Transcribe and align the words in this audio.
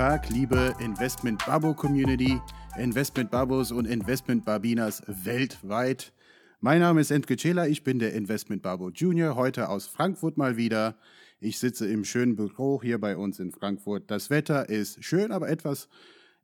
Tag, 0.00 0.30
liebe 0.30 0.74
Investment 0.80 1.44
Babo 1.44 1.74
Community, 1.74 2.40
Investment 2.78 3.30
Babos 3.30 3.70
und 3.70 3.84
Investment 3.84 4.46
Babinas 4.46 5.02
weltweit. 5.06 6.14
Mein 6.60 6.80
Name 6.80 7.02
ist 7.02 7.10
Entke 7.10 7.36
Cela, 7.36 7.66
ich 7.66 7.84
bin 7.84 7.98
der 7.98 8.14
Investment 8.14 8.62
Babo 8.62 8.88
Junior, 8.88 9.36
heute 9.36 9.68
aus 9.68 9.88
Frankfurt 9.88 10.38
mal 10.38 10.56
wieder. 10.56 10.96
Ich 11.38 11.58
sitze 11.58 11.86
im 11.86 12.06
schönen 12.06 12.34
Büro 12.34 12.80
hier 12.82 12.98
bei 12.98 13.14
uns 13.14 13.40
in 13.40 13.52
Frankfurt. 13.52 14.10
Das 14.10 14.30
Wetter 14.30 14.70
ist 14.70 15.04
schön, 15.04 15.32
aber 15.32 15.50
etwas, 15.50 15.90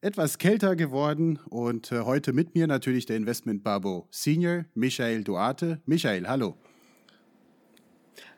etwas 0.02 0.36
kälter 0.36 0.76
geworden. 0.76 1.38
Und 1.48 1.92
äh, 1.92 2.00
heute 2.00 2.34
mit 2.34 2.54
mir 2.54 2.66
natürlich 2.66 3.06
der 3.06 3.16
Investment 3.16 3.64
Babo 3.64 4.06
Senior, 4.10 4.66
Michael 4.74 5.24
Duarte. 5.24 5.80
Michael, 5.86 6.28
hallo. 6.28 6.58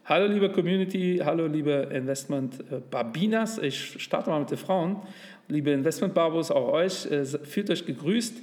Hallo 0.08 0.26
liebe 0.26 0.48
Community, 0.48 1.20
hallo 1.22 1.46
liebe 1.46 1.90
Investment 1.92 2.60
äh, 2.72 2.80
Babinas. 2.90 3.58
Ich 3.58 4.02
starte 4.02 4.30
mal 4.30 4.40
mit 4.40 4.50
den 4.50 4.56
Frauen. 4.56 5.02
Liebe 5.48 5.70
Investment 5.70 6.14
Babos, 6.14 6.50
auch 6.50 6.72
euch, 6.72 7.04
äh, 7.10 7.26
fühlt 7.26 7.68
euch 7.68 7.84
gegrüßt. 7.84 8.38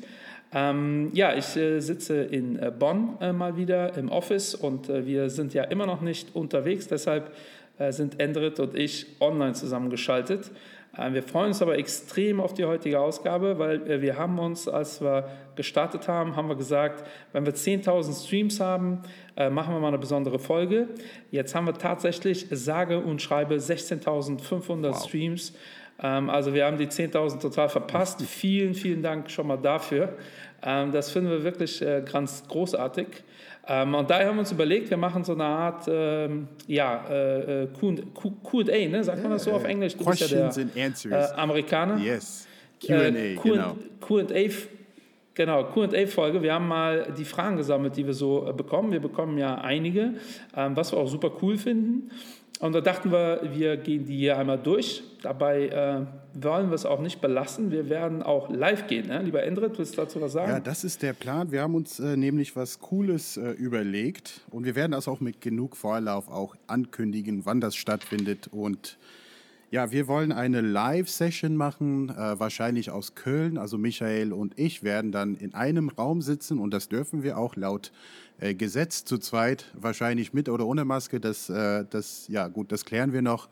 Ähm, 0.53 1.09
ja, 1.13 1.35
ich 1.35 1.57
äh, 1.57 1.79
sitze 1.79 2.21
in 2.21 2.59
äh, 2.59 2.71
Bonn 2.71 3.17
äh, 3.19 3.33
mal 3.33 3.57
wieder 3.57 3.97
im 3.97 4.09
Office 4.09 4.53
und 4.53 4.89
wir 4.89 5.31
sind 5.31 5.55
ja 5.55 5.63
immer 5.63 5.87
noch 5.87 6.01
nicht 6.01 6.35
unterwegs, 6.35 6.87
deshalb 6.87 7.31
sind 7.89 8.21
Endrit 8.21 8.59
und 8.59 8.75
ich 8.75 9.07
online 9.19 9.53
zusammengeschaltet. 9.53 10.51
Äh, 10.97 11.13
wir 11.13 11.23
freuen 11.23 11.47
uns 11.47 11.61
aber 11.61 11.77
extrem 11.77 12.39
auf 12.39 12.53
die 12.53 12.65
heutige 12.65 12.99
Ausgabe, 12.99 13.59
weil 13.59 13.89
äh, 13.89 14.01
wir 14.01 14.17
haben 14.17 14.39
uns, 14.39 14.67
als 14.67 15.01
wir 15.01 15.29
gestartet 15.55 16.07
haben, 16.07 16.35
haben 16.35 16.49
wir 16.49 16.55
gesagt, 16.55 17.07
wenn 17.33 17.45
wir 17.45 17.53
10.000 17.53 18.25
Streams 18.25 18.59
haben, 18.59 19.01
äh, 19.35 19.49
machen 19.49 19.73
wir 19.73 19.79
mal 19.79 19.89
eine 19.89 19.97
besondere 19.97 20.39
Folge. 20.39 20.89
Jetzt 21.31 21.55
haben 21.55 21.65
wir 21.65 21.73
tatsächlich 21.73 22.47
sage 22.51 22.99
und 22.99 23.21
schreibe 23.21 23.55
16.500 23.55 24.89
wow. 24.89 25.03
Streams. 25.03 25.53
Ähm, 26.01 26.29
also 26.29 26.53
wir 26.53 26.65
haben 26.65 26.77
die 26.77 26.87
10.000 26.87 27.39
total 27.39 27.69
verpasst. 27.69 28.21
Vielen, 28.25 28.73
vielen 28.73 29.01
Dank 29.01 29.29
schon 29.29 29.47
mal 29.47 29.57
dafür. 29.57 30.17
Ähm, 30.63 30.91
das 30.91 31.11
finden 31.11 31.29
wir 31.29 31.43
wirklich 31.43 31.83
ganz 32.05 32.47
großartig. 32.47 33.07
Ähm, 33.67 33.95
und 33.95 34.09
daher 34.09 34.27
haben 34.27 34.35
wir 34.35 34.41
uns 34.41 34.51
überlegt, 34.51 34.89
wir 34.89 34.97
machen 34.97 35.23
so 35.23 35.33
eine 35.33 35.43
Art 35.43 35.85
ähm, 35.87 36.47
ja, 36.67 37.03
äh, 37.09 37.63
äh 37.63 37.67
Q&A, 37.73 38.87
ne? 38.87 39.03
sagt 39.03 39.23
man 39.23 39.31
das 39.31 39.43
so 39.43 39.53
auf 39.53 39.63
Englisch? 39.63 39.95
Du 39.95 40.03
Questions 40.03 40.31
ja 40.31 40.63
der, 40.63 40.63
and 40.63 40.77
Answers. 40.77 41.31
Äh, 41.31 41.35
Amerikaner. 41.35 41.97
Yes, 41.97 42.47
Q&A, 42.85 43.07
äh, 43.07 43.35
genau. 43.35 43.77
Q&A, 44.01 44.49
genau, 45.33 45.63
Q&A-Folge. 45.63 46.43
Wir 46.43 46.53
haben 46.53 46.67
mal 46.67 47.11
die 47.17 47.25
Fragen 47.25 47.57
gesammelt, 47.57 47.97
die 47.97 48.05
wir 48.05 48.13
so 48.13 48.47
äh, 48.47 48.53
bekommen. 48.53 48.91
Wir 48.91 48.99
bekommen 48.99 49.37
ja 49.39 49.55
einige, 49.55 50.13
ähm, 50.55 50.75
was 50.75 50.91
wir 50.91 50.99
auch 50.99 51.07
super 51.07 51.31
cool 51.41 51.57
finden. 51.57 52.11
Und 52.59 52.73
da 52.73 52.79
dachten 52.79 53.11
wir, 53.11 53.41
wir 53.53 53.75
gehen 53.77 54.05
die 54.05 54.17
hier 54.17 54.37
einmal 54.37 54.57
durch. 54.57 55.03
Dabei 55.21 55.67
äh, 55.67 56.05
wollen 56.41 56.69
wir 56.69 56.75
es 56.75 56.85
auch 56.85 57.01
nicht 57.01 57.19
belassen. 57.19 57.69
Wir 57.69 57.89
werden 57.89 58.23
auch 58.23 58.49
live 58.49 58.87
gehen. 58.87 59.07
Ne? 59.07 59.21
Lieber 59.23 59.43
Endrit, 59.43 59.77
willst 59.77 59.97
du 59.97 60.01
dazu 60.01 60.21
was 60.21 60.31
sagen? 60.31 60.51
Ja, 60.51 60.59
das 60.61 60.85
ist 60.85 61.01
der 61.01 61.13
Plan. 61.13 61.51
Wir 61.51 61.61
haben 61.61 61.75
uns 61.75 61.99
äh, 61.99 62.15
nämlich 62.15 62.55
was 62.55 62.79
Cooles 62.79 63.35
äh, 63.35 63.51
überlegt. 63.51 64.41
Und 64.51 64.65
wir 64.65 64.75
werden 64.75 64.93
das 64.93 65.07
auch 65.09 65.19
mit 65.19 65.41
genug 65.41 65.75
Vorlauf 65.75 66.29
auch 66.29 66.55
ankündigen, 66.67 67.45
wann 67.45 67.59
das 67.59 67.75
stattfindet. 67.75 68.47
Und 68.51 68.97
ja, 69.75 69.91
wir 69.91 70.07
wollen 70.07 70.31
eine 70.31 70.61
Live-Session 70.61 71.57
machen, 71.57 72.07
äh, 72.07 72.39
wahrscheinlich 72.39 72.91
aus 72.91 73.13
Köln. 73.13 73.57
Also 73.57 73.77
Michael 73.77 74.31
und 74.31 74.57
ich 74.57 74.83
werden 74.83 75.11
dann 75.11 75.35
in 75.35 75.53
einem 75.53 75.89
Raum 75.89 76.21
sitzen 76.21 76.59
und 76.59 76.73
das 76.73 76.87
dürfen 76.87 77.23
wir 77.23 77.37
auch 77.37 77.57
laut 77.57 77.91
äh, 78.39 78.55
Gesetz 78.55 79.03
zu 79.03 79.17
zweit, 79.17 79.65
wahrscheinlich 79.73 80.31
mit 80.31 80.47
oder 80.47 80.65
ohne 80.65 80.85
Maske. 80.85 81.19
Das, 81.19 81.49
äh, 81.49 81.83
das, 81.89 82.29
ja 82.29 82.47
gut, 82.47 82.71
das 82.71 82.85
klären 82.85 83.11
wir 83.11 83.21
noch. 83.21 83.49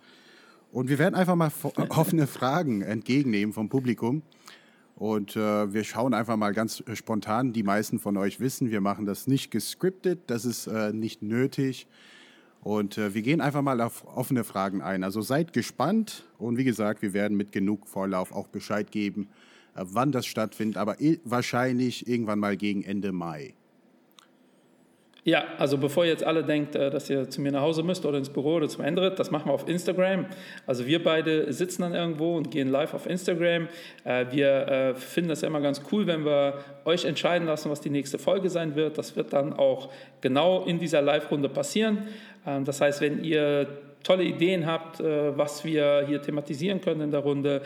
Und 0.71 0.87
wir 0.87 0.97
werden 0.97 1.13
einfach 1.13 1.35
mal 1.35 1.51
offene 1.89 2.25
Fragen 2.25 2.83
entgegennehmen 2.83 3.51
vom 3.51 3.67
Publikum. 3.67 4.21
Und 4.95 5.35
äh, 5.35 5.73
wir 5.73 5.83
schauen 5.83 6.13
einfach 6.13 6.37
mal 6.37 6.53
ganz 6.53 6.85
spontan. 6.93 7.51
Die 7.51 7.63
meisten 7.63 7.99
von 7.99 8.15
euch 8.15 8.39
wissen, 8.39 8.71
wir 8.71 8.79
machen 8.79 9.05
das 9.05 9.27
nicht 9.27 9.51
gescriptet, 9.51 10.21
das 10.27 10.45
ist 10.45 10.67
äh, 10.67 10.93
nicht 10.93 11.21
nötig. 11.21 11.85
Und 12.63 12.97
äh, 12.97 13.13
wir 13.13 13.21
gehen 13.21 13.41
einfach 13.41 13.61
mal 13.61 13.81
auf 13.81 14.05
offene 14.07 14.43
Fragen 14.43 14.81
ein. 14.81 15.03
Also 15.03 15.21
seid 15.21 15.51
gespannt 15.51 16.23
und 16.37 16.57
wie 16.57 16.63
gesagt, 16.63 17.01
wir 17.01 17.13
werden 17.13 17.35
mit 17.35 17.51
genug 17.51 17.87
Vorlauf 17.87 18.31
auch 18.31 18.47
Bescheid 18.47 18.89
geben, 18.89 19.27
äh, 19.75 19.83
wann 19.83 20.11
das 20.11 20.25
stattfindet, 20.25 20.77
aber 20.77 20.95
wahrscheinlich 21.25 22.07
irgendwann 22.07 22.39
mal 22.39 22.55
gegen 22.55 22.83
Ende 22.83 23.11
Mai. 23.11 23.53
Ja, 25.25 25.45
also 25.57 25.77
bevor 25.77 26.03
ihr 26.03 26.11
jetzt 26.11 26.25
alle 26.25 26.43
denkt, 26.43 26.75
äh, 26.75 26.89
dass 26.89 27.09
ihr 27.09 27.29
zu 27.29 27.39
mir 27.39 27.53
nach 27.53 27.61
Hause 27.61 27.81
müsst 27.81 28.05
oder 28.05 28.17
ins 28.17 28.29
Büro 28.29 28.55
oder 28.55 28.67
zum 28.67 28.83
Endrit, 28.83 29.17
das 29.19 29.31
machen 29.31 29.47
wir 29.47 29.53
auf 29.53 29.69
Instagram. 29.69 30.25
Also 30.67 30.85
wir 30.85 31.01
beide 31.01 31.51
sitzen 31.53 31.83
dann 31.83 31.93
irgendwo 31.93 32.35
und 32.35 32.51
gehen 32.51 32.67
live 32.67 32.93
auf 32.93 33.05
Instagram. 33.05 33.69
Äh, 34.03 34.25
wir 34.31 34.67
äh, 34.67 34.95
finden 34.95 35.29
das 35.29 35.39
ja 35.39 35.47
immer 35.47 35.61
ganz 35.61 35.81
cool, 35.91 36.07
wenn 36.07 36.25
wir 36.25 36.55
euch 36.83 37.05
entscheiden 37.05 37.47
lassen, 37.47 37.71
was 37.71 37.79
die 37.79 37.89
nächste 37.89 38.19
Folge 38.19 38.49
sein 38.49 38.75
wird. 38.75 38.97
Das 38.97 39.15
wird 39.15 39.31
dann 39.31 39.53
auch 39.53 39.93
genau 40.19 40.65
in 40.65 40.77
dieser 40.77 41.01
Live-Runde 41.01 41.47
passieren. 41.47 41.99
Ähm, 42.45 42.65
das 42.65 42.81
heißt, 42.81 42.99
wenn 42.99 43.23
ihr 43.23 43.67
tolle 44.03 44.25
Ideen 44.25 44.65
habt, 44.65 44.99
was 44.99 45.63
wir 45.63 46.03
hier 46.05 46.21
thematisieren 46.21 46.81
können 46.81 46.99
in 46.99 47.11
der 47.11 47.21
Runde, 47.21 47.61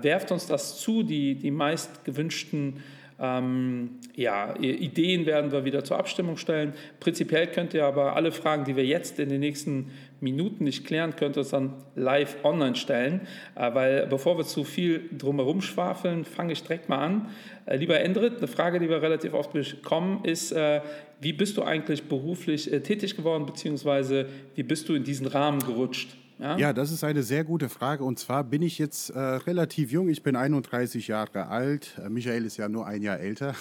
werft 0.00 0.30
uns 0.30 0.46
das 0.46 0.78
zu. 0.78 1.02
Die, 1.02 1.34
die 1.34 1.50
meist 1.50 2.04
gewünschten 2.04 2.84
ähm, 3.20 4.00
ja, 4.14 4.54
Ideen 4.56 5.26
werden 5.26 5.52
wir 5.52 5.64
wieder 5.64 5.84
zur 5.84 5.98
Abstimmung 5.98 6.36
stellen. 6.36 6.74
Prinzipiell 7.00 7.46
könnt 7.46 7.74
ihr 7.74 7.84
aber 7.84 8.16
alle 8.16 8.32
Fragen, 8.32 8.64
die 8.64 8.76
wir 8.76 8.84
jetzt 8.84 9.18
in 9.18 9.28
den 9.28 9.40
nächsten 9.40 9.90
Minuten 10.20 10.64
nicht 10.64 10.86
klären, 10.86 11.16
könnt 11.16 11.36
ihr 11.36 11.40
uns 11.40 11.50
dann 11.50 11.74
live 11.94 12.36
online 12.44 12.76
stellen. 12.76 13.22
Äh, 13.54 13.74
weil 13.74 14.06
bevor 14.06 14.38
wir 14.38 14.44
zu 14.44 14.64
viel 14.64 15.08
drumherum 15.16 15.60
schwafeln, 15.60 16.24
fange 16.24 16.52
ich 16.52 16.62
direkt 16.62 16.88
mal 16.88 16.98
an. 16.98 17.28
Äh, 17.66 17.76
lieber 17.76 18.00
Endrit, 18.00 18.38
eine 18.38 18.48
Frage, 18.48 18.78
die 18.78 18.88
wir 18.88 19.02
relativ 19.02 19.34
oft 19.34 19.52
bekommen, 19.52 20.24
ist, 20.24 20.52
äh, 20.52 20.80
wie 21.20 21.32
bist 21.32 21.56
du 21.56 21.62
eigentlich 21.62 22.04
beruflich 22.04 22.72
äh, 22.72 22.80
tätig 22.80 23.16
geworden, 23.16 23.46
beziehungsweise 23.46 24.26
wie 24.54 24.62
bist 24.62 24.88
du 24.88 24.94
in 24.94 25.04
diesen 25.04 25.26
Rahmen 25.26 25.60
gerutscht? 25.60 26.16
Ja? 26.38 26.56
ja, 26.56 26.72
das 26.72 26.90
ist 26.90 27.04
eine 27.04 27.22
sehr 27.22 27.44
gute 27.44 27.68
Frage. 27.68 28.04
Und 28.04 28.18
zwar 28.18 28.44
bin 28.44 28.62
ich 28.62 28.78
jetzt 28.78 29.10
äh, 29.10 29.18
relativ 29.18 29.92
jung. 29.92 30.08
Ich 30.08 30.22
bin 30.22 30.36
31 30.36 31.08
Jahre 31.08 31.46
alt. 31.46 31.98
Äh, 32.04 32.08
Michael 32.08 32.44
ist 32.44 32.56
ja 32.56 32.68
nur 32.68 32.86
ein 32.86 33.02
Jahr 33.02 33.18
älter. 33.20 33.54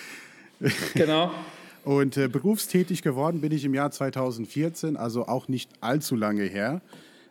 genau. 0.94 1.30
Und 1.84 2.16
äh, 2.16 2.28
berufstätig 2.28 3.02
geworden 3.02 3.40
bin 3.40 3.52
ich 3.52 3.64
im 3.64 3.72
Jahr 3.72 3.90
2014, 3.90 4.96
also 4.96 5.28
auch 5.28 5.46
nicht 5.46 5.70
allzu 5.80 6.16
lange 6.16 6.42
her, 6.42 6.80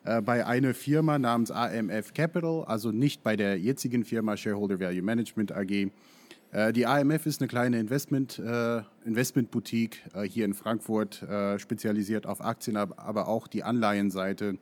äh, 0.05 0.21
bei 0.21 0.45
einer 0.45 0.73
Firma 0.73 1.19
namens 1.19 1.51
AMF 1.51 2.13
Capital, 2.13 2.63
also 2.65 2.91
nicht 2.91 3.21
bei 3.21 3.35
der 3.35 3.59
jetzigen 3.59 4.05
Firma 4.05 4.37
Shareholder 4.37 4.79
Value 4.79 5.01
Management 5.01 5.51
AG. 5.51 5.89
Äh, 6.55 6.71
die 6.71 6.85
AMF 6.85 7.25
ist 7.25 7.41
eine 7.41 7.49
kleine 7.49 7.79
Investment, 7.79 8.39
äh, 8.39 8.81
Investmentboutique 9.03 10.01
äh, 10.13 10.23
hier 10.23 10.45
in 10.45 10.53
Frankfurt, 10.53 11.21
äh, 11.23 11.59
spezialisiert 11.59 12.25
auf 12.25 12.39
Aktien, 12.39 12.77
aber 12.77 13.27
auch 13.27 13.47
die 13.47 13.63
Anleihenseite. 13.63 14.57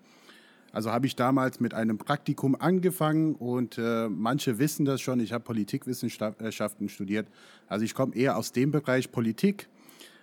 Also 0.72 0.92
habe 0.92 1.06
ich 1.06 1.16
damals 1.16 1.60
mit 1.60 1.76
einem 1.76 2.00
Praktikum 2.00 2.56
angefangen 2.60 3.36
und 3.36 3.78
äh, 3.78 4.10
manche 4.10 4.58
wissen 4.58 4.86
das 4.86 5.02
schon. 5.02 5.20
Ich 5.20 5.34
habe 5.34 5.44
Politikwissenschaften 5.44 6.90
studiert. 6.90 7.28
Also 7.68 7.86
ich 7.86 7.94
komme 7.94 8.16
eher 8.16 8.38
aus 8.38 8.54
dem 8.54 8.72
Bereich 8.72 9.12
Politik. 9.12 9.68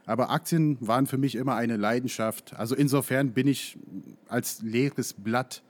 Aber 0.07 0.31
Aktien 0.31 0.77
waren 0.81 1.07
für 1.07 1.19
mich 1.19 1.37
immer 1.37 1.55
eine 1.55 1.77
Leidenschaft. 1.77 2.53
Also 2.59 2.75
insofern 2.75 3.31
bin 3.31 3.47
ich 3.47 3.79
als 4.27 4.61
leeres 4.61 5.13
Blatt 5.13 5.63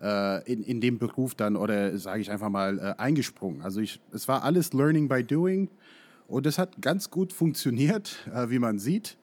in, 0.00 0.62
in 0.62 0.80
dem 0.80 0.98
Beruf 0.98 1.34
dann 1.34 1.56
oder 1.56 1.98
sage 1.98 2.22
ich 2.22 2.30
einfach 2.30 2.48
mal 2.48 2.78
äh, 2.78 2.94
eingesprungen. 2.96 3.60
Also 3.60 3.80
ich, 3.80 4.00
es 4.12 4.28
war 4.28 4.44
alles 4.44 4.72
Learning 4.72 5.08
by 5.08 5.22
Doing 5.22 5.68
und 6.26 6.46
es 6.46 6.58
hat 6.58 6.80
ganz 6.80 7.10
gut 7.10 7.32
funktioniert, 7.32 8.16
äh, 8.32 8.48
wie 8.50 8.58
man 8.58 8.78
sieht. 8.78 9.18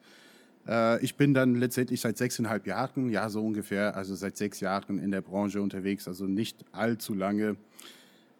Äh, 0.68 1.02
ich 1.02 1.16
bin 1.16 1.34
dann 1.34 1.54
letztendlich 1.54 2.02
seit 2.02 2.18
sechseinhalb 2.18 2.66
Jahren, 2.66 3.08
ja 3.08 3.28
so 3.30 3.42
ungefähr, 3.42 3.96
also 3.96 4.14
seit 4.14 4.36
sechs 4.36 4.60
Jahren 4.60 4.98
in 4.98 5.10
der 5.10 5.22
Branche 5.22 5.62
unterwegs, 5.62 6.06
also 6.06 6.26
nicht 6.26 6.64
allzu 6.70 7.14
lange. 7.14 7.56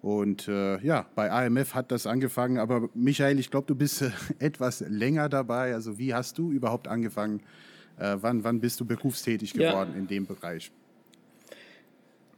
Und 0.00 0.46
äh, 0.46 0.78
ja, 0.80 1.06
bei 1.14 1.30
AMF 1.30 1.74
hat 1.74 1.90
das 1.90 2.06
angefangen. 2.06 2.58
Aber 2.58 2.88
Michael, 2.94 3.38
ich 3.38 3.50
glaube, 3.50 3.66
du 3.66 3.74
bist 3.74 4.02
äh, 4.02 4.10
etwas 4.38 4.80
länger 4.80 5.28
dabei. 5.28 5.74
Also 5.74 5.98
wie 5.98 6.14
hast 6.14 6.38
du 6.38 6.52
überhaupt 6.52 6.86
angefangen? 6.86 7.40
Äh, 7.98 8.16
wann, 8.20 8.44
wann 8.44 8.60
bist 8.60 8.78
du 8.80 8.84
berufstätig 8.84 9.54
geworden 9.54 9.90
ja. 9.94 9.98
in 9.98 10.06
dem 10.06 10.26
Bereich? 10.26 10.70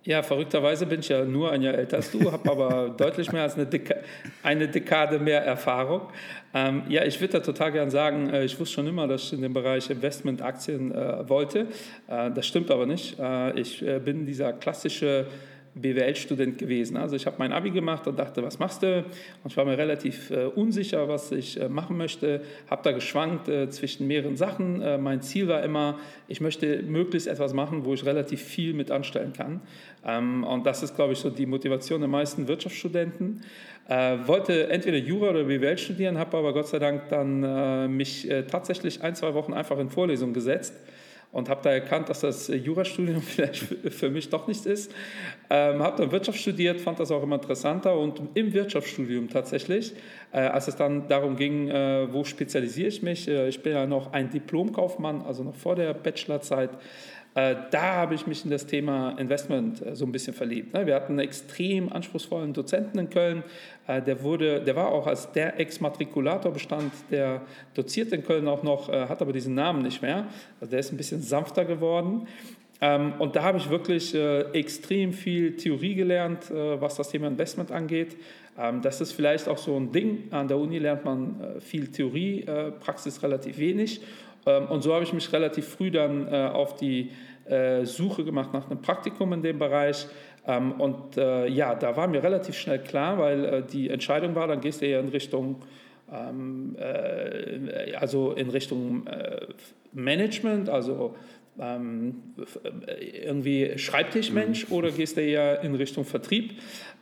Ja, 0.05 0.23
verrückterweise 0.23 0.87
bin 0.87 1.01
ich 1.01 1.11
ja 1.11 1.27
nur 1.27 1.53
ein 1.53 1.61
Jahr 1.61 1.75
älter 1.75 1.99
als 1.99 2.11
du, 2.11 2.33
habe 2.33 2.51
aber 2.51 2.89
deutlich 2.97 3.33
mehr 3.33 3.43
als 3.43 3.55
eine, 3.55 3.67
Deka 3.67 3.97
eine 4.43 4.67
Dekade 4.67 5.19
mehr 5.19 5.45
Erfahrung. 5.45 6.09
Ähm, 6.55 6.85
ja, 6.89 7.05
ich 7.05 7.21
würde 7.21 7.35
da 7.35 7.41
total 7.41 7.71
gern 7.73 7.91
sagen, 7.91 8.31
äh, 8.31 8.45
ich 8.45 8.59
wusste 8.59 8.77
schon 8.77 8.87
immer, 8.87 9.07
dass 9.07 9.25
ich 9.25 9.35
in 9.35 9.43
dem 9.43 9.53
Bereich 9.53 9.91
Investmentaktien 9.91 10.91
äh, 10.93 11.29
wollte. 11.29 11.67
Äh, 12.09 12.31
das 12.31 12.47
stimmt 12.47 12.71
aber 12.71 12.87
nicht. 12.87 13.19
Äh, 13.19 13.61
ich 13.61 13.87
äh, 13.87 13.99
bin 13.99 14.25
dieser 14.25 14.55
klassische 14.55 15.27
BWL-Student 15.75 16.59
gewesen. 16.59 16.97
Also 16.97 17.17
ich 17.17 17.27
habe 17.27 17.37
mein 17.39 17.53
Abi 17.53 17.71
gemacht 17.71 18.07
und 18.07 18.19
dachte, 18.19 18.43
was 18.43 18.59
machst 18.59 18.83
du? 18.83 18.99
Und 18.99 19.51
ich 19.51 19.57
war 19.57 19.65
mir 19.65 19.79
relativ 19.79 20.31
äh, 20.31 20.47
unsicher, 20.47 21.09
was 21.09 21.31
ich 21.33 21.61
äh, 21.61 21.69
machen 21.69 21.97
möchte. 21.97 22.43
Habe 22.69 22.83
da 22.83 22.93
geschwankt 22.93 23.49
äh, 23.49 23.71
zwischen 23.71 24.07
mehreren 24.07 24.37
Sachen. 24.37 24.83
Äh, 24.83 24.99
mein 24.99 25.23
Ziel 25.23 25.49
war 25.49 25.63
immer, 25.63 25.99
ich 26.29 26.41
möchte 26.41 26.83
möglichst 26.83 27.29
etwas 27.29 27.55
machen, 27.55 27.85
wo 27.85 27.95
ich 27.95 28.05
relativ 28.05 28.43
viel 28.43 28.75
mit 28.75 28.91
anstellen 28.91 29.33
kann. 29.33 29.61
Ähm, 30.05 30.45
und 30.45 30.67
das 30.67 30.83
ist, 30.83 30.97
glaube 30.97 31.13
ich, 31.13 31.21
so 31.21 31.31
die 31.31 31.47
Motivation 31.47 32.01
der 32.01 32.09
meisten 32.09 32.49
Wirtschaftsstudenten. 32.49 33.43
Äh, 33.89 34.19
wollte 34.27 34.69
entweder 34.71 34.99
Jura 34.99 35.31
oder 35.31 35.45
BWL 35.45 35.79
studieren, 35.79 36.19
habe 36.19 36.37
aber 36.37 36.53
Gott 36.53 36.69
sei 36.69 36.79
Dank 36.79 37.09
dann 37.09 37.43
äh, 37.43 37.89
mich 37.89 38.29
tatsächlich 38.51 39.03
ein, 39.03 39.15
zwei 39.15 39.35
Wochen 39.35 39.53
einfach 39.53 39.79
in 39.79 39.91
Vorlesungen 39.91 40.35
gesetzt 40.35 40.75
und 41.33 41.49
habe 41.49 41.61
da 41.63 41.71
erkannt, 41.71 42.09
dass 42.09 42.21
das 42.21 42.49
Jurastudium 42.49 43.23
vielleicht 43.23 43.59
für 43.59 44.11
mich 44.11 44.29
doch 44.31 44.49
nichts 44.49 44.67
ist. 44.67 44.93
Ähm, 45.49 45.83
habe 45.83 45.97
dann 46.03 46.13
Wirtschaft 46.13 46.39
studiert, 46.39 46.81
fand 46.81 46.99
das 46.99 47.11
auch 47.11 47.23
immer 47.23 47.37
interessanter 47.37 47.97
und 47.97 48.21
im 48.35 48.53
Wirtschaftsstudium 48.53 49.29
tatsächlich, 49.29 49.95
äh, 50.33 50.41
als 50.41 50.69
es 50.69 50.77
dann 50.77 51.09
darum 51.09 51.37
ging, 51.37 51.69
äh, 51.69 52.13
wo 52.13 52.25
spezialisiere 52.25 52.89
ich 52.89 53.03
mich, 53.03 53.29
äh, 53.29 53.49
ich 53.49 53.63
bin 53.63 53.73
ja 53.73 53.87
noch 53.87 54.13
ein 54.13 54.31
Diplomkaufmann, 54.31 55.23
also 55.23 55.45
noch 55.45 55.55
vor 55.55 55.77
der 55.77 55.95
Bachelorzeit, 55.95 56.71
äh, 56.73 56.77
da 57.35 57.83
habe 57.95 58.17
ich 58.17 58.27
mich 58.27 58.45
in 58.45 58.51
das 58.51 58.67
Thema 58.67 59.11
Investment 59.11 59.87
äh, 59.87 59.95
so 59.95 60.05
ein 60.05 60.11
bisschen 60.11 60.35
verliebt. 60.35 60.75
Ne? 60.75 60.87
Wir 60.87 60.97
hatten 60.97 61.13
einen 61.13 61.21
extrem 61.21 61.93
anspruchsvollen 61.93 62.53
Dozenten 62.53 62.99
in 62.99 63.09
Köln. 63.09 63.45
Äh, 63.87 64.03
der, 64.03 64.23
wurde, 64.25 64.61
der 64.61 64.75
war 64.75 64.89
auch 64.89 65.07
als 65.07 65.31
der 65.31 65.61
Ex-Matrikulator 65.61 66.53
bestand, 66.53 66.93
der 67.11 67.43
doziert 67.75 68.13
in 68.13 68.25
Köln 68.25 68.49
auch 68.49 68.65
noch, 68.65 68.89
hat 68.89 69.23
aber 69.23 69.33
diesen 69.33 69.55
Namen 69.55 69.83
nicht 69.83 70.03
mehr. 70.03 70.27
Also 70.61 70.73
der 70.73 70.81
ist 70.81 70.93
ein 70.93 70.97
bisschen 70.97 71.23
sanfter 71.23 71.65
geworden. 71.65 72.27
Ähm, 72.81 73.13
und 73.19 73.37
da 73.37 73.45
habe 73.45 73.59
ich 73.59 73.71
wirklich 73.71 74.15
extrem 74.53 75.13
viel 75.13 75.57
Theorie 75.57 75.95
gelernt, 75.95 76.51
was 76.51 76.97
das 76.97 77.11
Thema 77.11 77.29
Investment 77.29 77.71
angeht. 77.71 78.17
Ähm, 78.59 78.83
das 78.83 79.01
ist 79.01 79.13
vielleicht 79.13 79.49
auch 79.49 79.59
so 79.59 79.77
ein 79.77 79.93
Ding. 79.93 80.25
An 80.31 80.49
der 80.49 80.59
Uni 80.59 80.79
lernt 80.79 81.05
man 81.05 81.61
viel 81.61 81.89
Theorie, 81.89 82.45
Praxis 82.81 83.23
relativ 83.23 83.59
wenig. 83.59 84.01
Ähm, 84.47 84.67
und 84.67 84.83
so 84.83 84.95
habe 84.95 85.05
ich 85.05 85.13
mich 85.13 85.33
relativ 85.33 85.69
früh 85.69 85.91
dann 85.91 86.27
äh, 86.29 86.51
auf 86.53 86.77
die 86.77 87.11
äh, 87.47 87.85
Suche 87.85 88.25
gemacht 88.25 88.53
nach 88.53 88.71
einem 88.71 88.81
Praktikum 88.81 89.33
in 89.33 89.43
dem 89.43 89.59
Bereich. 89.59 90.07
Ähm, 90.47 90.73
und 90.73 91.17
äh, 91.17 91.47
ja, 91.49 91.75
da 91.75 91.97
war 91.97 92.09
mir 92.09 92.23
relativ 92.23 92.57
schnell 92.57 92.79
klar, 92.79 93.19
weil 93.19 93.63
die 93.63 93.91
Entscheidung 93.91 94.35
war, 94.35 94.49
dann 94.49 94.61
gehst 94.61 94.81
du 94.81 94.87
eher 94.87 95.01
in 95.01 95.09
Richtung 95.09 95.57
ähm, 96.13 96.77
also 98.01 98.33
in 98.33 98.51
Richtung 98.51 99.05
Management, 99.93 100.69
also 100.69 101.15
irgendwie 101.57 103.77
Schreibtischmensch 103.77 104.69
mhm. 104.69 104.77
oder 104.77 104.91
gehst 104.91 105.17
du 105.17 105.23
eher 105.23 105.63
in 105.63 105.75
Richtung 105.75 106.05
Vertrieb? 106.05 106.53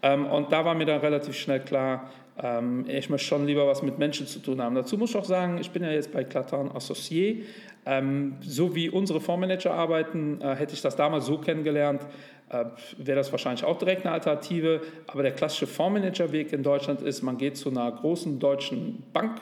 und 0.00 0.52
da 0.52 0.64
war 0.64 0.74
mir 0.74 0.86
dann 0.86 1.00
relativ 1.00 1.36
schnell 1.36 1.60
klar, 1.60 2.10
ähm, 2.40 2.84
ich 2.88 3.10
möchte 3.10 3.26
schon 3.26 3.46
lieber 3.46 3.66
was 3.66 3.82
mit 3.82 3.98
Menschen 3.98 4.26
zu 4.26 4.38
tun 4.38 4.62
haben. 4.62 4.74
Dazu 4.74 4.96
muss 4.96 5.10
ich 5.10 5.16
auch 5.16 5.24
sagen, 5.24 5.58
ich 5.58 5.70
bin 5.70 5.82
ja 5.82 5.90
jetzt 5.90 6.12
bei 6.12 6.24
Clatan 6.24 6.70
Associé. 6.70 7.42
Ähm, 7.86 8.36
so 8.40 8.74
wie 8.74 8.90
unsere 8.90 9.20
Fondsmanager 9.20 9.72
arbeiten, 9.72 10.40
äh, 10.40 10.54
hätte 10.54 10.74
ich 10.74 10.82
das 10.82 10.94
damals 10.94 11.26
so 11.26 11.38
kennengelernt, 11.38 12.02
äh, 12.50 12.64
wäre 12.98 13.16
das 13.16 13.32
wahrscheinlich 13.32 13.64
auch 13.64 13.78
direkt 13.78 14.04
eine 14.04 14.14
Alternative. 14.14 14.82
Aber 15.06 15.22
der 15.22 15.32
klassische 15.32 15.66
Fondsmanager-Weg 15.66 16.52
in 16.52 16.62
Deutschland 16.62 17.02
ist, 17.02 17.22
man 17.22 17.38
geht 17.38 17.56
zu 17.56 17.70
einer 17.70 17.90
großen 17.90 18.38
deutschen 18.38 19.02
Bank, 19.12 19.40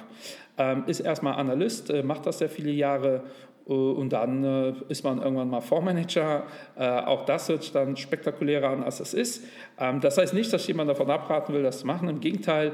ähm, 0.58 0.84
ist 0.86 1.00
erstmal 1.00 1.34
Analyst, 1.34 1.90
äh, 1.90 2.02
macht 2.02 2.24
das 2.24 2.38
sehr 2.38 2.48
viele 2.48 2.70
Jahre 2.70 3.16
äh, 3.16 3.20
und 3.74 4.10
dann 4.10 4.44
äh, 4.44 4.74
ist 4.88 5.02
man 5.02 5.20
irgendwann 5.20 5.50
mal 5.50 5.60
Fondsmanager. 5.60 6.44
Äh, 6.78 6.84
auch 6.84 7.24
das 7.24 7.48
hört 7.48 7.62
sich 7.62 7.72
dann 7.72 7.96
spektakulärer 7.96 8.68
an, 8.68 8.84
als 8.84 9.00
es 9.00 9.12
ist. 9.12 9.44
Ähm, 9.78 10.00
das 10.00 10.18
heißt 10.18 10.34
nicht, 10.34 10.52
dass 10.52 10.62
ich 10.62 10.68
jemand 10.68 10.88
davon 10.88 11.10
abraten 11.10 11.52
will, 11.52 11.64
das 11.64 11.80
zu 11.80 11.86
machen. 11.86 12.08
Im 12.08 12.20
Gegenteil, 12.20 12.72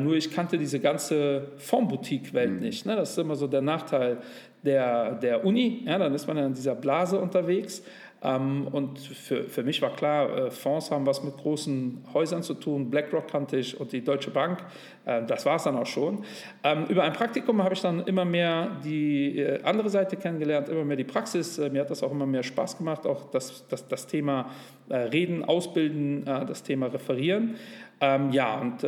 nur 0.00 0.14
ich 0.14 0.32
kannte 0.32 0.58
diese 0.58 0.80
ganze 0.80 1.52
Fondsboutique-Welt 1.56 2.50
mhm. 2.50 2.58
nicht. 2.58 2.84
Ne? 2.84 2.96
Das 2.96 3.10
ist 3.10 3.18
immer 3.18 3.36
so 3.36 3.46
der 3.46 3.62
Nachteil 3.62 4.18
der, 4.64 5.12
der 5.14 5.44
Uni. 5.44 5.84
Ja, 5.86 5.98
dann 5.98 6.14
ist 6.14 6.26
man 6.26 6.36
in 6.36 6.52
dieser 6.52 6.74
Blase 6.74 7.18
unterwegs. 7.18 7.82
Ähm, 8.22 8.66
und 8.72 8.98
für, 8.98 9.44
für 9.44 9.62
mich 9.62 9.80
war 9.80 9.90
klar, 9.94 10.46
äh, 10.46 10.50
Fonds 10.50 10.90
haben 10.90 11.06
was 11.06 11.22
mit 11.22 11.36
großen 11.36 12.04
Häusern 12.12 12.42
zu 12.42 12.54
tun. 12.54 12.90
BlackRock 12.90 13.28
kannte 13.28 13.56
ich 13.56 13.78
und 13.78 13.92
die 13.92 14.02
Deutsche 14.02 14.30
Bank. 14.30 14.58
Äh, 15.04 15.24
das 15.24 15.46
war 15.46 15.56
es 15.56 15.64
dann 15.64 15.76
auch 15.76 15.86
schon. 15.86 16.24
Ähm, 16.64 16.86
über 16.88 17.04
ein 17.04 17.12
Praktikum 17.12 17.62
habe 17.62 17.74
ich 17.74 17.80
dann 17.80 18.04
immer 18.04 18.24
mehr 18.24 18.76
die 18.84 19.38
äh, 19.38 19.62
andere 19.62 19.88
Seite 19.88 20.16
kennengelernt, 20.16 20.68
immer 20.68 20.84
mehr 20.84 20.96
die 20.96 21.04
Praxis. 21.04 21.58
Mir 21.58 21.82
hat 21.82 21.90
das 21.90 22.02
auch 22.02 22.10
immer 22.10 22.26
mehr 22.26 22.42
Spaß 22.42 22.78
gemacht, 22.78 23.06
auch 23.06 23.30
das, 23.30 23.66
das, 23.68 23.86
das 23.86 24.06
Thema 24.06 24.50
Reden, 24.90 25.44
Ausbilden, 25.44 26.24
das 26.24 26.62
Thema 26.62 26.86
Referieren. 26.86 27.56
Ähm, 28.00 28.30
ja, 28.32 28.58
und 28.58 28.82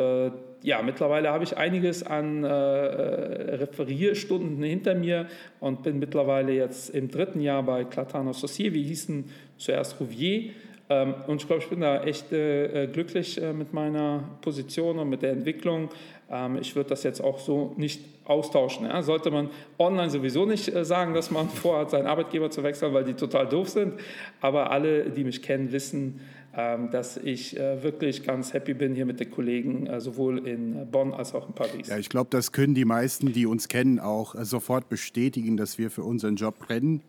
ja, 0.63 0.83
mittlerweile 0.83 1.31
habe 1.31 1.45
ich 1.45 1.57
einiges 1.57 2.03
an 2.03 2.45
äh, 2.45 2.49
Referierstunden 2.49 4.63
hinter 4.63 4.95
mir 4.95 5.27
und 5.59 5.83
bin 5.83 5.99
mittlerweile 5.99 6.53
jetzt 6.53 6.91
im 6.91 7.11
dritten 7.11 7.41
Jahr 7.41 7.63
bei 7.63 7.85
Clatano 7.85 8.33
Saucier. 8.33 8.75
Wir 8.75 8.83
hießen 8.83 9.25
zuerst 9.57 9.99
Rouvier. 10.01 10.51
Ähm, 10.91 11.15
und 11.29 11.41
ich 11.41 11.47
glaube, 11.47 11.63
ich 11.63 11.69
bin 11.69 11.81
da 11.81 12.03
echt 12.03 12.33
äh, 12.33 12.89
glücklich 12.89 13.41
äh, 13.41 13.53
mit 13.53 13.73
meiner 13.73 14.25
Position 14.43 14.99
und 14.99 15.09
mit 15.09 15.23
der 15.23 15.31
Entwicklung. 15.31 15.89
Ähm, 16.31 16.59
ich 16.61 16.77
würde 16.77 16.91
das 16.91 17.05
jetzt 17.05 17.23
auch 17.23 17.39
so 17.39 17.73
nicht 17.77 18.01
austauschen. 18.25 18.87
Ja? 18.87 19.03
Sollte 19.03 19.31
man 19.31 19.51
online 19.79 20.11
sowieso 20.11 20.47
nicht 20.47 20.75
äh, 20.75 20.85
sagen, 20.85 21.15
dass 21.15 21.31
man 21.31 21.49
vorhat, 21.49 21.91
seinen 21.91 22.07
Arbeitgeber 22.07 22.51
zu 22.51 22.63
wechseln, 22.63 22.93
weil 22.93 23.05
die 23.05 23.15
total 23.15 23.47
doof 23.47 23.69
sind. 23.69 23.95
Aber 24.41 24.71
alle, 24.71 25.11
die 25.11 25.25
mich 25.25 25.43
kennen, 25.43 25.73
wissen, 25.73 26.21
dass 26.53 27.17
ich 27.17 27.57
äh, 27.57 27.83
wirklich 27.83 28.25
ganz 28.25 28.53
happy 28.53 28.75
bin 28.75 28.95
hier 28.95 29.07
mit 29.07 29.21
den 29.21 29.31
Kollegen, 29.31 29.87
äh, 29.87 30.01
sowohl 30.01 30.47
in 30.49 30.91
Bonn 30.91 31.13
als 31.13 31.33
auch 31.33 31.47
in 31.47 31.55
Paris. 31.55 31.87
Ja, 31.87 31.97
ich 31.97 32.09
glaube, 32.09 32.29
das 32.31 32.51
können 32.51 32.75
die 32.75 32.85
meisten, 32.85 33.33
die 33.33 33.47
uns 33.47 33.69
kennen, 33.69 34.01
auch 34.01 34.35
äh, 34.35 34.45
sofort 34.45 34.89
bestätigen, 34.89 35.57
dass 35.57 35.79
wir 35.79 35.91
für 35.91 36.03
unseren 36.03 36.35
Job 36.35 36.59
brennen. 36.59 37.03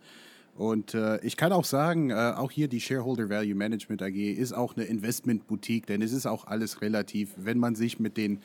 Und 0.54 0.94
äh, 0.94 1.18
ich 1.24 1.36
kann 1.36 1.50
auch 1.50 1.64
sagen, 1.64 2.10
äh, 2.10 2.34
auch 2.36 2.50
hier 2.50 2.68
die 2.68 2.80
Shareholder 2.80 3.30
Value 3.30 3.54
Management 3.54 4.02
AG 4.02 4.14
ist 4.14 4.52
auch 4.52 4.76
eine 4.76 4.84
Investment-Boutique, 4.84 5.86
denn 5.86 6.02
es 6.02 6.12
ist 6.12 6.26
auch 6.26 6.46
alles 6.46 6.80
relativ. 6.82 7.30
Wenn 7.36 7.58
man 7.58 7.74
sich 7.74 7.98
mit 7.98 8.16
den 8.16 8.40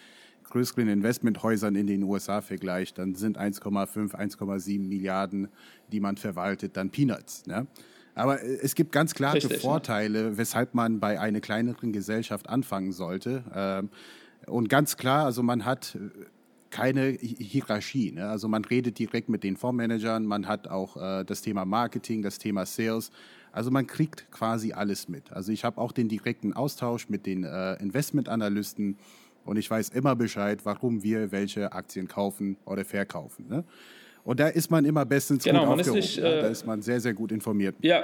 größeren 0.50 0.88
Investmenthäusern 0.88 1.76
in 1.76 1.88
den 1.88 2.04
USA 2.04 2.42
vergleicht, 2.42 2.98
dann 2.98 3.16
sind 3.16 3.38
1,5, 3.38 4.16
1,7 4.16 4.80
Milliarden, 4.80 5.50
die 5.92 6.00
man 6.00 6.18
verwaltet, 6.18 6.78
dann 6.78 6.90
Peanuts. 6.90 7.46
Ne? 7.46 7.68
Aber 8.18 8.42
äh, 8.42 8.58
es 8.62 8.76
gibt 8.76 8.92
ganz 8.92 9.14
klare 9.14 9.36
Richtig, 9.36 9.62
Vorteile, 9.62 10.32
ne? 10.32 10.38
weshalb 10.38 10.74
man 10.74 11.00
bei 11.00 11.20
einer 11.20 11.40
kleineren 11.40 11.94
Gesellschaft 11.94 12.50
anfangen 12.50 12.92
sollte. 12.92 13.44
Ähm, 13.54 13.90
und 14.48 14.70
ganz 14.70 14.98
klar, 14.98 15.26
also 15.26 15.44
man 15.44 15.66
hat 15.66 15.96
äh, 15.96 16.26
keine 16.70 17.10
Hierarchie. 17.10 18.12
Ne? 18.12 18.28
Also 18.28 18.48
man 18.48 18.66
redet 18.66 19.00
direkt 19.00 19.30
mit 19.30 19.44
den 19.44 19.56
Fondsmanagern, 19.56 20.26
man 20.26 20.48
hat 20.48 20.68
auch 20.68 20.98
äh, 20.98 21.24
das 21.24 21.42
Thema 21.42 21.66
Marketing, 21.66 22.22
das 22.22 22.40
Thema 22.40 22.66
Sales. 22.66 23.12
Also 23.52 23.72
man 23.72 23.88
kriegt 23.88 24.30
quasi 24.32 24.74
alles 24.74 25.08
mit. 25.08 25.32
Also 25.32 25.52
ich 25.52 25.64
habe 25.64 25.80
auch 25.80 25.92
den 25.92 26.10
direkten 26.10 26.54
Austausch 26.54 27.10
mit 27.10 27.26
den 27.26 27.44
äh, 27.44 27.76
Investmentanalysten 27.76 28.98
und 29.46 29.58
ich 29.58 29.70
weiß 29.70 29.90
immer 29.90 30.16
Bescheid, 30.16 30.66
warum 30.66 31.04
wir 31.04 31.32
welche 31.32 31.72
Aktien 31.72 32.08
kaufen 32.08 32.58
oder 32.66 32.84
verkaufen. 32.84 33.48
Ne? 33.48 33.64
Und 34.28 34.42
da 34.42 34.50
ist 34.50 34.70
man 34.70 34.84
immer 34.84 35.06
bestens 35.06 35.46
genau, 35.46 35.62
gut 35.62 35.80
aufgehoben. 35.80 36.00
Nicht, 36.00 36.18
äh, 36.18 36.42
da 36.42 36.48
ist 36.48 36.68
man 36.68 36.82
sehr, 36.82 37.00
sehr 37.00 37.14
gut 37.14 37.32
informiert. 37.32 37.76
Ja, 37.80 38.04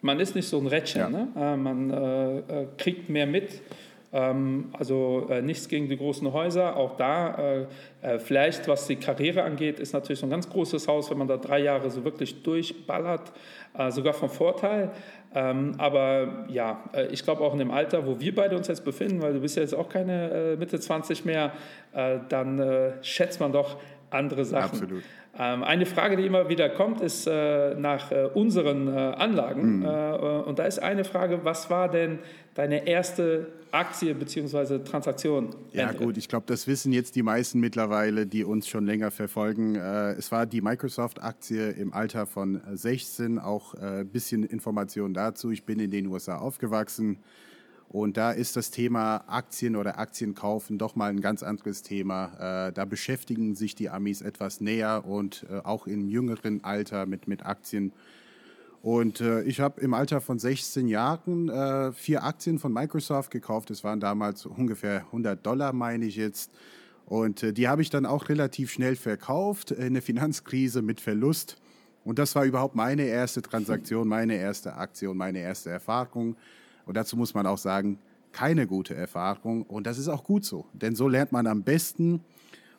man 0.00 0.18
ist 0.18 0.34
nicht 0.34 0.48
so 0.48 0.58
ein 0.58 0.66
Rädchen. 0.66 1.00
Ja. 1.00 1.08
Ne? 1.08 1.28
Äh, 1.36 1.56
man 1.56 1.90
äh, 1.90 2.38
äh, 2.38 2.66
kriegt 2.76 3.08
mehr 3.08 3.28
mit. 3.28 3.62
Ähm, 4.12 4.70
also 4.72 5.28
äh, 5.30 5.42
nichts 5.42 5.68
gegen 5.68 5.88
die 5.88 5.96
großen 5.96 6.32
Häuser. 6.32 6.76
Auch 6.76 6.96
da, 6.96 7.66
äh, 8.02 8.18
vielleicht 8.18 8.66
was 8.66 8.88
die 8.88 8.96
Karriere 8.96 9.44
angeht, 9.44 9.78
ist 9.78 9.92
natürlich 9.92 10.18
so 10.18 10.26
ein 10.26 10.30
ganz 10.30 10.50
großes 10.50 10.88
Haus, 10.88 11.08
wenn 11.08 11.18
man 11.18 11.28
da 11.28 11.36
drei 11.36 11.60
Jahre 11.60 11.88
so 11.88 12.02
wirklich 12.04 12.42
durchballert, 12.42 13.32
sogar 13.90 14.12
vom 14.12 14.28
Vorteil. 14.28 14.90
Ähm, 15.36 15.74
aber 15.78 16.46
ja, 16.48 16.84
ich 17.10 17.24
glaube 17.24 17.42
auch 17.42 17.52
in 17.52 17.58
dem 17.60 17.70
Alter, 17.72 18.06
wo 18.06 18.20
wir 18.20 18.34
beide 18.34 18.56
uns 18.56 18.68
jetzt 18.68 18.84
befinden, 18.84 19.22
weil 19.22 19.32
du 19.32 19.40
bist 19.40 19.56
ja 19.56 19.62
jetzt 19.62 19.74
auch 19.74 19.88
keine 19.88 20.56
Mitte 20.58 20.78
20 20.78 21.24
mehr, 21.24 21.52
dann 21.92 22.92
schätzt 23.02 23.40
man 23.40 23.50
doch 23.50 23.78
andere 24.14 24.44
Sachen. 24.44 24.70
Absolut. 24.70 25.02
Ähm, 25.36 25.64
eine 25.64 25.84
Frage, 25.84 26.16
die 26.16 26.26
immer 26.26 26.48
wieder 26.48 26.68
kommt, 26.68 27.00
ist 27.00 27.26
äh, 27.26 27.74
nach 27.74 28.12
äh, 28.12 28.28
unseren 28.34 28.88
äh, 28.88 28.90
Anlagen. 28.90 29.78
Mhm. 29.78 29.84
Äh, 29.84 29.88
und 30.46 30.58
da 30.58 30.64
ist 30.64 30.78
eine 30.78 31.04
Frage, 31.04 31.44
was 31.44 31.70
war 31.70 31.90
denn 31.90 32.20
deine 32.54 32.86
erste 32.86 33.48
Aktie 33.72 34.14
bzw. 34.14 34.78
Transaktion? 34.84 35.56
Ja 35.72 35.90
gut, 35.90 36.16
ich 36.16 36.28
glaube, 36.28 36.44
das 36.46 36.68
wissen 36.68 36.92
jetzt 36.92 37.16
die 37.16 37.24
meisten 37.24 37.58
mittlerweile, 37.58 38.26
die 38.26 38.44
uns 38.44 38.68
schon 38.68 38.86
länger 38.86 39.10
verfolgen. 39.10 39.74
Äh, 39.74 40.12
es 40.12 40.30
war 40.30 40.46
die 40.46 40.60
Microsoft-Aktie 40.60 41.70
im 41.70 41.92
Alter 41.92 42.26
von 42.26 42.60
16, 42.72 43.40
auch 43.40 43.74
ein 43.74 44.02
äh, 44.02 44.04
bisschen 44.04 44.44
Information 44.44 45.14
dazu. 45.14 45.50
Ich 45.50 45.64
bin 45.64 45.80
in 45.80 45.90
den 45.90 46.06
USA 46.06 46.38
aufgewachsen. 46.38 47.18
Und 47.94 48.16
da 48.16 48.32
ist 48.32 48.56
das 48.56 48.72
Thema 48.72 49.22
Aktien 49.28 49.76
oder 49.76 50.00
Aktien 50.00 50.34
kaufen 50.34 50.78
doch 50.78 50.96
mal 50.96 51.10
ein 51.10 51.20
ganz 51.20 51.44
anderes 51.44 51.82
Thema. 51.82 52.66
Äh, 52.66 52.72
da 52.72 52.86
beschäftigen 52.86 53.54
sich 53.54 53.76
die 53.76 53.88
Amis 53.88 54.20
etwas 54.20 54.60
näher 54.60 55.04
und 55.06 55.46
äh, 55.48 55.58
auch 55.58 55.86
im 55.86 56.08
jüngeren 56.08 56.64
Alter 56.64 57.06
mit, 57.06 57.28
mit 57.28 57.46
Aktien. 57.46 57.92
Und 58.82 59.20
äh, 59.20 59.42
ich 59.42 59.60
habe 59.60 59.80
im 59.80 59.94
Alter 59.94 60.20
von 60.20 60.40
16 60.40 60.88
Jahren 60.88 61.48
äh, 61.48 61.92
vier 61.92 62.24
Aktien 62.24 62.58
von 62.58 62.72
Microsoft 62.72 63.30
gekauft. 63.30 63.70
Das 63.70 63.84
waren 63.84 64.00
damals 64.00 64.44
ungefähr 64.44 65.02
100 65.02 65.46
Dollar, 65.46 65.72
meine 65.72 66.06
ich 66.06 66.16
jetzt. 66.16 66.50
Und 67.06 67.44
äh, 67.44 67.52
die 67.52 67.68
habe 67.68 67.82
ich 67.82 67.90
dann 67.90 68.06
auch 68.06 68.28
relativ 68.28 68.72
schnell 68.72 68.96
verkauft, 68.96 69.70
in 69.70 69.94
der 69.94 70.02
Finanzkrise 70.02 70.82
mit 70.82 71.00
Verlust. 71.00 71.58
Und 72.02 72.18
das 72.18 72.34
war 72.34 72.44
überhaupt 72.44 72.74
meine 72.74 73.04
erste 73.04 73.40
Transaktion, 73.40 74.08
meine 74.08 74.34
erste 74.34 74.74
Aktion, 74.74 75.16
meine 75.16 75.38
erste 75.38 75.70
Erfahrung. 75.70 76.34
Und 76.86 76.96
dazu 76.96 77.16
muss 77.16 77.34
man 77.34 77.46
auch 77.46 77.58
sagen, 77.58 77.98
keine 78.32 78.66
gute 78.66 78.94
Erfahrung. 78.94 79.62
Und 79.62 79.86
das 79.86 79.98
ist 79.98 80.08
auch 80.08 80.24
gut 80.24 80.44
so, 80.44 80.66
denn 80.72 80.94
so 80.94 81.08
lernt 81.08 81.32
man 81.32 81.46
am 81.46 81.62
besten. 81.62 82.20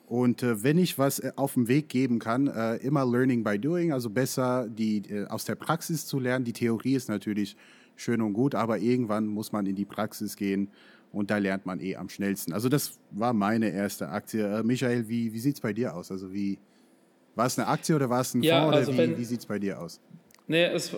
Und 0.08 0.44
äh, 0.44 0.64
wenn 0.64 0.78
ich 0.78 1.00
was 1.00 1.20
äh, 1.20 1.32
auf 1.36 1.54
dem 1.54 1.68
Weg 1.68 1.90
geben 1.90 2.20
kann, 2.20 2.48
äh, 2.48 2.76
immer 2.78 3.06
Learning 3.06 3.44
by 3.44 3.58
Doing, 3.58 3.92
also 3.92 4.10
besser 4.10 4.68
die, 4.70 4.98
äh, 5.10 5.26
aus 5.28 5.46
der 5.46 5.56
Praxis 5.56 6.06
zu 6.06 6.20
lernen. 6.20 6.46
Die 6.46 6.54
Theorie 6.54 6.96
ist 6.96 7.10
natürlich 7.10 7.56
schön 7.96 8.22
und 8.22 8.34
gut, 8.34 8.54
aber 8.54 8.78
irgendwann 8.78 9.26
muss 9.26 9.52
man 9.52 9.66
in 9.66 9.76
die 9.76 9.86
Praxis 9.86 10.36
gehen 10.36 10.70
und 11.12 11.32
da 11.32 11.38
lernt 11.38 11.66
man 11.66 11.80
eh 11.80 11.96
am 11.96 12.10
schnellsten. 12.10 12.54
Also 12.54 12.70
das 12.70 13.00
war 13.12 13.34
meine 13.34 13.70
erste 13.70 14.10
Aktie. 14.10 14.60
Äh, 14.60 14.64
Michael, 14.64 15.08
wie, 15.08 15.34
wie 15.34 15.40
sieht 15.40 15.56
es 15.56 15.62
bei 15.62 15.74
dir 15.74 15.96
aus? 15.96 16.12
Also 16.12 16.32
wie, 16.32 16.60
war 17.36 17.48
es 17.48 17.58
eine 17.58 17.68
Aktie 17.68 17.96
oder 17.96 18.10
war 18.10 18.22
es 18.22 18.34
ein 18.34 18.44
ja, 18.44 18.62
Fonds 18.62 18.78
also 18.78 18.92
oder 18.92 19.10
wie, 19.10 19.18
wie 19.18 19.26
sieht 19.26 19.40
es 19.40 19.46
bei 19.46 19.58
dir 19.58 19.80
aus? 19.80 20.00
Nee, 20.48 20.66
es, 20.66 20.96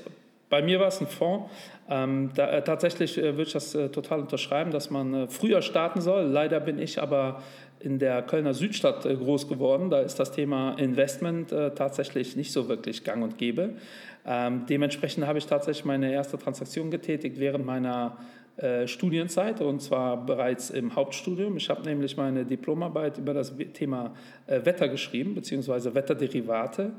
bei 0.49 0.61
mir 0.61 0.79
war 0.79 0.87
es 0.87 1.01
ein 1.01 1.07
Fonds. 1.07 1.51
Ähm, 1.89 2.31
da, 2.35 2.49
äh, 2.49 2.63
tatsächlich 2.63 3.17
äh, 3.17 3.23
würde 3.23 3.43
ich 3.43 3.53
das 3.53 3.73
äh, 3.75 3.89
total 3.89 4.19
unterschreiben, 4.19 4.71
dass 4.71 4.89
man 4.89 5.13
äh, 5.13 5.27
früher 5.27 5.61
starten 5.61 6.01
soll. 6.01 6.23
Leider 6.23 6.59
bin 6.59 6.79
ich 6.79 7.01
aber 7.01 7.41
in 7.79 7.99
der 7.99 8.21
Kölner 8.23 8.53
Südstadt 8.53 9.05
äh, 9.05 9.15
groß 9.15 9.47
geworden. 9.47 9.89
Da 9.89 10.01
ist 10.01 10.19
das 10.19 10.31
Thema 10.31 10.73
Investment 10.73 11.51
äh, 11.51 11.71
tatsächlich 11.73 12.35
nicht 12.35 12.51
so 12.51 12.67
wirklich 12.67 13.03
gang 13.03 13.23
und 13.23 13.37
gäbe. 13.37 13.75
Ähm, 14.25 14.65
dementsprechend 14.67 15.25
habe 15.25 15.37
ich 15.37 15.45
tatsächlich 15.45 15.85
meine 15.85 16.11
erste 16.11 16.37
Transaktion 16.37 16.91
getätigt 16.91 17.39
während 17.39 17.65
meiner 17.65 18.17
äh, 18.57 18.87
Studienzeit 18.87 19.61
und 19.61 19.83
zwar 19.83 20.25
bereits 20.25 20.71
im 20.71 20.95
Hauptstudium. 20.95 21.57
Ich 21.57 21.69
habe 21.69 21.83
nämlich 21.83 22.17
meine 22.17 22.43
Diplomarbeit 22.43 23.19
über 23.19 23.35
das 23.35 23.53
Thema 23.73 24.15
äh, 24.47 24.65
Wetter 24.65 24.89
geschrieben, 24.89 25.35
beziehungsweise 25.35 25.93
Wetterderivate. 25.93 26.93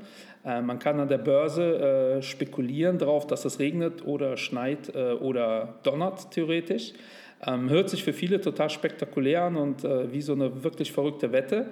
Äh, 0.45 0.61
man 0.61 0.79
kann 0.79 1.01
an 1.01 1.09
der 1.09 1.17
Börse 1.17 2.19
spekulieren 2.21 2.97
darauf, 2.97 3.27
dass 3.27 3.43
es 3.43 3.59
regnet 3.59 4.05
oder 4.05 4.37
schneit 4.37 4.95
oder 4.95 5.75
donnert, 5.83 6.31
theoretisch. 6.31 6.93
Ähm, 7.45 7.69
hört 7.69 7.89
sich 7.89 8.03
für 8.03 8.11
viele 8.11 8.41
total 8.41 8.69
spektakulär 8.69 9.43
an 9.43 9.55
und 9.55 9.85
äh, 9.85 10.11
wie 10.11 10.21
so 10.21 10.33
eine 10.33 10.63
wirklich 10.63 10.91
verrückte 10.91 11.31
Wette. 11.31 11.67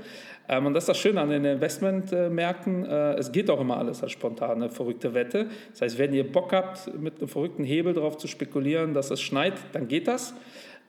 Ähm, 0.48 0.66
und 0.66 0.74
das 0.74 0.84
ist 0.84 0.90
das 0.90 0.98
Schöne 0.98 1.20
an 1.20 1.30
den 1.30 1.44
Investmentmärkten. 1.44 2.86
Äh, 2.86 3.14
es 3.16 3.32
geht 3.32 3.50
auch 3.50 3.60
immer 3.60 3.78
alles 3.78 4.02
als 4.02 4.14
spontane, 4.14 4.70
verrückte 4.70 5.14
Wette. 5.14 5.48
Das 5.72 5.82
heißt, 5.82 5.98
wenn 5.98 6.14
ihr 6.14 6.32
Bock 6.32 6.54
habt, 6.54 6.98
mit 6.98 7.20
einem 7.20 7.28
verrückten 7.28 7.66
Hebel 7.66 7.94
darauf 7.94 8.18
zu 8.18 8.28
spekulieren, 8.28 8.94
dass 8.94 9.12
es 9.12 9.22
schneit, 9.22 9.56
dann 9.74 9.90
geht 9.90 10.08
das. 10.08 10.34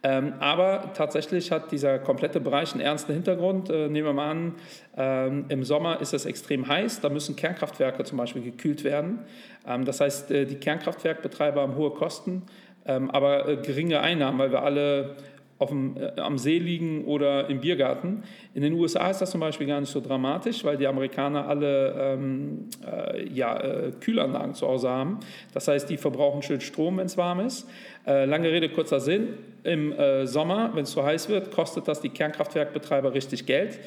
Ähm, 0.05 0.35
aber 0.39 0.93
tatsächlich 0.95 1.51
hat 1.51 1.73
dieser 1.73 1.99
komplette 1.99 2.39
Bereich 2.39 2.73
einen 2.73 2.83
ernsten 2.83 3.13
Hintergrund. 3.15 3.69
Äh, 3.69 3.89
nehmen 3.89 4.07
wir 4.07 4.13
mal 4.13 4.31
an, 4.31 4.55
ähm, 4.97 5.47
im 5.49 5.65
Sommer 5.65 6.01
ist 6.01 6.15
es 6.15 6.25
extrem 6.25 6.69
heiß, 6.69 7.01
da 7.01 7.09
müssen 7.09 7.35
Kernkraftwerke 7.35 8.05
zum 8.05 8.19
Beispiel 8.19 8.43
gekühlt 8.43 8.85
werden. 8.85 9.19
Ähm, 9.67 9.85
das 9.85 10.01
heißt, 10.01 10.31
äh, 10.31 10.47
die 10.47 10.55
Kernkraftwerkbetreiber 10.55 11.63
haben 11.63 11.75
hohe 11.75 11.91
Kosten 11.91 12.43
ähm, 12.89 13.11
aber 13.11 13.49
äh, 13.49 13.57
geringe 13.57 14.01
Einnahmen, 14.01 14.39
weil 14.39 14.51
wir 14.51 14.63
alle 14.63 15.15
dem, 15.67 15.97
äh, 15.97 16.21
am 16.21 16.39
See 16.39 16.59
liegen 16.59 17.05
oder 17.05 17.49
im 17.49 17.61
Biergarten. 17.61 18.23
In 18.55 18.63
den 18.63 18.75
USA 18.75 19.11
ist 19.11 19.21
das 19.21 19.31
zum 19.31 19.41
Beispiel 19.41 19.67
gar 19.67 19.81
nicht 19.81 19.91
so 19.91 20.01
dramatisch, 20.01 20.65
weil 20.65 20.77
die 20.77 20.87
Amerikaner 20.87 21.49
alle 21.49 21.95
ähm, 21.99 22.69
äh, 22.87 23.29
ja, 23.29 23.59
äh, 23.59 23.93
Kühlanlagen 24.01 24.55
zu 24.55 24.67
Hause 24.67 24.89
haben. 24.89 25.19
Das 25.55 25.69
heißt, 25.69 25.91
die 25.91 25.97
verbrauchen 25.97 26.43
schön 26.43 26.61
Strom, 26.61 26.99
wenn 26.99 27.07
es 27.07 27.17
warm 27.17 27.41
ist. 27.41 27.69
Äh, 28.07 28.25
lange 28.25 28.51
Rede, 28.51 28.69
kurzer 28.69 29.01
Sinn. 29.01 29.35
Im 29.65 29.93
äh, 29.93 30.27
Sommer, 30.27 30.71
wenn 30.75 30.85
es 30.85 30.93
zu 30.93 31.05
heiß 31.05 31.29
wird, 31.29 31.51
kostet 31.51 31.89
das 31.89 32.01
die 32.01 32.09
Kernkraftwerkbetreiber 32.09 33.13
richtig 33.13 33.45
Geld. 33.45 33.79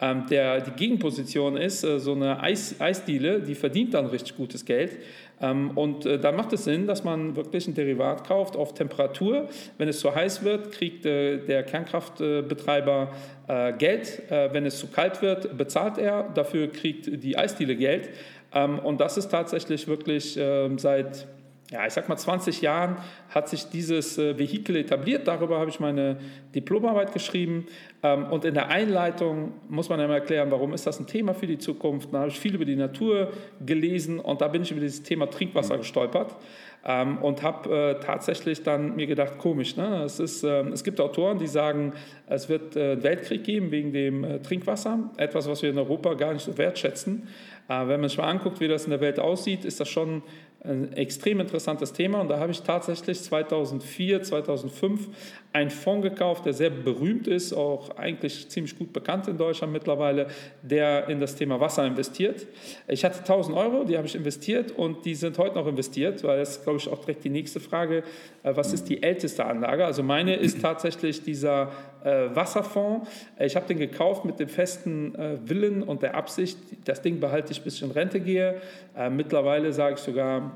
Ähm, 0.00 0.24
der, 0.30 0.60
die 0.60 0.70
Gegenposition 0.70 1.56
ist, 1.56 1.84
äh, 1.84 1.98
so 1.98 2.12
eine 2.12 2.40
Eis, 2.40 2.80
Eisdiele, 2.80 3.40
die 3.40 3.54
verdient 3.54 3.94
dann 3.94 4.06
richtig 4.06 4.36
gutes 4.36 4.64
Geld. 4.64 4.92
Ähm, 5.40 5.72
und 5.74 6.06
äh, 6.06 6.18
da 6.18 6.32
macht 6.32 6.52
es 6.52 6.64
Sinn, 6.64 6.86
dass 6.86 7.04
man 7.04 7.36
wirklich 7.36 7.66
ein 7.66 7.74
Derivat 7.74 8.26
kauft 8.26 8.56
auf 8.56 8.74
Temperatur. 8.74 9.48
Wenn 9.78 9.88
es 9.88 10.00
zu 10.00 10.14
heiß 10.14 10.44
wird, 10.44 10.72
kriegt 10.72 11.06
äh, 11.06 11.38
der 11.38 11.62
Kernkraftbetreiber 11.62 13.12
äh, 13.48 13.72
Geld. 13.74 14.30
Äh, 14.30 14.52
wenn 14.52 14.66
es 14.66 14.78
zu 14.78 14.86
kalt 14.88 15.22
wird, 15.22 15.56
bezahlt 15.56 15.98
er. 15.98 16.30
Dafür 16.34 16.68
kriegt 16.68 17.22
die 17.22 17.36
Eisdiele 17.36 17.76
Geld. 17.76 18.10
Ähm, 18.52 18.78
und 18.78 19.00
das 19.00 19.16
ist 19.16 19.28
tatsächlich 19.28 19.86
wirklich 19.88 20.36
ähm, 20.38 20.78
seit 20.78 21.26
ja, 21.70 21.86
ich 21.86 21.92
sag 21.92 22.08
mal 22.08 22.16
20 22.16 22.62
Jahren 22.62 22.96
hat 23.28 23.48
sich 23.48 23.66
dieses 23.70 24.18
äh, 24.18 24.36
Vehikel 24.36 24.74
etabliert. 24.74 25.28
Darüber 25.28 25.60
habe 25.60 25.70
ich 25.70 25.78
meine 25.78 26.18
Diplomarbeit 26.52 27.12
geschrieben. 27.12 27.66
Ähm, 28.02 28.24
und 28.26 28.44
in 28.44 28.54
der 28.54 28.68
Einleitung 28.68 29.52
muss 29.68 29.88
man 29.88 30.00
einmal 30.00 30.18
erklären, 30.18 30.50
warum 30.50 30.74
ist 30.74 30.88
das 30.88 30.98
ein 30.98 31.06
Thema 31.06 31.32
für 31.32 31.46
die 31.46 31.58
Zukunft. 31.58 32.12
Da 32.12 32.20
habe 32.20 32.28
ich 32.28 32.40
viel 32.40 32.56
über 32.56 32.64
die 32.64 32.74
Natur 32.74 33.30
gelesen 33.64 34.18
und 34.18 34.40
da 34.40 34.48
bin 34.48 34.62
ich 34.62 34.72
über 34.72 34.80
dieses 34.80 35.04
Thema 35.04 35.30
Trinkwasser 35.30 35.74
mhm. 35.74 35.80
gestolpert. 35.80 36.34
Ähm, 36.82 37.18
und 37.18 37.42
habe 37.42 37.98
äh, 38.00 38.00
tatsächlich 38.00 38.62
dann 38.62 38.96
mir 38.96 39.06
gedacht, 39.06 39.36
komisch, 39.38 39.76
ne? 39.76 40.02
es, 40.02 40.18
ist, 40.18 40.42
äh, 40.42 40.62
es 40.70 40.82
gibt 40.82 40.98
Autoren, 40.98 41.38
die 41.38 41.46
sagen, 41.46 41.92
es 42.26 42.48
wird 42.48 42.74
äh, 42.74 42.92
einen 42.92 43.02
Weltkrieg 43.02 43.44
geben 43.44 43.70
wegen 43.70 43.92
dem 43.92 44.24
äh, 44.24 44.38
Trinkwasser, 44.40 45.10
etwas, 45.18 45.46
was 45.46 45.62
wir 45.62 45.68
in 45.68 45.78
Europa 45.78 46.14
gar 46.14 46.32
nicht 46.32 46.42
so 46.42 46.56
wertschätzen. 46.56 47.28
Äh, 47.68 47.86
wenn 47.86 48.00
man 48.00 48.08
sich 48.08 48.16
mal 48.16 48.28
anguckt, 48.28 48.60
wie 48.60 48.68
das 48.68 48.84
in 48.84 48.90
der 48.90 49.02
Welt 49.02 49.20
aussieht, 49.20 49.66
ist 49.66 49.78
das 49.78 49.90
schon 49.90 50.22
ein 50.62 50.92
extrem 50.92 51.40
interessantes 51.40 51.92
Thema 51.92 52.20
und 52.20 52.28
da 52.28 52.38
habe 52.38 52.52
ich 52.52 52.60
tatsächlich 52.60 53.20
2004, 53.22 54.22
2005 54.22 55.08
einen 55.52 55.70
Fonds 55.70 56.06
gekauft, 56.06 56.46
der 56.46 56.52
sehr 56.52 56.70
berühmt 56.70 57.26
ist, 57.26 57.52
auch 57.52 57.96
eigentlich 57.96 58.48
ziemlich 58.50 58.78
gut 58.78 58.92
bekannt 58.92 59.26
in 59.26 59.36
Deutschland 59.36 59.72
mittlerweile, 59.72 60.28
der 60.62 61.08
in 61.08 61.18
das 61.18 61.34
Thema 61.34 61.58
Wasser 61.58 61.84
investiert. 61.86 62.46
Ich 62.86 63.04
hatte 63.04 63.20
1000 63.20 63.56
Euro, 63.56 63.84
die 63.84 63.96
habe 63.96 64.06
ich 64.06 64.14
investiert 64.14 64.70
und 64.72 65.04
die 65.04 65.14
sind 65.14 65.38
heute 65.38 65.56
noch 65.56 65.66
investiert, 65.66 66.22
weil 66.22 66.38
das 66.38 66.58
ist, 66.58 66.64
glaube 66.64 66.78
ich, 66.78 66.88
auch 66.88 67.00
direkt 67.00 67.24
die 67.24 67.30
nächste 67.30 67.58
Frage, 67.58 68.04
äh, 68.42 68.54
was 68.54 68.72
ist 68.72 68.88
die 68.88 69.02
älteste 69.02 69.44
Anlage? 69.44 69.84
Also 69.84 70.02
meine 70.02 70.36
ist 70.36 70.60
tatsächlich 70.62 71.22
dieser 71.22 71.72
äh, 72.04 72.28
Wasserfonds. 72.34 73.08
Ich 73.38 73.56
habe 73.56 73.66
den 73.66 73.78
gekauft 73.78 74.24
mit 74.24 74.38
dem 74.38 74.48
festen 74.48 75.14
äh, 75.14 75.38
Willen 75.44 75.82
und 75.82 76.02
der 76.02 76.14
Absicht, 76.14 76.58
das 76.84 77.02
Ding 77.02 77.18
behalte 77.18 77.52
ich 77.52 77.62
bis 77.62 77.76
ich 77.76 77.82
in 77.82 77.90
Rente 77.90 78.20
gehe. 78.20 78.60
Äh, 78.96 79.10
mittlerweile 79.10 79.72
sage 79.72 79.94
ich 79.94 80.00
sogar, 80.00 80.38
äh, 80.38 80.49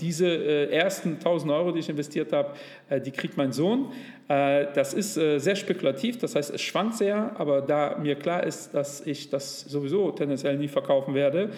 diese 0.00 0.26
äh, 0.26 0.70
ersten 0.70 1.14
1000 1.14 1.50
Euro, 1.52 1.72
die 1.72 1.80
ich 1.80 1.88
investiert 1.88 2.32
habe, 2.32 2.54
äh, 2.88 3.00
die 3.00 3.10
kriegt 3.10 3.36
mein 3.36 3.52
Sohn. 3.52 3.92
das 4.26 4.94
ist 4.94 5.14
sehr 5.14 5.54
spekulativ, 5.54 6.16
das 6.16 6.34
heißt, 6.34 6.54
es 6.54 6.62
schwankt 6.62 6.96
sehr, 6.96 7.38
aber 7.38 7.60
da 7.60 7.98
mir 7.98 8.14
klar 8.14 8.42
ist, 8.42 8.72
dass 8.72 9.06
ich 9.06 9.28
das 9.28 9.60
sowieso 9.60 10.12
tendenziell 10.12 10.56
nie 10.56 10.68
verkaufen 10.68 11.12
werde, 11.12 11.50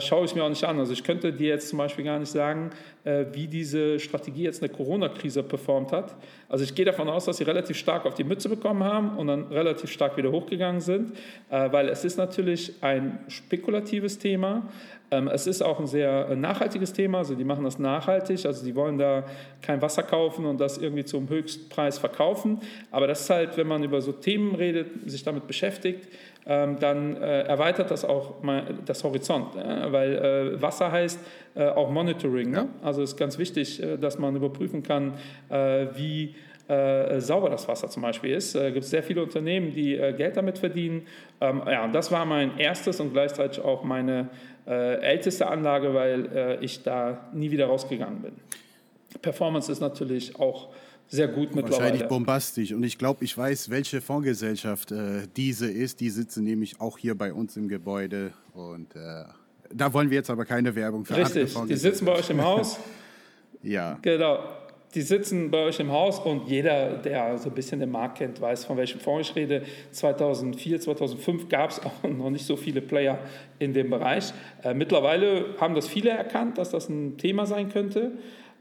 schaue 0.00 0.24
ich 0.24 0.34
mir 0.34 0.42
auch 0.42 0.48
nicht 0.48 0.64
an. 0.64 0.80
Also 0.80 0.92
ich 0.92 1.04
könnte 1.04 1.32
dir 1.32 1.50
jetzt 1.50 1.68
zum 1.68 1.78
Beispiel 1.78 2.04
gar 2.04 2.18
nicht 2.18 2.32
sagen, 2.32 2.70
wie 3.04 3.48
diese 3.48 3.98
Strategie 3.98 4.44
jetzt 4.44 4.62
eine 4.62 4.72
Corona-Krise 4.72 5.42
performt 5.42 5.90
hat. 5.90 6.14
Also 6.48 6.62
ich 6.64 6.74
gehe 6.74 6.84
davon 6.84 7.08
aus, 7.08 7.24
dass 7.24 7.38
sie 7.38 7.44
relativ 7.44 7.76
stark 7.76 8.06
auf 8.06 8.14
die 8.14 8.22
Mütze 8.22 8.48
bekommen 8.48 8.84
haben 8.84 9.16
und 9.18 9.26
dann 9.26 9.48
relativ 9.48 9.90
stark 9.90 10.16
wieder 10.16 10.30
hochgegangen 10.30 10.80
sind, 10.80 11.12
weil 11.48 11.88
es 11.88 12.04
ist 12.04 12.16
natürlich 12.16 12.74
ein 12.80 13.18
spekulatives 13.28 14.18
Thema. 14.18 14.68
Ähm, 15.12 15.28
es 15.28 15.46
ist 15.46 15.62
auch 15.62 15.78
ein 15.78 15.86
sehr 15.86 16.28
äh, 16.30 16.36
nachhaltiges 16.36 16.94
Thema, 16.94 17.18
also 17.18 17.34
die 17.34 17.44
machen 17.44 17.64
das 17.64 17.78
nachhaltig, 17.78 18.46
also 18.46 18.64
die 18.64 18.74
wollen 18.74 18.96
da 18.96 19.24
kein 19.60 19.82
Wasser 19.82 20.02
kaufen 20.02 20.46
und 20.46 20.58
das 20.58 20.78
irgendwie 20.78 21.04
zum 21.04 21.28
Höchstpreis 21.28 21.98
verkaufen. 21.98 22.60
Aber 22.90 23.06
das 23.06 23.20
ist 23.20 23.30
halt, 23.30 23.58
wenn 23.58 23.66
man 23.66 23.84
über 23.84 24.00
so 24.00 24.12
Themen 24.12 24.54
redet, 24.54 25.10
sich 25.10 25.22
damit 25.22 25.46
beschäftigt, 25.46 26.08
dann 26.44 27.16
äh, 27.16 27.42
erweitert 27.42 27.92
das 27.92 28.04
auch 28.04 28.42
mal 28.42 28.64
das 28.84 29.04
Horizont, 29.04 29.54
weil 29.54 30.14
äh, 30.14 30.60
Wasser 30.60 30.90
heißt 30.90 31.20
auch 31.54 31.90
Monitoring. 31.90 32.50
Ne? 32.50 32.68
Also 32.82 33.02
ist 33.02 33.16
ganz 33.16 33.38
wichtig, 33.38 33.82
dass 34.00 34.18
man 34.18 34.34
überprüfen 34.34 34.82
kann, 34.82 35.12
wie 35.94 36.34
sauber 37.18 37.50
das 37.50 37.68
Wasser 37.68 37.90
zum 37.90 38.02
Beispiel 38.02 38.32
ist. 38.32 38.54
Es 38.54 38.72
gibt 38.72 38.86
sehr 38.86 39.02
viele 39.02 39.22
Unternehmen, 39.22 39.74
die 39.74 39.94
Geld 40.16 40.38
damit 40.38 40.58
verdienen. 40.58 41.06
Ähm, 41.42 41.60
ja, 41.66 41.84
und 41.84 41.92
das 41.92 42.10
war 42.10 42.24
mein 42.24 42.56
erstes 42.56 43.00
und 43.00 43.12
gleichzeitig 43.12 43.62
auch 43.62 43.84
meine 43.84 44.30
äh, 44.66 45.00
älteste 45.00 45.48
Anlage, 45.48 45.92
weil 45.92 46.26
äh, 46.34 46.64
ich 46.64 46.82
da 46.84 47.28
nie 47.32 47.50
wieder 47.50 47.66
rausgegangen 47.66 48.22
bin. 48.22 48.32
Performance 49.20 49.70
ist 49.70 49.80
natürlich 49.80 50.38
auch 50.38 50.68
sehr 51.12 51.28
gut 51.28 51.54
mittlerweile. 51.54 51.82
Wahrscheinlich 51.82 52.08
bombastisch. 52.08 52.72
Und 52.72 52.82
ich 52.84 52.96
glaube, 52.96 53.22
ich 53.22 53.36
weiß, 53.36 53.68
welche 53.68 54.00
Fondsgesellschaft 54.00 54.92
äh, 54.92 55.28
diese 55.36 55.70
ist. 55.70 56.00
Die 56.00 56.08
sitzen 56.08 56.42
nämlich 56.42 56.80
auch 56.80 56.96
hier 56.96 57.14
bei 57.14 57.34
uns 57.34 57.54
im 57.58 57.68
Gebäude. 57.68 58.32
Und 58.54 58.96
äh, 58.96 59.24
da 59.70 59.92
wollen 59.92 60.08
wir 60.08 60.16
jetzt 60.16 60.30
aber 60.30 60.46
keine 60.46 60.74
Werbung 60.74 61.04
für 61.04 61.16
Richtig, 61.16 61.54
die 61.68 61.76
sitzen 61.76 62.06
bei 62.06 62.12
euch 62.12 62.30
im 62.30 62.42
Haus. 62.42 62.78
ja. 63.62 63.98
Genau. 64.00 64.38
die 64.94 65.02
sitzen 65.02 65.50
bei 65.50 65.64
euch 65.64 65.80
im 65.80 65.92
Haus 65.92 66.18
und 66.18 66.48
jeder, 66.48 66.96
der 66.96 67.36
so 67.36 67.50
ein 67.50 67.54
bisschen 67.54 67.80
den 67.80 67.90
Markt 67.90 68.18
kennt, 68.18 68.40
weiß, 68.40 68.64
von 68.64 68.78
welchem 68.78 68.98
Fonds 68.98 69.28
ich 69.28 69.36
rede. 69.36 69.64
2004, 69.90 70.80
2005 70.80 71.48
gab 71.50 71.70
es 71.72 71.80
auch 71.84 72.02
noch 72.08 72.30
nicht 72.30 72.46
so 72.46 72.56
viele 72.56 72.80
Player 72.80 73.18
in 73.58 73.74
dem 73.74 73.90
Bereich. 73.90 74.32
Äh, 74.62 74.72
mittlerweile 74.72 75.56
haben 75.60 75.74
das 75.74 75.88
viele 75.88 76.08
erkannt, 76.08 76.56
dass 76.56 76.70
das 76.70 76.88
ein 76.88 77.18
Thema 77.18 77.44
sein 77.44 77.68
könnte. 77.68 78.12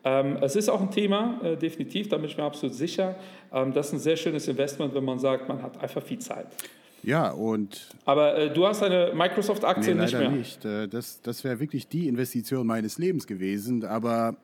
Ähm, 0.03 0.37
es 0.41 0.55
ist 0.55 0.69
auch 0.69 0.81
ein 0.81 0.91
Thema, 0.91 1.39
äh, 1.43 1.57
definitiv, 1.57 2.09
da 2.09 2.17
bin 2.17 2.25
ich 2.25 2.37
mir 2.37 2.43
absolut 2.43 2.75
sicher. 2.75 3.15
Ähm, 3.53 3.73
das 3.73 3.87
ist 3.87 3.93
ein 3.93 3.99
sehr 3.99 4.17
schönes 4.17 4.47
Investment, 4.47 4.93
wenn 4.95 5.05
man 5.05 5.19
sagt, 5.19 5.47
man 5.47 5.61
hat 5.61 5.79
einfach 5.81 6.01
viel 6.01 6.19
Zeit. 6.19 6.47
Ja, 7.03 7.31
und. 7.31 7.87
Aber 8.05 8.37
äh, 8.37 8.53
du 8.53 8.65
hast 8.65 8.83
eine 8.83 9.11
Microsoft-Aktie 9.13 9.95
nee, 9.95 10.01
nicht 10.01 10.13
mehr. 10.13 10.29
nicht. 10.29 10.65
Äh, 10.65 10.87
das, 10.87 11.21
das 11.21 11.43
wäre 11.43 11.59
wirklich 11.59 11.87
die 11.87 12.07
Investition 12.07 12.65
meines 12.65 12.97
Lebens 12.97 13.25
gewesen. 13.25 13.83
Aber 13.85 14.35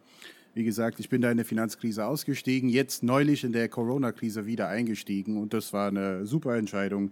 wie 0.54 0.64
gesagt, 0.64 1.00
ich 1.00 1.10
bin 1.10 1.22
da 1.22 1.30
in 1.30 1.38
der 1.38 1.46
Finanzkrise 1.46 2.06
ausgestiegen, 2.06 2.70
jetzt 2.70 3.04
neulich 3.04 3.44
in 3.44 3.52
der 3.52 3.70
Corona-Krise 3.70 4.48
wieder 4.48 4.68
eingestiegen 4.70 5.38
und 5.38 5.54
das 5.54 5.72
war 5.72 5.90
eine 5.90 6.26
super 6.26 6.56
Entscheidung. 6.56 7.12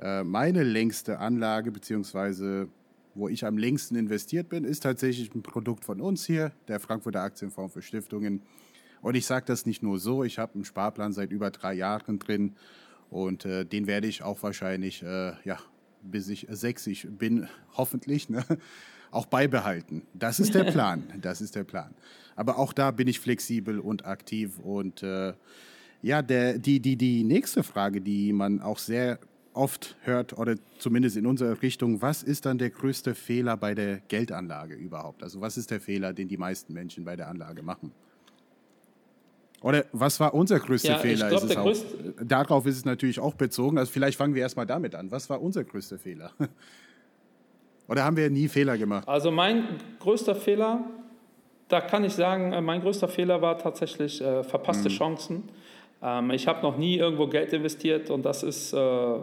Äh, 0.00 0.24
meine 0.24 0.62
längste 0.62 1.18
Anlage, 1.18 1.72
beziehungsweise 1.72 2.68
wo 3.20 3.28
ich 3.28 3.44
am 3.44 3.58
längsten 3.58 3.96
investiert 3.96 4.48
bin, 4.48 4.64
ist 4.64 4.82
tatsächlich 4.82 5.34
ein 5.34 5.42
Produkt 5.42 5.84
von 5.84 6.00
uns 6.00 6.24
hier, 6.24 6.52
der 6.68 6.80
Frankfurter 6.80 7.20
Aktienfonds 7.20 7.74
für 7.74 7.82
Stiftungen. 7.82 8.42
Und 9.02 9.14
ich 9.14 9.26
sage 9.26 9.46
das 9.46 9.66
nicht 9.66 9.82
nur 9.82 9.98
so, 9.98 10.24
ich 10.24 10.38
habe 10.38 10.54
einen 10.54 10.64
Sparplan 10.64 11.12
seit 11.12 11.30
über 11.30 11.50
drei 11.50 11.74
Jahren 11.74 12.18
drin 12.18 12.56
und 13.10 13.44
äh, 13.44 13.64
den 13.64 13.86
werde 13.86 14.06
ich 14.06 14.22
auch 14.22 14.42
wahrscheinlich, 14.42 15.02
äh, 15.02 15.32
ja, 15.44 15.58
bis 16.02 16.28
ich 16.28 16.46
60 16.48 17.08
bin, 17.10 17.48
hoffentlich, 17.76 18.28
ne, 18.28 18.44
auch 19.10 19.26
beibehalten. 19.26 20.02
Das 20.14 20.40
ist 20.40 20.54
der 20.54 20.64
Plan. 20.72 21.04
Das 21.20 21.40
ist 21.40 21.54
der 21.54 21.64
Plan. 21.64 21.94
Aber 22.36 22.58
auch 22.58 22.72
da 22.72 22.90
bin 22.90 23.08
ich 23.08 23.20
flexibel 23.20 23.80
und 23.80 24.06
aktiv. 24.06 24.58
Und 24.60 25.02
äh, 25.02 25.34
ja, 26.02 26.22
der, 26.22 26.58
die, 26.58 26.80
die, 26.80 26.96
die 26.96 27.24
nächste 27.24 27.62
Frage, 27.62 28.00
die 28.00 28.32
man 28.32 28.60
auch 28.60 28.78
sehr 28.78 29.18
oft 29.60 29.96
hört, 30.02 30.38
oder 30.38 30.56
zumindest 30.78 31.16
in 31.16 31.26
unserer 31.26 31.60
Richtung, 31.60 32.00
was 32.00 32.22
ist 32.22 32.46
dann 32.46 32.56
der 32.56 32.70
größte 32.70 33.14
Fehler 33.14 33.56
bei 33.56 33.74
der 33.74 33.98
Geldanlage 34.08 34.74
überhaupt? 34.74 35.22
Also 35.22 35.40
was 35.40 35.58
ist 35.58 35.70
der 35.70 35.80
Fehler, 35.80 36.14
den 36.14 36.28
die 36.28 36.38
meisten 36.38 36.72
Menschen 36.72 37.04
bei 37.04 37.14
der 37.14 37.28
Anlage 37.28 37.62
machen? 37.62 37.92
Oder 39.62 39.84
was 39.92 40.18
war 40.18 40.32
unser 40.32 40.58
größter 40.58 40.92
ja, 40.92 40.98
Fehler? 40.98 41.28
Glaub, 41.28 41.44
ist 41.44 41.56
auch, 41.56 41.76
darauf 42.24 42.64
ist 42.64 42.78
es 42.78 42.86
natürlich 42.86 43.20
auch 43.20 43.34
bezogen. 43.34 43.76
Also 43.76 43.92
vielleicht 43.92 44.16
fangen 44.16 44.34
wir 44.34 44.40
erstmal 44.40 44.66
damit 44.66 44.94
an. 44.94 45.10
Was 45.10 45.28
war 45.28 45.42
unser 45.42 45.62
größter 45.64 45.98
Fehler? 45.98 46.32
Oder 47.86 48.04
haben 48.04 48.16
wir 48.16 48.30
nie 48.30 48.48
Fehler 48.48 48.78
gemacht? 48.78 49.06
Also 49.06 49.30
mein 49.30 49.64
größter 49.98 50.34
Fehler 50.34 50.88
da 51.70 51.80
kann 51.80 52.04
ich 52.04 52.12
sagen, 52.14 52.52
äh, 52.52 52.60
mein 52.60 52.82
größter 52.82 53.08
Fehler 53.08 53.40
war 53.40 53.56
tatsächlich 53.56 54.20
äh, 54.20 54.42
verpasste 54.42 54.88
mhm. 54.88 54.94
Chancen. 54.94 55.48
Ähm, 56.02 56.30
ich 56.30 56.46
habe 56.46 56.62
noch 56.62 56.76
nie 56.76 56.96
irgendwo 56.96 57.26
Geld 57.26 57.52
investiert 57.52 58.10
und 58.10 58.24
das 58.24 58.42
ist 58.42 58.72
äh, 58.72 58.78
äh, 58.78 59.20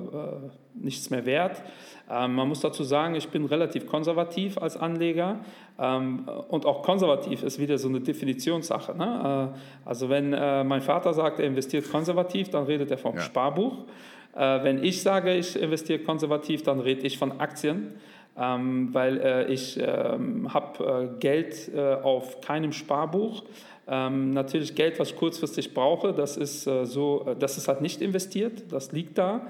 nichts 0.76 1.10
mehr 1.10 1.26
wert. 1.26 1.64
Ähm, 2.10 2.36
man 2.36 2.48
muss 2.48 2.62
dazu 2.62 2.84
sagen, 2.84 3.16
ich 3.16 3.28
bin 3.30 3.46
relativ 3.46 3.88
konservativ 3.88 4.58
als 4.58 4.78
Anleger 4.78 5.40
ähm, 5.80 6.28
und 6.50 6.66
auch 6.66 6.84
konservativ 6.84 7.44
ist 7.44 7.60
wieder 7.60 7.78
so 7.78 7.90
eine 7.90 8.00
Definitionssache. 8.00 8.96
Ne? 8.96 9.54
Äh, 9.56 9.88
also 9.90 10.10
wenn 10.10 10.34
äh, 10.34 10.64
mein 10.64 10.82
Vater 10.82 11.14
sagt, 11.14 11.40
er 11.40 11.48
investiert 11.48 11.90
konservativ, 11.92 12.50
dann 12.50 12.66
redet 12.66 12.92
er 12.92 12.98
vom 12.98 13.16
ja. 13.16 13.22
Sparbuch. 13.22 13.86
wenn 14.34 14.84
ich 14.84 15.02
sage, 15.02 15.34
ich 15.34 15.60
investiere 15.60 16.00
konservativ, 16.00 16.62
dann 16.62 16.80
rede 16.80 17.08
ich 17.08 17.18
von 17.18 17.40
Aktien 17.40 17.96
ähm, 18.38 18.94
weil 18.94 19.20
äh, 19.20 19.52
ich 19.52 19.80
ähm, 19.82 20.54
habe 20.54 21.12
äh, 21.16 21.20
Geld 21.20 21.72
äh, 21.74 21.96
auf 21.96 22.42
keinem 22.42 22.72
Sparbuch. 22.72 23.44
Ähm, 23.90 24.32
natürlich 24.32 24.76
Geld, 24.76 25.00
was 25.00 25.12
ich 25.12 25.16
kurzfristig 25.16 25.74
brauche, 25.74 26.14
das 26.14 26.36
ist 26.36 26.68
äh, 26.68 26.86
so, 26.86 27.26
äh, 27.28 27.36
das 27.36 27.58
ist 27.58 27.68
halt 27.68 27.82
nicht 27.82 28.02
investiert, 28.02 28.72
das 28.72 28.92
liegt 28.92 29.18
da. 29.18 29.48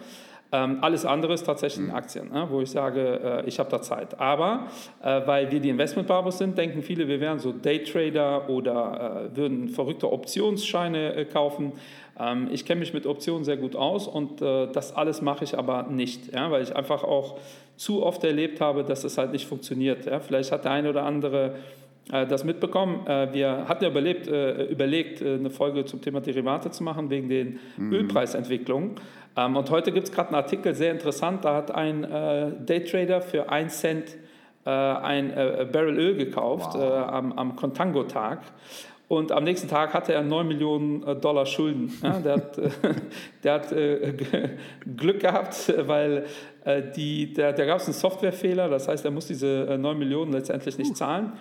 Ähm, 0.51 0.77
alles 0.81 1.05
andere 1.05 1.33
ist 1.33 1.45
tatsächlich 1.45 1.85
in 1.85 1.89
mhm. 1.89 1.95
Aktien, 1.95 2.31
ne, 2.31 2.47
wo 2.49 2.61
ich 2.61 2.71
sage, 2.71 3.19
äh, 3.43 3.47
ich 3.47 3.59
habe 3.59 3.69
da 3.69 3.81
Zeit. 3.81 4.19
Aber 4.19 4.67
äh, 5.03 5.21
weil 5.25 5.51
wir 5.51 5.59
die 5.59 5.69
Investmentbarbos 5.69 6.37
sind, 6.37 6.57
denken 6.57 6.83
viele, 6.83 7.07
wir 7.07 7.19
wären 7.19 7.39
so 7.39 7.51
Daytrader 7.51 8.49
oder 8.49 9.29
äh, 9.33 9.35
würden 9.35 9.67
verrückte 9.67 10.09
Optionsscheine 10.11 11.15
äh, 11.15 11.25
kaufen. 11.25 11.73
Ähm, 12.17 12.47
ich 12.51 12.65
kenne 12.65 12.79
mich 12.79 12.93
mit 12.93 13.05
Optionen 13.05 13.43
sehr 13.43 13.57
gut 13.57 13.75
aus 13.75 14.07
und 14.07 14.41
äh, 14.41 14.67
das 14.71 14.95
alles 14.95 15.21
mache 15.21 15.43
ich 15.43 15.57
aber 15.57 15.83
nicht, 15.83 16.33
ja, 16.33 16.49
weil 16.49 16.63
ich 16.63 16.73
einfach 16.73 17.03
auch 17.03 17.37
zu 17.75 18.03
oft 18.03 18.23
erlebt 18.23 18.61
habe, 18.61 18.83
dass 18.85 19.03
es 19.03 19.17
halt 19.17 19.33
nicht 19.33 19.47
funktioniert. 19.47 20.05
Ja. 20.05 20.19
Vielleicht 20.21 20.51
hat 20.53 20.63
der 20.63 20.71
eine 20.71 20.89
oder 20.89 21.03
andere 21.03 21.45
äh, 21.47 21.51
das 22.09 22.43
mitbekommen. 22.43 23.05
Äh, 23.05 23.33
wir 23.33 23.65
hatten 23.67 23.83
ja 23.83 23.89
überlebt, 23.89 24.27
äh, 24.27 24.63
überlegt, 24.65 25.21
eine 25.21 25.49
Folge 25.49 25.85
zum 25.85 26.01
Thema 26.01 26.21
Derivate 26.21 26.71
zu 26.71 26.83
machen, 26.83 27.09
wegen 27.09 27.27
den 27.29 27.59
mhm. 27.75 27.93
Ölpreisentwicklungen. 27.93 28.95
Ähm, 29.35 29.55
und 29.55 29.69
heute 29.69 29.91
gibt 29.91 30.07
es 30.07 30.13
gerade 30.13 30.29
einen 30.29 30.35
Artikel, 30.35 30.73
sehr 30.73 30.91
interessant, 30.91 31.43
da 31.43 31.55
hat 31.55 31.71
ein 31.71 32.01
Daytrader 32.65 33.21
für 33.21 33.49
1 33.49 33.79
Cent 33.79 34.17
ein 34.63 35.33
Barrel 35.71 35.97
Öl 35.97 36.15
gekauft 36.15 36.73
wow. 36.73 37.07
am, 37.07 37.31
am 37.31 37.55
Contango-Tag. 37.55 38.41
Und 39.07 39.31
am 39.31 39.45
nächsten 39.45 39.69
Tag 39.69 39.93
hatte 39.93 40.13
er 40.13 40.23
9 40.23 40.45
Millionen 40.45 41.21
Dollar 41.21 41.45
Schulden. 41.45 41.93
Ja, 42.03 42.19
der 42.19 42.33
hat, 42.33 42.57
der 43.45 43.53
hat 43.53 43.73
Glück 44.97 45.21
gehabt, 45.21 45.73
weil 45.87 46.25
die, 46.97 47.31
da 47.31 47.53
gab 47.53 47.79
es 47.79 47.85
einen 47.85 47.93
Softwarefehler. 47.93 48.67
Das 48.67 48.89
heißt, 48.89 49.05
er 49.05 49.11
muss 49.11 49.27
diese 49.27 49.77
9 49.79 49.97
Millionen 49.97 50.33
letztendlich 50.33 50.77
nicht 50.77 50.97
zahlen. 50.97 51.31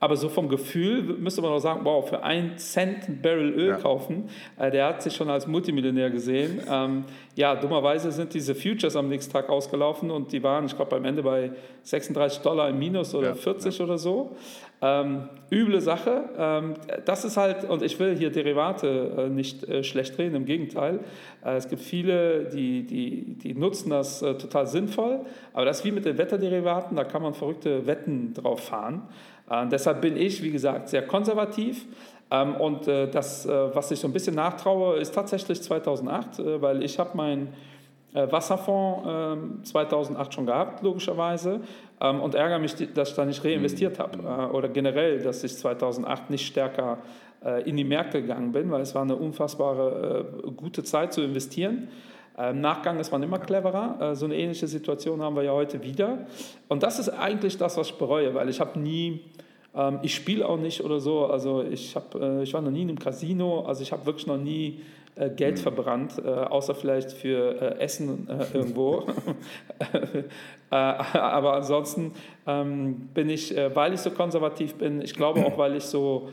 Aber 0.00 0.16
so 0.16 0.30
vom 0.30 0.48
Gefühl 0.48 1.02
müsste 1.02 1.42
man 1.42 1.52
auch 1.52 1.58
sagen, 1.58 1.80
wow, 1.84 2.08
für 2.08 2.22
einen 2.22 2.56
Cent 2.56 3.06
ein 3.06 3.20
Barrel 3.20 3.50
Öl 3.50 3.68
ja. 3.68 3.76
kaufen, 3.76 4.30
äh, 4.58 4.70
der 4.70 4.86
hat 4.86 5.02
sich 5.02 5.14
schon 5.14 5.28
als 5.28 5.46
Multimillionär 5.46 6.10
gesehen. 6.10 6.62
Ähm, 6.68 7.04
ja, 7.36 7.54
dummerweise 7.54 8.10
sind 8.10 8.32
diese 8.32 8.54
Futures 8.54 8.96
am 8.96 9.08
nächsten 9.08 9.32
Tag 9.32 9.50
ausgelaufen 9.50 10.10
und 10.10 10.32
die 10.32 10.42
waren, 10.42 10.64
ich 10.64 10.74
glaube, 10.74 10.96
am 10.96 11.04
Ende 11.04 11.22
bei 11.22 11.52
36 11.82 12.40
Dollar 12.40 12.70
im 12.70 12.78
Minus 12.78 13.14
oder 13.14 13.28
ja, 13.28 13.34
40 13.34 13.78
ja. 13.78 13.84
oder 13.84 13.98
so. 13.98 14.36
Ähm, 14.82 15.28
üble 15.52 15.82
Sache. 15.82 16.24
Ähm, 16.38 16.74
das 17.04 17.26
ist 17.26 17.36
halt, 17.36 17.68
und 17.68 17.82
ich 17.82 17.98
will 17.98 18.16
hier 18.16 18.30
Derivate 18.30 19.26
äh, 19.26 19.28
nicht 19.28 19.62
äh, 19.64 19.84
schlecht 19.84 20.18
reden, 20.18 20.34
im 20.34 20.44
Gegenteil. 20.46 21.00
Äh, 21.44 21.56
es 21.56 21.68
gibt 21.68 21.82
viele, 21.82 22.46
die, 22.46 22.86
die, 22.86 23.34
die 23.34 23.54
nutzen 23.54 23.90
das 23.90 24.22
äh, 24.22 24.34
total 24.36 24.66
sinnvoll, 24.66 25.20
aber 25.52 25.66
das 25.66 25.80
ist 25.80 25.84
wie 25.84 25.92
mit 25.92 26.06
den 26.06 26.16
Wetterderivaten, 26.16 26.96
da 26.96 27.04
kann 27.04 27.20
man 27.20 27.34
verrückte 27.34 27.86
Wetten 27.86 28.32
drauf 28.32 28.60
fahren. 28.60 29.02
Äh, 29.50 29.66
deshalb 29.66 30.00
bin 30.00 30.16
ich, 30.16 30.42
wie 30.42 30.50
gesagt, 30.50 30.88
sehr 30.88 31.06
konservativ. 31.06 31.84
Ähm, 32.30 32.54
und 32.56 32.86
äh, 32.86 33.08
das, 33.08 33.44
äh, 33.44 33.74
was 33.74 33.90
ich 33.90 33.98
so 33.98 34.08
ein 34.08 34.12
bisschen 34.12 34.36
nachtraue, 34.36 34.98
ist 34.98 35.14
tatsächlich 35.14 35.62
2008, 35.62 36.38
äh, 36.38 36.62
weil 36.62 36.82
ich 36.82 36.98
habe 36.98 37.16
meinen 37.16 37.52
Wasserfonds 38.12 39.70
2008 39.70 40.26
ähm, 40.26 40.32
schon 40.32 40.44
gehabt, 40.44 40.82
logischerweise, 40.82 41.60
ähm, 42.00 42.20
und 42.20 42.34
ärgere 42.34 42.58
mich, 42.58 42.74
dass 42.92 43.10
ich 43.10 43.14
da 43.14 43.24
nicht 43.24 43.44
reinvestiert 43.44 44.00
habe. 44.00 44.18
Mhm. 44.18 44.52
Oder 44.52 44.68
generell, 44.68 45.20
dass 45.20 45.44
ich 45.44 45.56
2008 45.56 46.28
nicht 46.28 46.44
stärker 46.44 46.98
in 47.64 47.76
die 47.76 47.84
Märkte 47.84 48.20
gegangen 48.20 48.52
bin, 48.52 48.70
weil 48.70 48.82
es 48.82 48.94
war 48.94 49.00
eine 49.00 49.16
unfassbare 49.16 50.26
gute 50.56 50.82
Zeit 50.82 51.14
zu 51.14 51.22
investieren. 51.22 51.88
Im 52.48 52.60
Nachgang 52.60 52.98
ist 52.98 53.12
man 53.12 53.22
immer 53.22 53.38
cleverer. 53.38 54.14
So 54.14 54.24
eine 54.24 54.36
ähnliche 54.36 54.66
Situation 54.66 55.20
haben 55.20 55.36
wir 55.36 55.42
ja 55.42 55.52
heute 55.52 55.82
wieder. 55.82 56.18
Und 56.68 56.82
das 56.82 56.98
ist 56.98 57.08
eigentlich 57.10 57.58
das, 57.58 57.76
was 57.76 57.88
ich 57.88 57.94
bereue, 57.94 58.34
weil 58.34 58.48
ich 58.48 58.60
habe 58.60 58.78
nie, 58.78 59.20
ähm, 59.74 59.98
ich 60.02 60.14
spiele 60.14 60.48
auch 60.48 60.56
nicht 60.56 60.82
oder 60.82 61.00
so. 61.00 61.26
Also 61.26 61.62
ich, 61.62 61.94
hab, 61.94 62.14
äh, 62.14 62.42
ich 62.42 62.54
war 62.54 62.60
noch 62.60 62.70
nie 62.70 62.82
in 62.82 62.88
einem 62.88 62.98
Casino. 62.98 63.64
Also 63.66 63.82
ich 63.82 63.92
habe 63.92 64.06
wirklich 64.06 64.26
noch 64.26 64.38
nie 64.38 64.80
äh, 65.16 65.28
Geld 65.28 65.56
mhm. 65.56 65.62
verbrannt, 65.62 66.22
äh, 66.24 66.28
außer 66.28 66.74
vielleicht 66.74 67.12
für 67.12 67.60
äh, 67.60 67.78
Essen 67.80 68.28
äh, 68.28 68.56
irgendwo. 68.56 69.06
Äh, 70.72 70.76
aber 70.76 71.54
ansonsten 71.54 72.12
ähm, 72.46 73.08
bin 73.12 73.28
ich, 73.28 73.52
weil 73.74 73.92
ich 73.92 73.98
so 73.98 74.12
konservativ 74.12 74.76
bin, 74.76 75.02
ich 75.02 75.14
glaube 75.14 75.44
auch, 75.44 75.58
weil 75.58 75.74
ich 75.74 75.82
so 75.82 76.28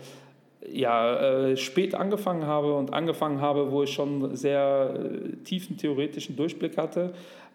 ja, 0.66 1.50
äh, 1.50 1.58
spät 1.58 1.96
angefangen 1.96 2.46
habe 2.46 2.74
und 2.74 2.94
angefangen 2.94 3.42
habe, 3.42 3.72
wo 3.72 3.84
ich 3.84 3.92
schon 3.92 4.36
sehr 4.36 4.94
äh, 4.96 5.36
tiefen 5.44 5.78
theoretischen 5.78 6.36
Durchblick 6.36 6.78
hatte, 6.78 7.14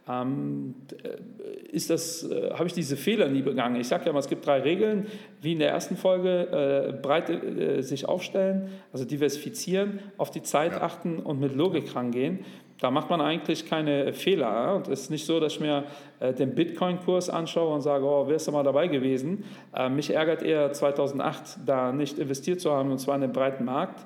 ähm, 0.09 0.75
äh, 1.03 1.69
ist 1.71 1.91
das, 1.91 2.25
äh, 2.25 2.51
habe 2.53 2.67
ich 2.67 2.73
diese 2.73 2.97
Fehler 2.97 3.29
nie 3.29 3.43
begangen. 3.43 3.77
Ich 3.77 3.89
sage 3.89 4.07
ja 4.07 4.13
mal, 4.13 4.19
es 4.19 4.29
gibt 4.29 4.47
drei 4.47 4.61
Regeln, 4.61 5.07
wie 5.41 5.53
in 5.53 5.59
der 5.59 5.71
ersten 5.71 5.97
Folge, 5.97 6.91
äh, 6.91 6.93
breit 6.93 7.31
äh, 7.31 7.83
sich 7.83 8.09
aufstellen, 8.09 8.71
also 8.93 9.05
diversifizieren, 9.05 10.01
auf 10.19 10.31
die 10.31 10.43
Zeit 10.43 10.73
ja. 10.73 10.83
achten 10.83 11.19
und 11.19 11.41
mit 11.41 11.55
Logik 11.55 11.95
rangehen. 11.95 12.41
Da 12.83 12.91
macht 12.91 13.09
man 13.11 13.21
eigentlich 13.21 13.65
keine 13.65 14.13
Fehler. 14.13 14.75
Und 14.75 14.89
es 14.89 15.03
ist 15.03 15.11
nicht 15.11 15.25
so, 15.25 15.39
dass 15.39 15.53
ich 15.53 15.61
mir 15.61 15.85
äh, 16.19 16.33
den 16.33 16.53
Bitcoin-Kurs 16.53 17.31
anschaue 17.31 17.73
und 17.73 17.81
sage, 17.81 18.05
oh, 18.05 18.27
wärst 18.27 18.49
du 18.49 18.51
mal 18.51 18.65
dabei 18.65 18.89
gewesen. 18.89 19.45
Äh, 19.73 19.89
mich 19.89 20.13
ärgert 20.13 20.43
eher 20.43 20.73
2008, 20.73 21.61
da 21.65 21.93
nicht 21.93 22.19
investiert 22.19 22.61
zu 22.61 22.73
haben, 22.73 22.91
und 22.91 22.99
zwar 22.99 23.15
in 23.15 23.21
den 23.21 23.33
breiten 23.33 23.67
Markt. 23.67 24.05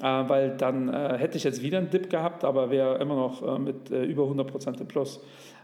Äh, 0.00 0.02
weil 0.02 0.56
dann 0.56 0.92
hätte 1.16 1.36
ich 1.36 1.44
jetzt 1.44 1.62
wieder 1.62 1.78
einen 1.78 1.90
Dip 1.90 2.10
gehabt, 2.10 2.42
aber 2.42 2.70
wäre 2.70 2.98
immer 2.98 3.14
noch 3.14 3.56
mit 3.60 3.88
über 3.90 4.24
100% 4.24 4.80
im 4.80 4.88
Plus. 4.88 5.20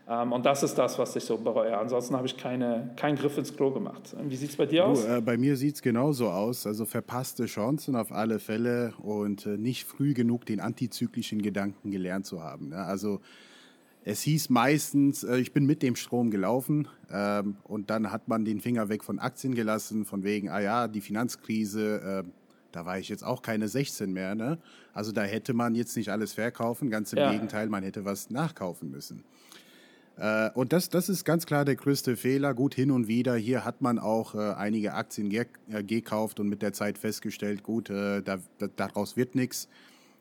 Ähm, 0.08 0.32
und 0.32 0.44
das 0.44 0.62
ist 0.62 0.74
das, 0.74 0.98
was 0.98 1.16
ich 1.16 1.24
so 1.24 1.38
bereue. 1.38 1.76
Ansonsten 1.76 2.14
habe 2.16 2.26
ich 2.26 2.36
keine, 2.36 2.90
keinen 2.96 3.16
Griff 3.16 3.38
ins 3.38 3.56
Klo 3.56 3.70
gemacht. 3.70 4.14
Wie 4.22 4.36
sieht 4.36 4.50
es 4.50 4.56
bei 4.56 4.66
dir 4.66 4.86
aus? 4.86 5.04
Du, 5.04 5.16
äh, 5.16 5.20
bei 5.20 5.36
mir 5.36 5.56
sieht 5.56 5.76
es 5.76 5.82
genauso 5.82 6.28
aus. 6.28 6.66
Also 6.66 6.84
verpasste 6.84 7.46
Chancen 7.46 7.96
auf 7.96 8.12
alle 8.12 8.38
Fälle 8.38 8.92
und 9.02 9.46
äh, 9.46 9.56
nicht 9.56 9.84
früh 9.84 10.12
genug 10.12 10.44
den 10.46 10.60
antizyklischen 10.60 11.40
Gedanken 11.40 11.90
gelernt 11.90 12.26
zu 12.26 12.42
haben. 12.42 12.68
Ne? 12.68 12.76
Also 12.76 13.20
es 14.04 14.20
hieß 14.20 14.50
meistens, 14.50 15.24
äh, 15.24 15.38
ich 15.38 15.52
bin 15.52 15.64
mit 15.64 15.82
dem 15.82 15.96
Strom 15.96 16.30
gelaufen 16.30 16.88
ähm, 17.10 17.56
und 17.64 17.88
dann 17.88 18.12
hat 18.12 18.28
man 18.28 18.44
den 18.44 18.60
Finger 18.60 18.90
weg 18.90 19.02
von 19.02 19.18
Aktien 19.18 19.54
gelassen, 19.54 20.04
von 20.04 20.22
wegen, 20.22 20.50
ah 20.50 20.60
ja, 20.60 20.88
die 20.88 21.00
Finanzkrise, 21.00 22.24
äh, 22.26 22.30
da 22.72 22.84
war 22.84 22.98
ich 22.98 23.08
jetzt 23.08 23.24
auch 23.24 23.40
keine 23.40 23.68
16 23.68 24.12
mehr. 24.12 24.34
Ne? 24.34 24.58
Also 24.92 25.12
da 25.12 25.22
hätte 25.22 25.54
man 25.54 25.74
jetzt 25.74 25.96
nicht 25.96 26.10
alles 26.10 26.34
verkaufen, 26.34 26.90
ganz 26.90 27.14
im 27.14 27.20
ja. 27.20 27.32
Gegenteil, 27.32 27.68
man 27.70 27.82
hätte 27.82 28.04
was 28.04 28.28
nachkaufen 28.28 28.90
müssen. 28.90 29.24
Äh, 30.16 30.50
und 30.54 30.72
das, 30.72 30.88
das 30.88 31.08
ist 31.08 31.24
ganz 31.24 31.46
klar 31.46 31.64
der 31.64 31.76
größte 31.76 32.16
Fehler. 32.16 32.54
Gut, 32.54 32.74
hin 32.74 32.90
und 32.90 33.08
wieder. 33.08 33.34
Hier 33.34 33.64
hat 33.64 33.82
man 33.82 33.98
auch 33.98 34.34
äh, 34.34 34.38
einige 34.54 34.94
Aktien 34.94 35.30
äh, 35.32 35.82
gekauft 35.82 36.40
und 36.40 36.48
mit 36.48 36.62
der 36.62 36.72
Zeit 36.72 36.98
festgestellt, 36.98 37.62
gut, 37.62 37.90
da, 37.90 38.20
da, 38.20 38.38
daraus 38.76 39.16
wird 39.16 39.34
nichts. 39.34 39.68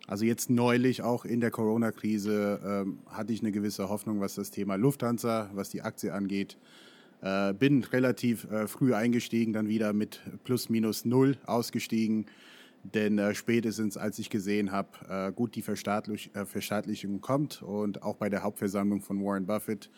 Also 0.08 0.26
jetzt 0.26 0.50
neulich 0.50 1.02
auch 1.02 1.24
in 1.24 1.40
der 1.40 1.50
Corona-Krise 1.50 2.60
ähm, 2.66 3.00
hatte 3.08 3.32
ich 3.32 3.42
eine 3.42 3.52
gewisse 3.52 3.88
Hoffnung, 3.88 4.20
was 4.20 4.36
das 4.36 4.52
Thema 4.52 4.76
Lufthansa, 4.76 5.50
was 5.54 5.70
die 5.70 5.82
Aktie 5.82 6.14
angeht. 6.14 6.58
Bin 7.58 7.86
relativ 7.86 8.46
früh 8.66 8.94
eingestiegen, 8.94 9.54
dann 9.54 9.70
wieder 9.70 9.94
mit 9.94 10.20
plus 10.44 10.68
minus 10.68 11.06
null 11.06 11.38
ausgestiegen. 11.46 12.26
Denn 12.84 13.18
äh, 13.18 13.34
spätestens, 13.34 13.96
als 13.96 14.20
ich 14.20 14.30
gesehen 14.30 14.72
habe, 14.72 14.90
äh, 15.10 15.32
gut, 15.32 15.56
die 15.56 15.62
Verstaatlich 15.62 16.36
äh, 16.36 16.46
Verstaatlichung 16.46 17.22
kommt 17.22 17.62
und 17.62 18.04
auch 18.04 18.16
bei 18.16 18.30
der 18.30 18.44
Hauptversammlung 18.44 19.02
von 19.02 19.24
Warren 19.24 19.46
Buffett, 19.46 19.90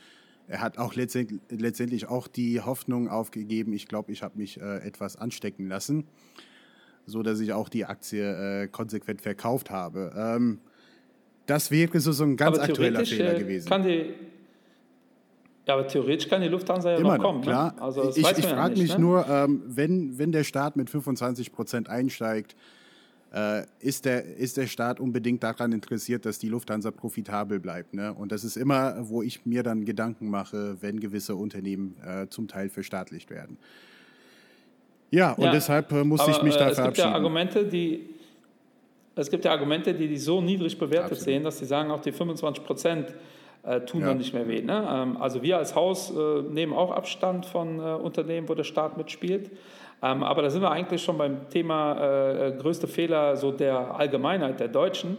er 0.47 0.61
hat 0.61 0.77
auch 0.77 0.93
letztendlich, 0.93 1.41
letztendlich 1.49 2.07
auch 2.07 2.27
die 2.27 2.61
Hoffnung 2.61 3.09
aufgegeben, 3.09 3.73
ich 3.73 3.87
glaube, 3.87 4.11
ich 4.11 4.21
habe 4.21 4.37
mich 4.37 4.61
äh, 4.61 4.77
etwas 4.85 5.15
anstecken 5.15 5.67
lassen, 5.67 6.05
so 7.07 7.23
dass 7.23 7.39
ich 7.39 7.53
auch 7.53 7.69
die 7.69 7.85
Aktie 7.85 8.63
äh, 8.63 8.67
konsequent 8.67 9.21
verkauft 9.21 9.71
habe. 9.71 10.13
Ähm, 10.15 10.59
das 11.47 11.71
wäre 11.71 11.99
so, 11.99 12.11
so 12.11 12.23
ein 12.23 12.37
ganz 12.37 12.59
aktueller 12.59 13.03
Fehler 13.03 13.35
äh, 13.35 13.39
gewesen. 13.39 13.67
Kann 13.67 13.81
die, 13.81 14.13
ja, 15.67 15.73
aber 15.73 15.87
theoretisch 15.87 16.29
kann 16.29 16.41
die 16.41 16.47
Lufthansa 16.47 16.91
ja 16.91 16.97
Immer 16.97 17.17
noch 17.17 17.23
kommen. 17.23 17.39
Ne? 17.39 17.45
Klar. 17.45 17.73
Ne? 17.73 17.81
Also 17.81 18.09
ich 18.09 18.17
ich 18.17 18.45
frage 18.45 18.75
ja 18.75 18.81
mich 18.81 18.93
ne? 18.93 18.99
nur, 18.99 19.27
ähm, 19.27 19.63
wenn, 19.65 20.17
wenn 20.19 20.31
der 20.31 20.43
Staat 20.43 20.75
mit 20.75 20.91
25 20.91 21.51
Prozent 21.51 21.89
einsteigt, 21.89 22.55
ist, 23.79 24.05
der, 24.05 24.23
ist 24.37 24.55
der 24.55 24.67
Staat 24.67 25.01
unbedingt 25.01 25.43
daran 25.43 25.73
interessiert, 25.73 26.25
dass 26.25 26.39
die 26.39 26.47
Lufthansa 26.47 26.91
profitabel 26.91 27.59
bleibt. 27.59 27.93
Ne? 27.93 28.13
Und 28.13 28.31
das 28.31 28.45
ist 28.45 28.55
immer, 28.55 28.95
wo 29.09 29.21
ich 29.21 29.45
mir 29.45 29.61
dann 29.61 29.83
Gedanken 29.83 30.29
mache, 30.29 30.77
wenn 30.81 31.01
gewisse 31.01 31.35
Unternehmen 31.35 31.97
äh, 32.05 32.27
zum 32.29 32.47
Teil 32.47 32.69
verstaatlicht 32.69 33.29
werden. 33.29 33.57
Ja, 35.11 35.33
und 35.33 35.43
ja, 35.43 35.51
deshalb 35.51 35.91
äh, 35.91 36.03
muss 36.03 36.27
ich 36.27 36.41
mich 36.41 36.55
da 36.55 36.67
äh, 36.67 36.71
es 36.71 36.75
verabschieden. 36.75 36.85
Gibt 36.85 36.97
ja 36.97 37.13
Argumente, 37.13 37.65
die, 37.65 38.09
es 39.15 39.29
gibt 39.29 39.45
ja 39.45 39.51
Argumente, 39.51 39.93
die 39.93 40.07
die 40.07 40.17
so 40.17 40.41
niedrig 40.41 40.77
bewertet 40.77 41.11
Absolut. 41.11 41.23
sehen, 41.23 41.43
dass 41.43 41.59
sie 41.59 41.65
sagen, 41.65 41.91
auch 41.91 42.01
die 42.01 42.11
25 42.11 42.63
Prozent 42.63 43.13
äh, 43.63 43.81
tun 43.81 44.01
ja. 44.01 44.07
dann 44.07 44.17
nicht 44.17 44.33
mehr 44.33 44.47
weh. 44.47 44.61
Ne? 44.61 44.87
Ähm, 44.89 45.17
also 45.17 45.41
wir 45.41 45.57
als 45.57 45.75
Haus 45.75 46.11
äh, 46.11 46.41
nehmen 46.43 46.73
auch 46.73 46.91
Abstand 46.91 47.45
von 47.45 47.79
äh, 47.79 47.81
Unternehmen, 47.81 48.49
wo 48.49 48.55
der 48.55 48.63
Staat 48.63 48.97
mitspielt. 48.97 49.51
Ähm, 50.01 50.23
aber 50.23 50.41
da 50.41 50.49
sind 50.49 50.61
wir 50.61 50.71
eigentlich 50.71 51.03
schon 51.03 51.17
beim 51.17 51.49
Thema 51.49 52.47
äh, 52.47 52.51
größte 52.51 52.87
Fehler 52.87 53.35
so 53.37 53.51
der 53.51 53.95
Allgemeinheit 53.95 54.59
der 54.59 54.67
Deutschen. 54.67 55.17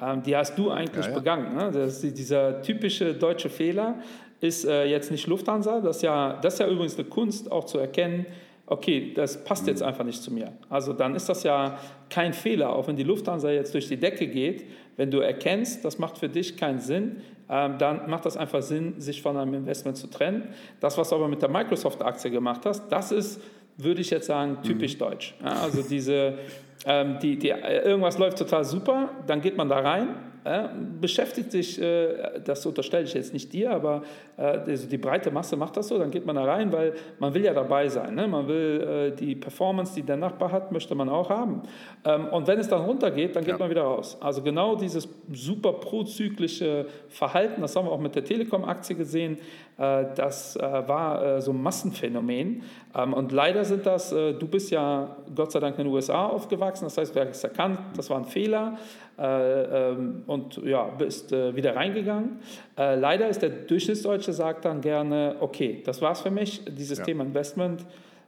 Ähm, 0.00 0.22
die 0.22 0.36
hast 0.36 0.58
du 0.58 0.70
eigentlich 0.70 1.06
ja, 1.06 1.12
ja. 1.12 1.18
begangen. 1.18 1.56
Ne? 1.56 1.70
Das 1.72 2.02
ist 2.02 2.18
dieser 2.18 2.62
typische 2.62 3.14
deutsche 3.14 3.48
Fehler 3.48 3.96
ist 4.40 4.64
äh, 4.64 4.84
jetzt 4.84 5.10
nicht 5.10 5.26
Lufthansa. 5.26 5.80
Das 5.80 5.96
ist, 5.96 6.02
ja, 6.02 6.38
das 6.40 6.54
ist 6.54 6.60
ja 6.60 6.68
übrigens 6.68 6.98
eine 6.98 7.08
Kunst, 7.08 7.50
auch 7.50 7.64
zu 7.64 7.78
erkennen, 7.78 8.26
okay, 8.66 9.12
das 9.14 9.42
passt 9.44 9.66
jetzt 9.66 9.80
mhm. 9.80 9.88
einfach 9.88 10.04
nicht 10.04 10.22
zu 10.22 10.32
mir. 10.32 10.52
Also 10.68 10.92
dann 10.92 11.14
ist 11.14 11.28
das 11.28 11.42
ja 11.42 11.78
kein 12.10 12.32
Fehler, 12.32 12.70
auch 12.74 12.86
wenn 12.86 12.96
die 12.96 13.02
Lufthansa 13.02 13.50
jetzt 13.50 13.74
durch 13.74 13.88
die 13.88 13.96
Decke 13.96 14.28
geht. 14.28 14.66
Wenn 14.96 15.10
du 15.10 15.20
erkennst, 15.20 15.84
das 15.84 15.98
macht 15.98 16.18
für 16.18 16.28
dich 16.28 16.56
keinen 16.56 16.78
Sinn, 16.78 17.22
ähm, 17.48 17.78
dann 17.78 18.10
macht 18.10 18.26
das 18.26 18.36
einfach 18.36 18.62
Sinn, 18.62 19.00
sich 19.00 19.22
von 19.22 19.36
einem 19.36 19.54
Investment 19.54 19.96
zu 19.96 20.08
trennen. 20.08 20.48
Das, 20.80 20.98
was 20.98 21.08
du 21.08 21.16
aber 21.16 21.28
mit 21.28 21.40
der 21.40 21.48
Microsoft-Aktie 21.48 22.30
gemacht 22.30 22.66
hast, 22.66 22.88
das 22.90 23.10
ist, 23.10 23.40
würde 23.78 24.00
ich 24.00 24.10
jetzt 24.10 24.26
sagen, 24.26 24.58
typisch 24.62 24.94
mhm. 24.94 24.98
deutsch. 24.98 25.34
Ja, 25.42 25.62
also 25.62 25.82
diese, 25.82 26.38
ähm, 26.86 27.18
die, 27.20 27.38
die, 27.38 27.48
irgendwas 27.48 28.18
läuft 28.18 28.38
total 28.38 28.64
super, 28.64 29.10
dann 29.26 29.40
geht 29.40 29.56
man 29.56 29.68
da 29.68 29.78
rein, 29.78 30.08
äh, 30.44 30.68
beschäftigt 31.00 31.52
sich, 31.52 31.80
äh, 31.80 32.40
das 32.44 32.64
unterstelle 32.64 33.04
ich 33.04 33.12
jetzt 33.12 33.32
nicht 33.32 33.52
dir, 33.52 33.70
aber 33.70 34.02
äh, 34.38 34.42
also 34.42 34.88
die 34.88 34.96
breite 34.96 35.30
Masse 35.30 35.56
macht 35.56 35.76
das 35.76 35.88
so, 35.88 35.98
dann 35.98 36.10
geht 36.10 36.24
man 36.24 36.36
da 36.36 36.44
rein, 36.44 36.72
weil 36.72 36.94
man 37.18 37.34
will 37.34 37.44
ja 37.44 37.52
dabei 37.52 37.88
sein. 37.88 38.14
Ne? 38.14 38.26
Man 38.26 38.48
will 38.48 39.12
äh, 39.12 39.16
die 39.16 39.34
Performance, 39.34 39.94
die 39.94 40.02
der 40.02 40.16
Nachbar 40.16 40.52
hat, 40.52 40.72
möchte 40.72 40.94
man 40.94 41.08
auch 41.08 41.28
haben. 41.28 41.62
Ähm, 42.04 42.28
und 42.28 42.46
wenn 42.46 42.58
es 42.58 42.68
dann 42.68 42.82
runtergeht, 42.82 43.36
dann 43.36 43.44
geht 43.44 43.54
ja. 43.54 43.58
man 43.58 43.68
wieder 43.68 43.82
raus. 43.82 44.16
Also 44.20 44.42
genau 44.42 44.76
dieses 44.76 45.08
super 45.32 45.74
prozyklische 45.74 46.86
Verhalten, 47.08 47.60
das 47.60 47.76
haben 47.76 47.86
wir 47.86 47.92
auch 47.92 48.00
mit 48.00 48.14
der 48.14 48.24
Telekom-Aktie 48.24 48.96
gesehen, 48.96 49.38
äh, 49.76 50.06
das 50.14 50.56
äh, 50.56 50.62
war 50.62 51.40
so 51.40 51.50
ein 51.50 51.62
Massenphänomen. 51.62 52.62
Ähm, 52.94 53.12
und 53.12 53.32
leider 53.32 53.64
sind 53.64 53.86
das, 53.86 54.10
du 54.10 54.48
bist 54.48 54.70
ja 54.70 55.16
Gott 55.34 55.52
sei 55.52 55.60
Dank 55.60 55.78
in 55.78 55.84
den 55.84 55.92
USA 55.92 56.26
aufgewachsen, 56.26 56.67
das 56.74 56.98
heißt, 56.98 57.14
du 57.14 57.20
hast 57.20 57.44
erkannt, 57.44 57.80
das 57.96 58.10
war 58.10 58.18
ein 58.18 58.24
Fehler. 58.24 58.78
Äh, 59.18 59.90
ähm, 59.90 60.22
und 60.28 60.58
ja, 60.64 60.84
bist 60.84 61.32
äh, 61.32 61.54
wieder 61.56 61.74
reingegangen. 61.74 62.38
Äh, 62.76 62.94
leider 62.94 63.28
ist 63.28 63.42
der 63.42 63.50
Durchschnittsdeutsche 63.50 64.32
sagt 64.32 64.64
dann 64.64 64.80
gerne, 64.80 65.36
okay, 65.40 65.82
das 65.84 66.00
war's 66.00 66.20
für 66.20 66.30
mich, 66.30 66.64
dieses 66.66 66.98
ja. 66.98 67.04
Thema 67.04 67.24
Investment 67.24 67.84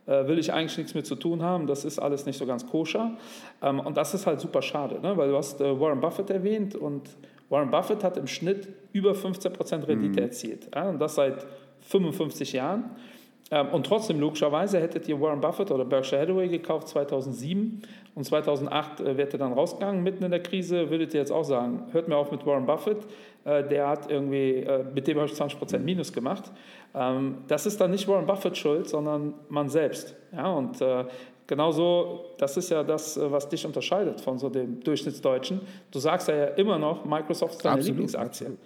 will 0.07 0.41
ich 0.41 0.53
eigentlich 0.53 0.77
nichts 0.77 0.95
mehr 0.95 1.05
zu 1.05 1.15
tun 1.15 1.41
haben, 1.41 1.69
das 1.69 1.85
ist 1.85 2.01
alles 2.01 2.27
nicht 2.27 2.37
so 2.37 2.45
ganz 2.45 2.67
koscher. 2.67 3.17
Ähm, 3.63 3.79
und 3.79 3.97
das 3.97 4.13
ist 4.13 4.27
halt 4.27 4.41
super 4.41 4.61
schade, 4.61 4.99
ne? 5.01 5.17
weil 5.17 5.29
du 5.29 5.37
hast 5.37 5.61
Warren 5.61 6.01
Buffett 6.01 6.31
erwähnt 6.31 6.75
und 6.75 7.11
Warren 7.49 7.71
Buffett 7.71 8.03
hat 8.03 8.17
im 8.17 8.27
Schnitt 8.27 8.67
über 8.93 9.13
15% 9.13 9.87
Rendite 9.87 10.21
mhm. 10.21 10.27
erzielt. 10.27 10.75
Und 10.75 10.99
das 10.99 11.15
seit 11.15 11.47
55 11.83 12.55
Jahren. 12.55 12.91
Ähm, 13.51 13.69
und 13.69 13.85
trotzdem, 13.87 14.21
logischerweise, 14.21 14.81
hättet 14.81 15.09
ihr 15.09 15.21
Warren 15.21 15.41
Buffett 15.41 15.71
oder 15.71 15.85
Berkshire 15.85 16.21
Hathaway 16.23 16.49
gekauft 16.49 16.89
2007 16.89 17.83
und 18.15 18.25
2008 18.25 19.01
äh, 19.01 19.17
wärt 19.17 19.33
ihr 19.33 19.39
dann 19.39 19.53
rausgegangen, 19.53 20.03
mitten 20.03 20.25
in 20.25 20.31
der 20.31 20.43
Krise, 20.43 20.91
würdet 20.91 21.15
ihr 21.15 21.21
jetzt 21.21 21.33
auch 21.33 21.45
sagen, 21.45 21.85
hört 21.93 22.09
mir 22.09 22.17
auf 22.17 22.31
mit 22.31 22.47
Warren 22.47 22.67
Buffett, 22.67 22.99
äh, 23.45 23.67
der 23.67 23.89
hat 23.89 24.11
irgendwie, 24.11 24.57
äh, 24.57 24.85
mit 24.95 25.07
dem 25.09 25.19
habe 25.19 25.27
ich 25.27 25.35
20% 25.35 25.79
Minus 25.79 26.13
gemacht. 26.13 26.45
Ähm, 26.95 27.39
das 27.49 27.67
ist 27.67 27.81
dann 27.81 27.91
nicht 27.91 28.07
Warren 28.07 28.27
Buffett 28.27 28.57
schuld, 28.57 28.89
sondern 28.89 29.35
man 29.49 29.69
selbst. 29.69 30.15
Ja, 30.33 30.53
und 30.53 30.79
genauso, 31.47 32.27
das 32.39 32.57
ist 32.57 32.71
ja 32.71 32.85
das, 32.85 33.19
was 33.21 33.49
dich 33.49 33.67
unterscheidet 33.67 34.21
von 34.21 34.39
so 34.39 34.49
dem 34.49 34.81
Durchschnittsdeutschen. 34.81 35.61
Du 35.91 35.99
sagst 35.99 36.29
ja 36.29 36.45
immer 36.45 36.79
noch, 36.79 37.05
Microsoft 37.05 37.55
ist 37.55 37.65
deine 37.65 37.75
absolut, 37.75 37.89
Lieblingsaktie. 37.89 38.57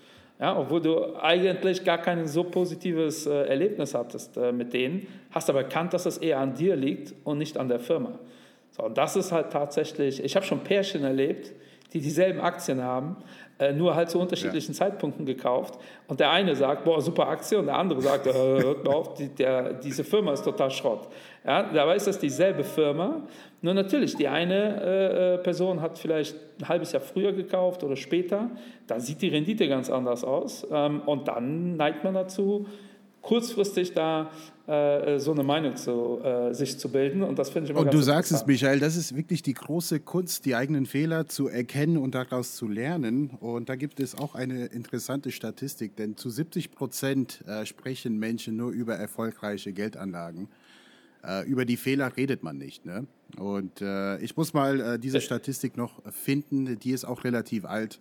Ja, 0.41 0.59
obwohl 0.59 0.81
du 0.81 1.17
eigentlich 1.17 1.85
gar 1.85 1.99
kein 1.99 2.27
so 2.27 2.43
positives 2.43 3.27
äh, 3.27 3.47
Erlebnis 3.47 3.95
hattest 3.95 4.37
äh, 4.37 4.51
mit 4.51 4.73
denen, 4.73 5.07
hast 5.31 5.49
aber 5.49 5.63
erkannt, 5.63 5.95
dass 5.95 6.07
es 6.07 6.19
eher 6.19 6.41
an 6.41 6.55
dir 6.55 6.75
liegt 6.75 7.15
und 7.23 7.39
nicht 7.39 7.57
an 7.57 7.69
der 7.69 7.79
Firma. 7.79 8.19
So, 8.71 8.83
und 8.83 8.99
das 8.99 9.15
ist 9.15 9.31
halt 9.31 9.53
tatsächlich, 9.53 10.23
ich 10.23 10.35
habe 10.35 10.45
schon 10.45 10.61
Pärchen 10.65 11.05
erlebt, 11.05 11.53
die 11.95 12.01
dieselben 12.01 12.41
Aktien 12.41 12.83
haben, 12.83 13.17
äh, 13.59 13.73
nur 13.73 13.95
halt 13.95 14.11
zu 14.11 14.19
unterschiedlichen 14.19 14.73
ja. 14.73 14.79
Zeitpunkten 14.79 15.25
gekauft. 15.25 15.79
Und 16.09 16.19
der 16.19 16.31
eine 16.33 16.57
sagt, 16.57 16.85
boah, 16.85 17.01
super 17.01 17.29
Aktie, 17.29 17.57
und 17.57 17.67
der 17.67 17.79
andere 17.79 18.03
sagt, 18.03 18.27
äh, 18.27 18.33
hört 18.33 18.85
mal 18.85 18.95
auf, 18.95 19.15
die, 19.15 19.29
der, 19.29 19.75
diese 19.75 20.03
Firma 20.03 20.33
ist 20.33 20.43
total 20.43 20.73
Schrott. 20.73 21.09
Ja, 21.47 21.63
dabei 21.73 21.95
ist 21.95 22.09
das 22.09 22.19
dieselbe 22.19 22.65
Firma. 22.65 23.23
Nur 23.63 23.75
natürlich, 23.75 24.17
die 24.17 24.27
eine 24.27 24.83
äh, 24.83 25.35
äh, 25.35 25.39
Person 25.39 25.81
hat 25.81 25.99
vielleicht 25.99 26.37
ein 26.61 26.69
halbes 26.69 26.91
Jahr 26.91 27.03
früher 27.03 27.33
gekauft 27.33 27.85
oder 27.85 27.97
später. 27.97 28.51
Da 28.89 28.99
sieht 28.99 29.23
die 29.23 29.29
Rendite 29.29 29.69
ganz 29.69 29.89
anders 29.89 30.25
aus. 30.25 30.67
Ähm, 30.73 31.03
und 31.07 31.29
dann 31.29 31.77
neigt 31.77 32.03
man 32.03 32.15
dazu, 32.15 32.67
kurzfristig 33.25 33.93
da 33.93 34.31
äh, 34.67 35.19
so 35.19 35.33
eine 35.33 35.43
Meinung 35.43 35.77
zu, 35.77 36.21
äh, 36.23 36.55
sich 36.55 36.79
zu 36.79 36.91
bilden. 36.91 37.23
Und 37.23 37.39
das 37.39 37.51
finde 37.51 37.65
ich 37.65 37.71
immer 37.71 37.81
Und 37.81 37.93
du 37.93 38.01
sagst 38.01 38.31
es, 38.33 38.47
Michael, 38.47 38.79
das 38.79 38.97
ist 38.97 39.17
wirklich 39.17 39.43
die 39.43 39.55
große 39.55 40.01
Kunst, 40.01 40.45
die 40.45 40.55
eigenen 40.55 40.87
Fehler 40.87 41.27
zu 41.27 41.49
erkennen 41.49 41.97
und 41.97 42.15
daraus 42.15 42.55
zu 42.55 42.69
lernen. 42.69 43.31
Und 43.41 43.69
da 43.69 43.77
gibt 43.77 43.99
es 43.99 44.17
auch 44.17 44.35
eine 44.35 44.67
interessante 44.67 45.33
Statistik, 45.33 45.97
denn 45.97 46.17
zu 46.17 46.31
70 46.31 46.71
Prozent 46.71 47.43
äh, 47.47 47.67
sprechen 47.67 48.19
Menschen 48.19 48.57
nur 48.57 48.71
über 48.71 48.95
erfolgreiche 48.95 49.73
Geldanlagen. 49.73 50.49
Äh, 51.27 51.47
über 51.47 51.65
die 51.65 51.77
Fehler 51.77 52.17
redet 52.17 52.43
man 52.43 52.59
nicht. 52.59 52.85
Ne? 52.85 53.07
Und 53.39 53.81
äh, 53.81 54.19
ich 54.19 54.37
muss 54.37 54.53
mal 54.53 54.81
äh, 54.81 54.99
diese 54.99 55.21
Statistik 55.21 55.77
noch 55.77 56.03
finden, 56.13 56.79
die 56.79 56.93
ist 56.93 57.05
auch 57.05 57.25
relativ 57.25 57.65
alt. 57.65 58.01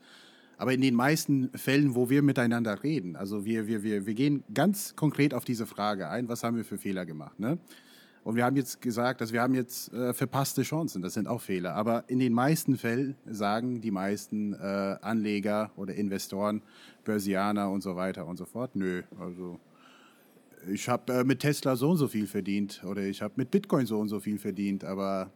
Aber 0.58 0.74
in 0.74 0.82
den 0.82 0.96
meisten 0.96 1.50
Fällen, 1.56 1.96
wo 1.96 2.10
wir 2.10 2.22
miteinander 2.22 2.84
reden, 2.84 3.16
also 3.16 3.46
wir, 3.46 3.68
wir, 3.68 3.84
wir, 3.84 4.06
wir 4.06 4.13
gehen 4.13 4.44
ganz 4.54 4.96
konkret 4.96 5.34
auf 5.34 5.46
diese 5.46 5.66
Frage 5.66 6.10
ein, 6.10 6.28
was 6.30 6.44
haben 6.44 6.58
wir 6.58 6.66
für 6.66 6.78
Fehler 6.78 7.06
gemacht. 7.06 7.39
Ne? 7.39 7.58
Und 8.24 8.36
wir 8.36 8.46
haben 8.46 8.56
jetzt 8.56 8.82
gesagt, 8.82 9.20
dass 9.20 9.34
wir 9.34 9.42
haben 9.42 9.54
jetzt 9.54 9.92
äh, 9.94 10.13
verpasste 10.13 10.62
Chancen, 10.62 11.02
das 11.02 11.13
sind 11.13 11.28
auch 11.28 11.42
Fehler. 11.42 11.76
Aber 11.76 12.06
in 12.08 12.20
den 12.20 12.34
meisten 12.34 12.78
Fällen 12.78 13.16
sagen 13.26 13.82
die 13.82 13.92
meisten 13.92 14.54
äh, 14.54 14.98
Anleger 15.02 15.72
oder 15.76 15.94
Investoren, 15.94 16.62
Börsianer 17.04 17.70
und 17.70 17.82
so 17.82 17.96
weiter 17.96 18.26
und 18.26 18.38
so 18.38 18.46
fort, 18.46 18.76
nö, 18.76 19.04
also 19.20 19.60
ich 20.72 20.88
habe 20.88 21.12
äh, 21.13 21.24
mit 21.26 21.39
Tesla 21.39 21.76
so 21.76 21.92
und 21.92 21.98
so 21.98 22.08
viel 22.08 22.28
verdient 22.28 22.84
oder 22.86 23.02
ich 23.02 23.22
habe 23.22 23.34
mit 23.36 23.52
Bitcoin 23.52 23.86
so 23.86 24.00
und 24.00 24.08
so 24.08 24.22
viel 24.22 24.39
verdient, 24.39 24.86
aber 24.86 25.30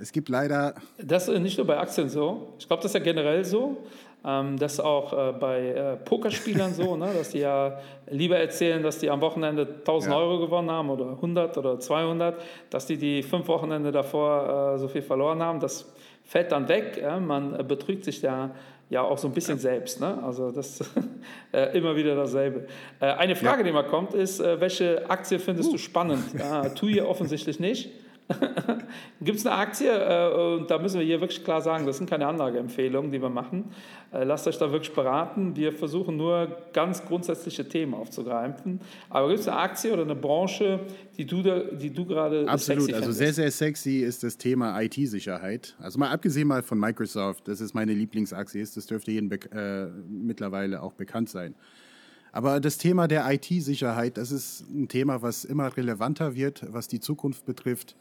es 0.00 0.12
gibt 0.12 0.28
leider. 0.28 0.74
Das 0.98 1.28
ist 1.28 1.40
nicht 1.40 1.58
nur 1.58 1.66
bei 1.66 1.78
Aktien 1.78 2.08
so. 2.08 2.54
Ich 2.58 2.66
glaube, 2.66 2.82
das 2.82 2.92
ist 2.92 2.98
ja 2.98 3.04
generell 3.04 3.44
so. 3.44 3.76
Ähm, 4.24 4.58
das 4.58 4.74
ist 4.74 4.80
auch 4.80 5.12
äh, 5.12 5.32
bei 5.32 5.68
äh, 5.68 5.96
Pokerspielern 5.96 6.74
so, 6.74 6.96
ne? 6.96 7.10
dass 7.16 7.30
die 7.30 7.38
ja 7.38 7.78
lieber 8.10 8.38
erzählen, 8.38 8.82
dass 8.82 8.98
die 8.98 9.10
am 9.10 9.20
Wochenende 9.20 9.66
1000 9.66 10.12
ja. 10.12 10.18
Euro 10.18 10.40
gewonnen 10.40 10.70
haben 10.70 10.90
oder 10.90 11.10
100 11.10 11.56
oder 11.56 11.78
200, 11.78 12.42
dass 12.68 12.86
die 12.86 12.96
die 12.96 13.22
fünf 13.22 13.48
Wochenende 13.48 13.92
davor 13.92 14.74
äh, 14.74 14.78
so 14.78 14.88
viel 14.88 15.02
verloren 15.02 15.42
haben. 15.42 15.60
Das 15.60 15.90
fällt 16.24 16.52
dann 16.52 16.68
weg. 16.68 16.98
Ja? 17.00 17.18
Man 17.18 17.66
betrügt 17.66 18.04
sich 18.04 18.20
da 18.20 18.54
ja 18.90 19.02
auch 19.02 19.18
so 19.18 19.28
ein 19.28 19.32
bisschen 19.32 19.56
ja. 19.56 19.62
selbst. 19.62 20.00
Ne? 20.00 20.22
Also 20.22 20.50
das 20.50 20.80
ist 20.80 20.90
äh, 21.52 21.76
immer 21.78 21.96
wieder 21.96 22.14
dasselbe. 22.14 22.66
Äh, 23.00 23.06
eine 23.06 23.36
Frage, 23.36 23.58
ja. 23.58 23.64
die 23.64 23.70
immer 23.70 23.84
kommt, 23.84 24.14
ist, 24.14 24.40
welche 24.40 25.08
Aktie 25.08 25.38
findest 25.38 25.68
uh. 25.68 25.72
du 25.72 25.78
spannend? 25.78 26.24
Ja, 26.38 26.68
tu 26.70 26.88
offensichtlich 27.02 27.58
nicht. 27.58 27.90
Gibt 29.20 29.38
es 29.38 29.46
eine 29.46 29.56
Aktie, 29.56 29.90
äh, 29.90 30.56
und 30.56 30.70
da 30.70 30.78
müssen 30.78 30.98
wir 30.98 31.06
hier 31.06 31.20
wirklich 31.20 31.44
klar 31.44 31.60
sagen, 31.60 31.86
das 31.86 31.98
sind 31.98 32.08
keine 32.08 32.26
Anlageempfehlungen, 32.26 33.10
die 33.10 33.20
wir 33.20 33.28
machen. 33.28 33.72
Äh, 34.12 34.24
lasst 34.24 34.46
euch 34.46 34.58
da 34.58 34.70
wirklich 34.72 34.94
beraten. 34.94 35.56
Wir 35.56 35.72
versuchen 35.72 36.16
nur 36.16 36.56
ganz 36.72 37.04
grundsätzliche 37.04 37.68
Themen 37.68 37.94
aufzugreifen. 37.94 38.80
Aber 39.08 39.28
gibt 39.28 39.40
es 39.40 39.48
eine 39.48 39.58
Aktie 39.58 39.92
oder 39.92 40.02
eine 40.02 40.14
Branche, 40.14 40.80
die 41.16 41.26
du, 41.26 41.42
da, 41.42 41.60
die 41.60 41.92
du 41.92 42.04
gerade 42.04 42.48
Absolut, 42.48 42.82
sexy 42.82 42.94
also 42.94 43.12
sehr, 43.12 43.32
sehr 43.32 43.50
sexy 43.50 43.98
ist 43.98 44.22
das 44.22 44.36
Thema 44.36 44.80
IT-Sicherheit. 44.80 45.76
Also 45.78 45.98
mal 45.98 46.10
abgesehen 46.10 46.48
mal 46.48 46.62
von 46.62 46.78
Microsoft, 46.78 47.48
das 47.48 47.60
ist 47.60 47.74
meine 47.74 47.92
Lieblingsaktie 47.92 48.60
ist, 48.60 48.76
das 48.76 48.86
dürfte 48.86 49.10
jedem 49.10 49.30
äh, 49.30 49.86
mittlerweile 50.08 50.82
auch 50.82 50.92
bekannt 50.92 51.28
sein. 51.28 51.54
Aber 52.32 52.60
das 52.60 52.78
Thema 52.78 53.08
der 53.08 53.30
IT-Sicherheit, 53.30 54.16
das 54.16 54.30
ist 54.30 54.60
ein 54.70 54.88
Thema, 54.88 55.22
was 55.22 55.44
immer 55.44 55.76
relevanter 55.76 56.34
wird, 56.34 56.64
was 56.68 56.88
die 56.88 57.00
Zukunft 57.00 57.44
betrifft. 57.44 57.96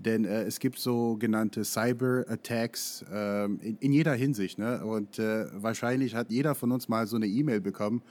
Denn 0.00 0.24
äh, 0.24 0.44
es 0.44 0.58
gibt 0.60 0.78
sogenannte 0.78 1.62
Cyber-Attacks 1.62 3.04
äh, 3.12 3.44
in, 3.44 3.76
in, 3.80 3.92
jeder 3.92 4.14
Hinsicht. 4.14 4.58
Ne? 4.58 4.84
Und 4.84 5.18
äh, 5.18 5.46
wahrscheinlich 5.52 6.14
hat 6.14 6.30
jeder 6.30 6.54
von 6.54 6.72
uns 6.72 6.88
mal 6.88 7.06
so 7.06 7.16
eine 7.16 7.26
E-Mail 7.26 7.60
bekommen. 7.60 8.02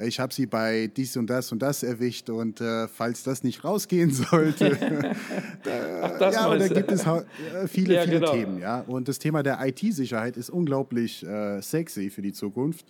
Ich 0.00 0.20
habe 0.20 0.32
sie 0.32 0.46
bei 0.46 0.86
dies 0.86 1.16
und 1.16 1.28
das 1.28 1.50
und 1.50 1.60
das 1.60 1.82
erwischt 1.82 2.30
und 2.30 2.60
äh, 2.60 2.86
falls 2.86 3.24
das 3.24 3.42
nicht 3.42 3.64
rausgehen 3.64 4.12
sollte, 4.12 4.70
da, 5.64 6.02
Ach, 6.02 6.32
ja, 6.32 6.56
da 6.56 6.68
gibt 6.68 6.92
es 6.92 7.04
äh, 7.04 7.24
viele, 7.66 7.94
ja, 7.94 8.02
viele 8.02 8.20
genau. 8.20 8.32
Themen. 8.32 8.60
Ja? 8.60 8.82
Und 8.82 9.08
das 9.08 9.18
Thema 9.18 9.42
der 9.42 9.58
IT-Sicherheit 9.60 10.36
ist 10.36 10.50
unglaublich 10.50 11.26
äh, 11.26 11.60
sexy 11.60 12.10
für 12.10 12.22
die 12.22 12.32
Zukunft. 12.32 12.86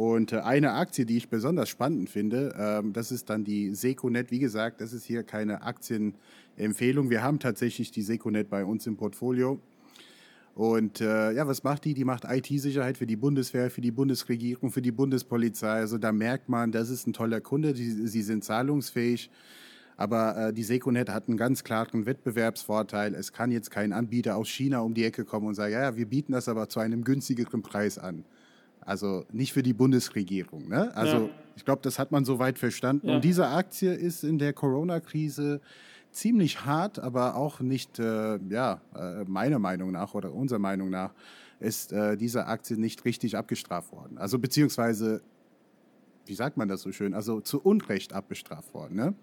Und 0.00 0.32
eine 0.32 0.72
Aktie, 0.72 1.04
die 1.04 1.18
ich 1.18 1.28
besonders 1.28 1.68
spannend 1.68 2.08
finde, 2.08 2.54
ähm, 2.58 2.94
das 2.94 3.12
ist 3.12 3.28
dann 3.28 3.44
die 3.44 3.74
Seconet. 3.74 4.30
Wie 4.30 4.38
gesagt, 4.38 4.80
das 4.80 4.94
ist 4.94 5.04
hier 5.04 5.24
keine 5.24 5.60
Aktien- 5.60 6.14
Empfehlung. 6.56 7.10
Wir 7.10 7.22
haben 7.22 7.38
tatsächlich 7.38 7.90
die 7.90 8.00
Seconet 8.00 8.48
bei 8.48 8.64
uns 8.64 8.86
im 8.86 8.96
Portfolio. 8.96 9.60
Und 10.54 11.02
äh, 11.02 11.32
ja, 11.32 11.46
was 11.46 11.64
macht 11.64 11.84
die? 11.84 11.92
Die 11.92 12.06
macht 12.06 12.24
IT-Sicherheit 12.24 12.96
für 12.96 13.06
die 13.06 13.16
Bundeswehr, 13.16 13.70
für 13.70 13.82
die 13.82 13.90
Bundesregierung, 13.90 14.70
für 14.70 14.80
die 14.80 14.90
Bundespolizei. 14.90 15.80
Also 15.80 15.98
da 15.98 16.12
merkt 16.12 16.48
man, 16.48 16.72
das 16.72 16.88
ist 16.88 17.06
ein 17.06 17.12
toller 17.12 17.42
Kunde, 17.42 17.74
sie 17.74 18.22
sind 18.22 18.42
zahlungsfähig. 18.42 19.30
Aber 19.98 20.48
äh, 20.48 20.52
die 20.54 20.62
Seconet 20.62 21.10
hat 21.10 21.28
einen 21.28 21.36
ganz 21.36 21.62
klaren 21.62 22.06
Wettbewerbsvorteil. 22.06 23.14
Es 23.14 23.34
kann 23.34 23.52
jetzt 23.52 23.70
kein 23.70 23.92
Anbieter 23.92 24.36
aus 24.36 24.48
China 24.48 24.80
um 24.80 24.94
die 24.94 25.04
Ecke 25.04 25.26
kommen 25.26 25.46
und 25.46 25.56
sagen, 25.56 25.74
ja 25.74 25.94
wir 25.94 26.06
bieten 26.06 26.32
das 26.32 26.48
aber 26.48 26.70
zu 26.70 26.80
einem 26.80 27.04
günstigeren 27.04 27.60
Preis 27.60 27.98
an. 27.98 28.24
Also 28.80 29.24
nicht 29.32 29.52
für 29.52 29.62
die 29.62 29.72
Bundesregierung. 29.72 30.68
Ne? 30.68 30.94
Also 30.96 31.16
ja. 31.16 31.28
ich 31.56 31.64
glaube, 31.64 31.82
das 31.82 31.98
hat 31.98 32.12
man 32.12 32.24
soweit 32.24 32.58
verstanden. 32.58 33.08
Ja. 33.08 33.14
Und 33.16 33.24
diese 33.24 33.48
Aktie 33.48 33.92
ist 33.92 34.24
in 34.24 34.38
der 34.38 34.52
Corona-Krise 34.52 35.60
ziemlich 36.10 36.64
hart, 36.64 36.98
aber 36.98 37.36
auch 37.36 37.60
nicht, 37.60 37.98
äh, 37.98 38.38
ja, 38.48 38.80
äh, 38.94 39.24
meiner 39.24 39.58
Meinung 39.58 39.92
nach 39.92 40.14
oder 40.14 40.32
unserer 40.32 40.58
Meinung 40.58 40.90
nach, 40.90 41.12
ist 41.60 41.92
äh, 41.92 42.16
diese 42.16 42.46
Aktie 42.46 42.76
nicht 42.76 43.04
richtig 43.04 43.36
abgestraft 43.36 43.92
worden. 43.92 44.18
Also 44.18 44.38
beziehungsweise, 44.38 45.22
wie 46.26 46.34
sagt 46.34 46.56
man 46.56 46.68
das 46.68 46.82
so 46.82 46.90
schön, 46.90 47.14
also 47.14 47.40
zu 47.40 47.60
Unrecht 47.60 48.12
abgestraft 48.12 48.72
worden. 48.74 48.96
Ne? 48.96 49.14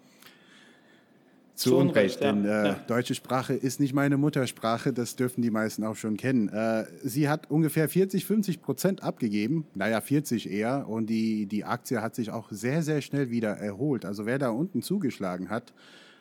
Zu, 1.58 1.72
zu 1.72 1.78
Unrecht, 1.78 2.22
Unrecht 2.22 2.22
denn 2.22 2.46
äh, 2.46 2.68
ja. 2.68 2.74
deutsche 2.86 3.16
Sprache 3.16 3.56
ist 3.56 3.80
nicht 3.80 3.92
meine 3.92 4.18
Muttersprache, 4.18 4.94
das 4.94 5.16
dürfen 5.16 5.42
die 5.42 5.50
meisten 5.50 5.84
auch 5.84 5.96
schon 5.96 6.16
kennen. 6.16 6.50
Äh, 6.50 6.86
sie 7.02 7.30
hat 7.30 7.50
ungefähr 7.50 7.90
40, 7.90 8.26
50 8.26 8.62
Prozent 8.62 9.02
abgegeben, 9.02 9.66
naja, 9.74 10.00
40 10.00 10.52
eher, 10.52 10.88
und 10.88 11.08
die, 11.08 11.48
die 11.48 11.66
Aktie 11.66 12.00
hat 12.00 12.14
sich 12.14 12.30
auch 12.30 12.52
sehr, 12.52 12.84
sehr 12.84 13.02
schnell 13.02 13.32
wieder 13.32 13.58
erholt. 13.58 14.06
Also 14.06 14.28
wer 14.28 14.38
da 14.38 14.50
unten 14.50 14.84
zugeschlagen 14.84 15.50
hat, 15.50 15.74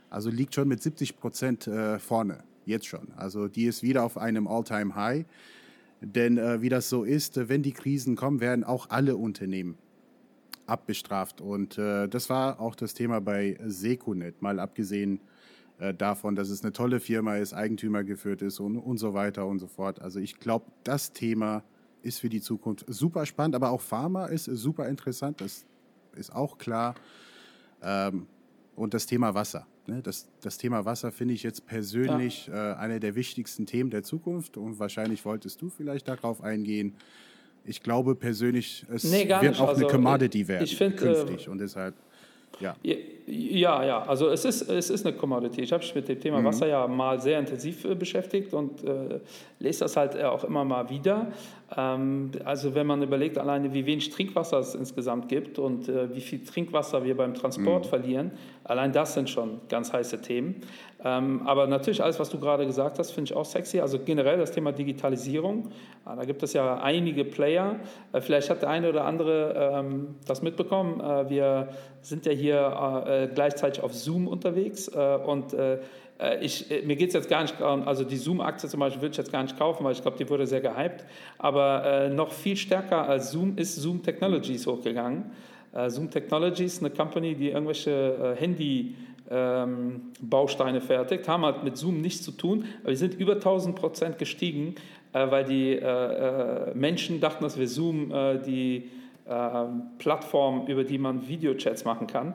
also 0.08 0.30
liegt 0.30 0.54
schon 0.54 0.68
mit 0.68 0.82
70 0.82 1.18
Prozent 1.18 1.66
äh, 1.66 1.98
vorne, 1.98 2.38
jetzt 2.64 2.86
schon. 2.86 3.08
Also 3.14 3.46
die 3.46 3.66
ist 3.66 3.82
wieder 3.82 4.04
auf 4.04 4.16
einem 4.16 4.48
All-Time-High. 4.48 5.26
Denn 6.00 6.38
äh, 6.38 6.62
wie 6.62 6.70
das 6.70 6.88
so 6.88 7.04
ist, 7.04 7.50
wenn 7.50 7.62
die 7.62 7.72
Krisen 7.72 8.16
kommen, 8.16 8.40
werden 8.40 8.64
auch 8.64 8.88
alle 8.88 9.16
Unternehmen 9.16 9.76
abbestraft. 10.66 11.40
Und 11.40 11.78
äh, 11.78 12.08
das 12.08 12.30
war 12.30 12.60
auch 12.60 12.74
das 12.74 12.94
Thema 12.94 13.20
bei 13.20 13.58
Secunet, 13.66 14.42
mal 14.42 14.58
abgesehen 14.58 15.20
äh, 15.78 15.94
davon, 15.94 16.34
dass 16.36 16.48
es 16.48 16.62
eine 16.62 16.72
tolle 16.72 17.00
Firma 17.00 17.36
ist, 17.36 17.52
Eigentümer 17.52 18.04
geführt 18.04 18.42
ist 18.42 18.60
und, 18.60 18.78
und 18.78 18.98
so 18.98 19.14
weiter 19.14 19.46
und 19.46 19.58
so 19.58 19.66
fort. 19.66 20.00
Also 20.00 20.20
ich 20.20 20.38
glaube, 20.38 20.66
das 20.84 21.12
Thema 21.12 21.62
ist 22.02 22.20
für 22.20 22.28
die 22.28 22.40
Zukunft 22.40 22.84
super 22.88 23.26
spannend, 23.26 23.54
aber 23.54 23.70
auch 23.70 23.80
Pharma 23.80 24.26
ist 24.26 24.44
super 24.44 24.88
interessant, 24.88 25.40
das 25.40 25.66
ist 26.14 26.34
auch 26.34 26.58
klar. 26.58 26.94
Ähm, 27.82 28.26
und 28.74 28.94
das 28.94 29.06
Thema 29.06 29.34
Wasser. 29.34 29.66
Ne? 29.86 30.02
Das, 30.02 30.28
das 30.40 30.58
Thema 30.58 30.84
Wasser 30.84 31.12
finde 31.12 31.34
ich 31.34 31.42
jetzt 31.42 31.66
persönlich 31.66 32.46
ja. 32.46 32.72
äh, 32.72 32.76
eine 32.76 33.00
der 33.00 33.14
wichtigsten 33.14 33.66
Themen 33.66 33.90
der 33.90 34.02
Zukunft 34.02 34.56
und 34.56 34.78
wahrscheinlich 34.78 35.24
wolltest 35.24 35.60
du 35.62 35.68
vielleicht 35.68 36.08
darauf 36.08 36.42
eingehen. 36.42 36.94
Ich 37.66 37.82
glaube 37.82 38.14
persönlich, 38.14 38.84
es 38.92 39.04
nee, 39.04 39.28
wird 39.28 39.42
nicht. 39.42 39.60
auch 39.60 39.68
also, 39.68 39.82
eine 39.86 39.92
Commodity 39.92 40.46
werden 40.46 40.66
find, 40.66 40.96
künftig 40.96 41.46
äh, 41.46 41.50
und 41.50 41.58
deshalb 41.58 41.94
ja. 42.60 42.74
Ja, 43.26 43.84
ja, 43.84 44.02
also 44.04 44.28
es 44.28 44.44
ist, 44.44 44.70
es 44.70 44.88
ist 44.88 45.04
eine 45.04 45.16
Commodity. 45.16 45.62
Ich 45.62 45.72
habe 45.72 45.82
mich 45.82 45.94
mit 45.94 46.08
dem 46.08 46.20
Thema 46.20 46.40
mhm. 46.40 46.44
Wasser 46.44 46.66
ja 46.66 46.86
mal 46.86 47.20
sehr 47.20 47.38
intensiv 47.38 47.84
äh, 47.84 47.94
beschäftigt 47.94 48.54
und 48.54 48.84
äh, 48.84 49.20
lese 49.58 49.80
das 49.80 49.96
halt 49.96 50.22
auch 50.22 50.44
immer 50.44 50.64
mal 50.64 50.88
wieder. 50.88 51.32
Ähm, 51.76 52.30
also 52.44 52.74
wenn 52.74 52.86
man 52.86 53.02
überlegt, 53.02 53.38
alleine 53.38 53.72
wie 53.74 53.86
wenig 53.86 54.10
Trinkwasser 54.10 54.58
es 54.58 54.74
insgesamt 54.74 55.28
gibt 55.28 55.58
und 55.58 55.88
äh, 55.88 56.14
wie 56.14 56.20
viel 56.20 56.44
Trinkwasser 56.44 57.04
wir 57.04 57.16
beim 57.16 57.34
Transport 57.34 57.86
mhm. 57.86 57.88
verlieren, 57.88 58.30
allein 58.62 58.92
das 58.92 59.14
sind 59.14 59.28
schon 59.28 59.60
ganz 59.68 59.92
heiße 59.92 60.20
Themen. 60.22 60.62
Ähm, 61.04 61.42
aber 61.44 61.66
natürlich 61.66 62.02
alles, 62.02 62.20
was 62.20 62.30
du 62.30 62.38
gerade 62.38 62.66
gesagt 62.66 62.98
hast, 62.98 63.10
finde 63.10 63.30
ich 63.30 63.36
auch 63.36 63.44
sexy. 63.44 63.80
Also 63.80 63.98
generell 63.98 64.38
das 64.38 64.52
Thema 64.52 64.72
Digitalisierung. 64.72 65.70
Ah, 66.04 66.14
da 66.14 66.24
gibt 66.24 66.42
es 66.42 66.52
ja 66.52 66.78
einige 66.80 67.24
Player. 67.24 67.80
Äh, 68.12 68.20
vielleicht 68.20 68.48
hat 68.48 68.62
der 68.62 68.70
eine 68.70 68.88
oder 68.88 69.04
andere 69.04 69.72
ähm, 69.74 70.16
das 70.26 70.42
mitbekommen. 70.42 71.00
Äh, 71.00 71.30
wir 71.30 71.68
sind 72.00 72.24
ja 72.26 72.32
hier 72.32 73.30
gleichzeitig 73.34 73.82
auf 73.82 73.92
Zoom 73.92 74.28
unterwegs 74.28 74.88
und 74.88 75.56
ich, 76.40 76.66
mir 76.84 76.96
geht 76.96 77.08
es 77.08 77.14
jetzt 77.14 77.28
gar 77.28 77.42
nicht, 77.42 77.60
also 77.60 78.04
die 78.04 78.16
Zoom-Aktie 78.16 78.68
zum 78.68 78.80
Beispiel 78.80 79.02
würde 79.02 79.12
ich 79.12 79.18
jetzt 79.18 79.32
gar 79.32 79.42
nicht 79.42 79.58
kaufen, 79.58 79.84
weil 79.84 79.92
ich 79.92 80.02
glaube, 80.02 80.16
die 80.16 80.28
wurde 80.28 80.46
sehr 80.46 80.60
gehypt. 80.60 81.04
Aber 81.38 81.84
äh, 81.84 82.08
noch 82.08 82.32
viel 82.32 82.56
stärker 82.56 83.08
als 83.08 83.32
Zoom 83.32 83.56
ist 83.56 83.76
Zoom 83.76 84.02
Technologies 84.02 84.66
hochgegangen. 84.66 85.30
Äh, 85.76 85.90
Zoom 85.90 86.10
Technologies, 86.10 86.80
eine 86.80 86.90
Company, 86.90 87.34
die 87.34 87.50
irgendwelche 87.50 87.90
äh, 87.90 88.40
Handy- 88.40 88.94
ähm, 89.28 90.12
Bausteine 90.20 90.80
fertigt, 90.80 91.28
haben 91.28 91.44
halt 91.44 91.64
mit 91.64 91.76
Zoom 91.76 92.00
nichts 92.00 92.22
zu 92.22 92.30
tun, 92.30 92.64
aber 92.82 92.90
wir 92.90 92.96
sind 92.96 93.14
über 93.14 93.32
1000 93.32 93.74
Prozent 93.74 94.18
gestiegen, 94.18 94.76
äh, 95.12 95.28
weil 95.28 95.42
die 95.42 95.72
äh, 95.72 96.72
Menschen 96.74 97.20
dachten, 97.20 97.42
dass 97.42 97.58
wir 97.58 97.68
Zoom 97.68 98.12
die 98.46 98.90
Plattform, 99.98 100.68
über 100.68 100.84
die 100.84 100.98
man 100.98 101.26
Videochats 101.26 101.84
machen 101.84 102.06
kann. 102.06 102.34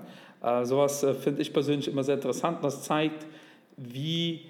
sowas 0.64 1.06
finde 1.22 1.42
ich 1.42 1.54
persönlich 1.54 1.88
immer 1.88 2.04
sehr 2.04 2.16
interessant. 2.16 2.58
Das 2.66 2.84
zeigt, 2.84 3.26
wie 3.78 4.46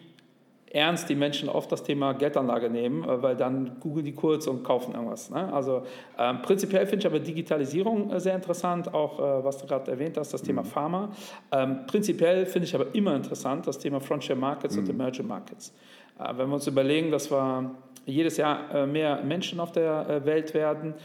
ernst 0.73 1.09
die 1.09 1.15
Menschen 1.15 1.49
oft 1.49 1.71
das 1.71 1.83
Thema 1.83 2.13
Geldanlage 2.13 2.69
nehmen, 2.69 3.03
äh, 3.03 3.21
weil 3.21 3.35
dann 3.35 3.79
googeln 3.79 4.05
die 4.05 4.13
kurz 4.13 4.47
und 4.47 4.63
kaufen 4.63 4.93
irgendwas. 4.93 5.29
Ne? 5.29 5.51
Also 5.51 5.83
ähm, 6.17 6.41
prinzipiell 6.41 6.85
finde 6.85 6.99
ich 6.99 7.05
aber 7.05 7.19
Digitalisierung 7.19 8.11
äh, 8.11 8.19
sehr 8.19 8.35
interessant, 8.35 8.93
auch 8.93 9.19
äh, 9.19 9.43
was 9.43 9.57
du 9.57 9.67
gerade 9.67 9.91
erwähnt 9.91 10.17
hast, 10.17 10.33
das 10.33 10.41
Thema 10.41 10.63
mhm. 10.63 10.67
Pharma. 10.67 11.09
Ähm, 11.51 11.85
prinzipiell 11.87 12.45
finde 12.45 12.67
ich 12.67 12.75
aber 12.75 12.93
immer 12.93 13.15
interessant 13.15 13.67
das 13.67 13.77
Thema 13.77 13.99
Frontier 13.99 14.35
Markets 14.35 14.75
mhm. 14.75 14.83
und 14.83 14.89
Emerging 14.89 15.27
Markets. 15.27 15.73
Äh, 16.19 16.37
wenn 16.37 16.47
wir 16.47 16.55
uns 16.55 16.67
überlegen, 16.67 17.11
dass 17.11 17.29
wir 17.29 17.71
jedes 18.05 18.37
Jahr 18.37 18.73
äh, 18.73 18.87
mehr 18.87 19.21
Menschen 19.23 19.59
auf 19.59 19.71
der 19.73 20.25
Welt 20.25 20.55
werden, 20.55 20.95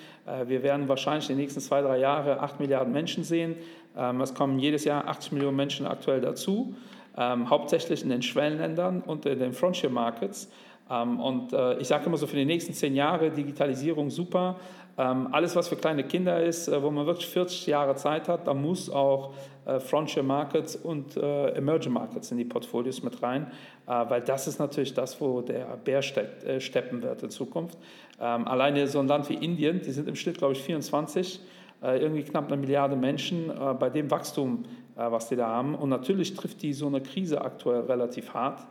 wir 0.47 0.65
werden 0.65 0.89
wahrscheinlich 0.89 1.31
in 1.31 1.37
den 1.37 1.43
nächsten 1.43 1.61
zwei, 1.61 1.83
drei 1.83 1.99
Jahren 1.99 2.41
acht 2.41 2.59
Milliarden 2.59 2.93
Menschen 2.93 3.23
sehen. 3.23 3.55
Ähm, 3.97 4.21
es 4.21 4.35
kommen 4.35 4.59
jedes 4.59 4.85
Jahr 4.85 5.07
80 5.07 5.33
Millionen 5.33 5.57
Menschen 5.57 5.87
aktuell 5.87 6.21
dazu. 6.21 6.75
Ähm, 7.17 7.51
hauptsächlich 7.51 8.03
in 8.03 8.11
den 8.11 8.23
Schwellenländern 8.23 9.03
und 9.03 9.27
in 9.27 9.39
den 9.39 9.53
Frontier 9.53 9.91
Markets. 9.91 10.51
Ähm, 10.91 11.21
und 11.21 11.53
äh, 11.53 11.79
ich 11.79 11.89
sage 11.89 12.07
immer 12.07 12.17
so, 12.17 12.27
für 12.27 12.37
die 12.37 12.45
nächsten 12.45 12.73
zehn 12.73 12.95
Jahre 12.95 13.31
Digitalisierung 13.31 14.11
super. 14.11 14.57
Ähm, 14.99 15.29
alles, 15.33 15.55
was 15.57 15.69
für 15.69 15.77
kleine 15.77 16.05
Kinder 16.05 16.43
ist, 16.43 16.69
äh, 16.69 16.83
wo 16.83 16.91
man 16.91 17.07
wirklich 17.07 17.27
40 17.27 17.67
Jahre 17.67 17.97
Zeit 17.97 18.29
hat, 18.29 18.47
da 18.47 18.55
muss 18.55 18.89
auch 18.89 19.35
äh, 19.67 19.79
Frontier 19.79 20.23
Markets 20.23 20.75
und 20.75 21.17
äh, 21.17 21.49
Emerging 21.51 21.93
Markets 21.93 22.31
in 22.31 22.39
die 22.39 22.45
Portfolios 22.45 23.03
mit 23.03 23.23
rein, 23.23 23.51
äh, 23.87 23.91
weil 24.09 24.23
das 24.23 24.47
ist 24.47 24.59
natürlich 24.59 24.95
das, 24.95 25.21
wo 25.21 25.43
der 25.43 25.65
Bär 25.85 26.01
steckt, 26.01 26.45
äh, 26.45 26.61
steppen 26.61 27.03
wird 27.03 27.23
in 27.23 27.31
Zukunft. 27.31 27.77
Ähm, 28.19 28.49
alleine 28.49 28.87
so 28.87 28.99
ein 29.01 29.09
Land 29.09 29.29
wie 29.29 29.35
Indien, 29.35 29.83
die 29.83 29.91
sind 29.91 30.09
im 30.09 30.17
Schnitt, 30.17 30.39
glaube 30.39 30.55
ich, 30.55 30.63
24, 30.63 31.41
äh, 31.41 31.66
irgendwie 31.83 32.23
knapp 32.23 32.47
eine 32.47 32.57
Milliarde 32.57 32.97
Menschen, 32.97 33.53
bei 33.79 33.91
dem 33.91 34.11
Wachstum, 34.11 34.65
was 34.95 35.29
die 35.29 35.37
da 35.37 35.47
haben. 35.47 35.75
Und 35.75 35.91
natürlich 35.91 36.35
trifft 36.35 36.63
die 36.63 36.73
so 36.73 36.87
eine 36.87 37.01
Krise 37.01 37.43
aktuell 37.43 37.83
relativ 37.83 38.33
hart. 38.35 38.67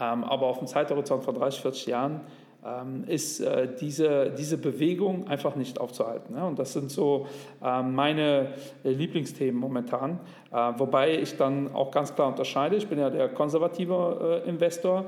Ähm, 0.00 0.24
aber 0.24 0.46
auf 0.46 0.58
dem 0.58 0.66
Zeithorizont 0.66 1.22
von 1.22 1.34
30, 1.34 1.60
40 1.60 1.86
Jahren 1.86 2.20
ähm, 2.64 3.04
ist 3.06 3.40
äh, 3.40 3.68
diese, 3.78 4.30
diese 4.36 4.56
Bewegung 4.56 5.28
einfach 5.28 5.56
nicht 5.56 5.78
aufzuhalten. 5.78 6.36
Und 6.36 6.58
das 6.58 6.72
sind 6.72 6.90
so 6.90 7.26
ähm, 7.62 7.94
meine 7.94 8.54
Lieblingsthemen 8.82 9.60
momentan, 9.60 10.20
äh, 10.50 10.56
wobei 10.76 11.18
ich 11.18 11.36
dann 11.36 11.74
auch 11.74 11.90
ganz 11.90 12.14
klar 12.14 12.28
unterscheide. 12.28 12.76
Ich 12.76 12.88
bin 12.88 12.98
ja 12.98 13.10
der 13.10 13.28
konservative 13.28 14.42
äh, 14.44 14.48
Investor, 14.48 15.04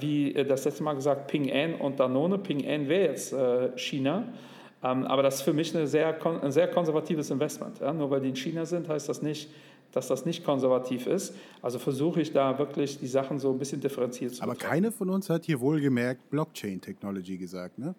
wie 0.00 0.32
das 0.32 0.64
letzte 0.64 0.82
Mal 0.82 0.94
gesagt, 0.94 1.26
Ping 1.26 1.50
An 1.52 1.74
und 1.74 2.00
Danone. 2.00 2.38
Ping 2.38 2.66
An 2.68 2.88
wäre 2.88 3.08
jetzt 3.10 3.34
China. 3.76 4.24
Aber 4.80 5.22
das 5.22 5.36
ist 5.36 5.42
für 5.42 5.52
mich 5.52 5.72
sehr, 5.72 6.26
ein 6.42 6.52
sehr 6.52 6.68
konservatives 6.68 7.30
Investment. 7.30 7.80
Nur 7.80 8.10
weil 8.10 8.20
die 8.20 8.28
in 8.28 8.36
China 8.36 8.64
sind, 8.64 8.88
heißt 8.88 9.08
das 9.08 9.22
nicht, 9.22 9.48
dass 9.92 10.08
das 10.08 10.24
nicht 10.24 10.44
konservativ 10.44 11.06
ist. 11.06 11.34
Also 11.62 11.78
versuche 11.78 12.20
ich 12.20 12.32
da 12.32 12.58
wirklich 12.58 12.98
die 12.98 13.06
Sachen 13.06 13.38
so 13.38 13.50
ein 13.50 13.58
bisschen 13.58 13.80
differenziert 13.80 14.34
zu 14.34 14.42
Aber 14.42 14.52
betrachten. 14.52 14.72
keine 14.72 14.92
von 14.92 15.10
uns 15.10 15.30
hat 15.30 15.44
hier 15.44 15.60
wohlgemerkt 15.60 16.30
Blockchain-Technology 16.30 17.38
gesagt, 17.38 17.78
ne? 17.78 17.94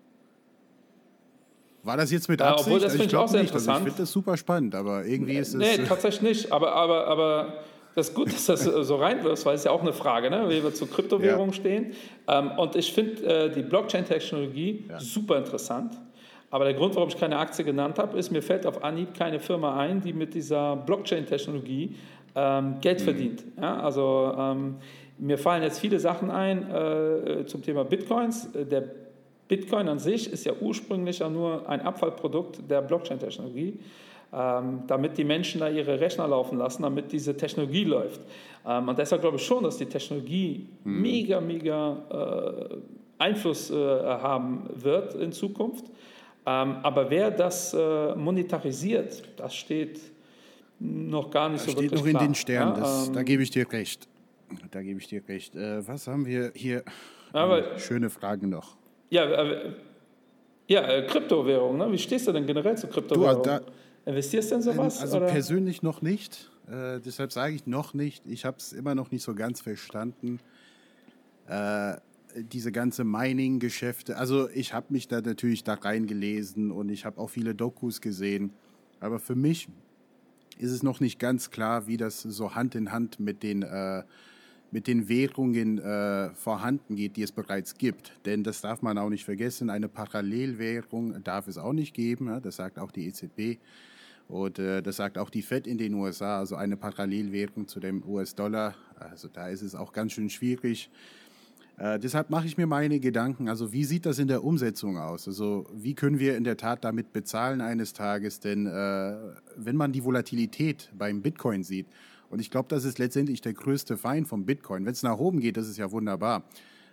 War 1.81 1.95
das 1.95 2.11
jetzt 2.11 2.27
mit 2.27 2.41
Absicht? 2.41 2.67
Ja, 2.67 2.73
obwohl, 2.73 2.79
das 2.81 2.91
finde 2.91 3.07
ich, 3.07 3.15
auch 3.15 3.27
sehr 3.27 3.39
nicht. 3.39 3.49
interessant. 3.49 3.75
Also 3.77 3.87
ich 3.87 3.93
finde 3.93 4.03
das 4.03 4.11
super 4.11 4.37
spannend, 4.37 4.75
aber 4.75 5.05
irgendwie 5.05 5.37
ist 5.37 5.49
es... 5.49 5.55
Nee, 5.55 5.77
tatsächlich 5.87 6.21
nicht. 6.21 6.51
Aber, 6.51 6.73
aber, 6.73 7.07
aber 7.07 7.53
das 7.95 8.09
ist 8.09 8.15
gut, 8.15 8.33
dass 8.33 8.45
das 8.45 8.63
so 8.63 8.95
reinwirfst, 8.97 9.45
weil 9.45 9.55
es 9.55 9.63
ja 9.63 9.71
auch 9.71 9.81
eine 9.81 9.93
Frage, 9.93 10.29
ne? 10.29 10.49
wie 10.49 10.61
wir 10.61 10.73
zu 10.73 10.87
Kryptowährungen 10.87 11.51
ja. 11.51 11.55
stehen. 11.55 11.93
Ähm, 12.27 12.51
und 12.57 12.75
ich 12.75 12.93
finde 12.93 13.23
äh, 13.23 13.49
die 13.49 13.61
Blockchain-Technologie 13.61 14.85
ja. 14.89 14.99
super 14.99 15.37
interessant. 15.37 15.97
Aber 16.51 16.65
der 16.65 16.73
Grund, 16.73 16.95
warum 16.95 17.09
ich 17.09 17.17
keine 17.17 17.37
Aktie 17.37 17.63
genannt 17.63 17.99
habe, 17.99 18.17
ist, 18.17 18.31
mir 18.31 18.41
fällt 18.41 18.65
auf 18.65 18.83
Anhieb 18.83 19.13
keine 19.13 19.39
Firma 19.39 19.77
ein, 19.77 20.01
die 20.01 20.13
mit 20.13 20.33
dieser 20.33 20.75
Blockchain-Technologie 20.75 21.95
ähm, 22.35 22.75
Geld 22.81 22.99
mhm. 22.99 23.03
verdient. 23.03 23.43
Ja, 23.59 23.79
also 23.79 24.33
ähm, 24.37 24.75
mir 25.17 25.37
fallen 25.37 25.63
jetzt 25.63 25.79
viele 25.79 25.99
Sachen 25.99 26.31
ein 26.31 26.69
äh, 26.71 27.45
zum 27.45 27.61
Thema 27.61 27.83
Bitcoins. 27.83 28.49
Der 28.53 28.83
Bitcoin 29.47 29.89
an 29.89 29.99
sich 29.99 30.31
ist 30.31 30.45
ja 30.45 30.53
ursprünglich 30.59 31.19
ja 31.19 31.29
nur 31.29 31.67
ein 31.67 31.81
Abfallprodukt 31.81 32.69
der 32.69 32.81
Blockchain-Technologie, 32.81 33.79
ähm, 34.31 34.83
damit 34.87 35.17
die 35.17 35.23
Menschen 35.23 35.59
da 35.59 35.69
ihre 35.69 35.99
Rechner 35.99 36.27
laufen 36.27 36.57
lassen, 36.57 36.83
damit 36.83 37.11
diese 37.11 37.35
Technologie 37.35 37.83
läuft. 37.83 38.21
Ähm, 38.65 38.87
und 38.87 38.97
deshalb 38.97 39.21
glaube 39.21 39.37
ich 39.37 39.45
schon, 39.45 39.63
dass 39.63 39.77
die 39.77 39.87
Technologie 39.87 40.67
mhm. 40.83 41.01
mega, 41.01 41.41
mega 41.41 41.97
äh, 42.09 42.75
Einfluss 43.17 43.69
äh, 43.69 43.75
haben 43.75 44.69
wird 44.73 45.15
in 45.15 45.31
Zukunft. 45.31 45.85
Ähm, 46.49 46.77
aber 46.81 47.09
wer 47.11 47.29
das 47.29 47.75
äh, 47.75 48.15
monetarisiert, 48.15 49.21
das 49.37 49.53
steht 49.53 49.99
noch 50.79 51.29
gar 51.29 51.49
nicht 51.49 51.59
das 51.59 51.65
so 51.65 51.71
steht 51.71 51.91
wirklich 51.91 52.01
noch 52.01 52.07
in 52.07 52.13
klar. 52.13 52.27
den 52.27 52.35
Sternen, 52.35 52.75
das, 52.75 53.07
ähm, 53.07 53.13
da 53.13 53.23
gebe 53.23 53.43
ich 53.43 53.51
dir 53.51 53.71
recht. 53.71 54.07
Da 54.71 54.81
gebe 54.81 54.99
ich 54.99 55.07
dir 55.07 55.21
recht. 55.27 55.55
Äh, 55.55 55.87
was 55.87 56.07
haben 56.07 56.25
wir 56.25 56.51
hier? 56.55 56.83
Aber, 57.33 57.77
Schöne 57.77 58.09
Fragen 58.09 58.49
noch. 58.49 58.77
Ja, 59.11 59.25
äh, 59.25 59.73
ja 60.67 60.87
äh, 60.87 61.05
Kryptowährung. 61.05 61.77
Ne? 61.77 61.91
Wie 61.91 61.99
stehst 61.99 62.27
du 62.27 62.31
denn 62.31 62.47
generell 62.47 62.75
zu 62.77 62.87
Kryptowährung? 62.87 63.43
Du, 63.43 63.49
da, 63.49 63.61
Investierst 64.05 64.49
du 64.49 64.55
denn 64.55 64.63
sowas? 64.63 65.01
Also 65.01 65.17
oder? 65.17 65.27
persönlich 65.27 65.83
noch 65.83 66.01
nicht. 66.01 66.49
Äh, 66.67 66.99
deshalb 66.99 67.31
sage 67.31 67.53
ich 67.53 67.67
noch 67.67 67.93
nicht. 67.93 68.25
Ich 68.25 68.45
habe 68.45 68.57
es 68.57 68.73
immer 68.73 68.95
noch 68.95 69.11
nicht 69.11 69.21
so 69.21 69.35
ganz 69.35 69.61
verstanden. 69.61 70.39
Äh, 71.47 71.97
diese 72.35 72.71
ganze 72.71 73.03
Mining-Geschäfte, 73.03 74.17
also 74.17 74.49
ich 74.49 74.73
habe 74.73 74.87
mich 74.89 75.07
da 75.07 75.21
natürlich 75.21 75.63
da 75.63 75.75
reingelesen 75.75 76.71
und 76.71 76.89
ich 76.89 77.05
habe 77.05 77.19
auch 77.19 77.29
viele 77.29 77.55
Dokus 77.55 78.01
gesehen, 78.01 78.51
aber 78.99 79.19
für 79.19 79.35
mich 79.35 79.67
ist 80.57 80.71
es 80.71 80.83
noch 80.83 80.99
nicht 80.99 81.19
ganz 81.19 81.51
klar, 81.51 81.87
wie 81.87 81.97
das 81.97 82.21
so 82.21 82.53
Hand 82.53 82.75
in 82.75 82.91
Hand 82.91 83.19
mit 83.19 83.43
den, 83.43 83.63
äh, 83.63 84.03
mit 84.71 84.87
den 84.87 85.07
Währungen 85.07 85.79
äh, 85.79 86.29
vorhanden 86.35 86.95
geht, 86.95 87.15
die 87.15 87.23
es 87.23 87.31
bereits 87.31 87.75
gibt. 87.75 88.13
Denn 88.25 88.43
das 88.43 88.61
darf 88.61 88.81
man 88.81 88.97
auch 88.97 89.09
nicht 89.09 89.25
vergessen, 89.25 89.69
eine 89.69 89.87
Parallelwährung 89.87 91.23
darf 91.23 91.47
es 91.47 91.57
auch 91.57 91.73
nicht 91.73 91.93
geben, 91.93 92.27
ja, 92.27 92.39
das 92.39 92.57
sagt 92.57 92.77
auch 92.77 92.91
die 92.91 93.07
EZB. 93.07 93.59
Und 94.27 94.59
äh, 94.59 94.83
das 94.83 94.97
sagt 94.97 95.17
auch 95.17 95.31
die 95.31 95.41
Fed 95.41 95.65
in 95.65 95.79
den 95.79 95.95
USA, 95.95 96.37
also 96.37 96.55
eine 96.55 96.77
Parallelwährung 96.77 97.67
zu 97.67 97.79
dem 97.79 98.03
US-Dollar. 98.07 98.75
Also 98.99 99.27
da 99.27 99.47
ist 99.47 99.63
es 99.63 99.73
auch 99.73 99.91
ganz 99.91 100.11
schön 100.11 100.29
schwierig, 100.29 100.91
äh, 101.79 101.97
deshalb 101.97 102.29
mache 102.29 102.45
ich 102.45 102.57
mir 102.57 102.67
meine 102.67 102.99
Gedanken, 102.99 103.47
also 103.47 103.71
wie 103.71 103.85
sieht 103.85 104.05
das 104.05 104.19
in 104.19 104.27
der 104.27 104.43
Umsetzung 104.43 104.97
aus? 104.97 105.27
Also 105.27 105.65
wie 105.73 105.93
können 105.95 106.19
wir 106.19 106.35
in 106.35 106.43
der 106.43 106.57
Tat 106.57 106.83
damit 106.83 107.13
bezahlen 107.13 107.61
eines 107.61 107.93
Tages? 107.93 108.39
Denn 108.41 108.67
äh, 108.67 109.15
wenn 109.55 109.75
man 109.77 109.93
die 109.93 110.03
Volatilität 110.03 110.89
beim 110.97 111.21
Bitcoin 111.21 111.63
sieht, 111.63 111.87
und 112.29 112.39
ich 112.39 112.51
glaube, 112.51 112.67
das 112.69 112.83
ist 112.83 112.99
letztendlich 112.99 113.41
der 113.41 113.53
größte 113.53 113.97
Feind 113.97 114.27
vom 114.27 114.45
Bitcoin. 114.45 114.85
Wenn 114.85 114.91
es 114.91 115.01
nach 115.01 115.17
oben 115.17 115.39
geht, 115.39 115.57
das 115.57 115.67
ist 115.67 115.77
ja 115.77 115.91
wunderbar. 115.91 116.43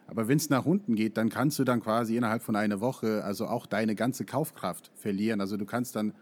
Aber 0.06 0.28
wenn 0.28 0.38
es 0.38 0.50
nach 0.50 0.64
unten 0.64 0.94
geht, 0.94 1.16
dann 1.16 1.28
kannst 1.28 1.58
du 1.58 1.64
dann 1.64 1.82
quasi 1.82 2.16
innerhalb 2.16 2.42
von 2.42 2.56
einer 2.56 2.80
Woche 2.80 3.24
also 3.24 3.46
auch 3.46 3.66
deine 3.66 3.94
ganze 3.94 4.24
Kaufkraft 4.24 4.90
verlieren. 4.94 5.40
Also 5.40 5.56
du 5.56 5.66
kannst 5.66 5.96
dann 5.96 6.14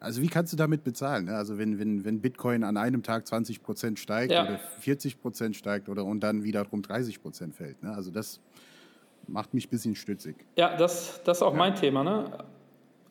also 0.00 0.22
wie 0.22 0.28
kannst 0.28 0.52
du 0.52 0.56
damit 0.56 0.84
bezahlen? 0.84 1.26
Ne? 1.26 1.36
Also 1.36 1.58
wenn, 1.58 1.78
wenn, 1.78 2.04
wenn 2.04 2.20
Bitcoin 2.20 2.64
an 2.64 2.76
einem 2.76 3.02
Tag 3.02 3.26
20 3.26 3.62
Prozent 3.62 3.98
steigt 3.98 4.32
ja. 4.32 4.44
oder 4.44 4.58
40 4.80 5.20
Prozent 5.20 5.56
steigt 5.56 5.88
oder 5.88 6.04
und 6.04 6.20
dann 6.20 6.44
wiederum 6.44 6.82
30 6.82 7.20
Prozent 7.20 7.54
fällt. 7.54 7.82
Ne? 7.82 7.92
Also 7.92 8.10
das 8.10 8.40
macht 9.26 9.54
mich 9.54 9.66
ein 9.66 9.70
bisschen 9.70 9.94
stützig. 9.94 10.36
Ja, 10.56 10.76
das, 10.76 11.20
das 11.24 11.38
ist 11.38 11.42
auch 11.42 11.52
ja. 11.52 11.58
mein 11.58 11.74
Thema. 11.74 12.04
Ne? 12.04 12.30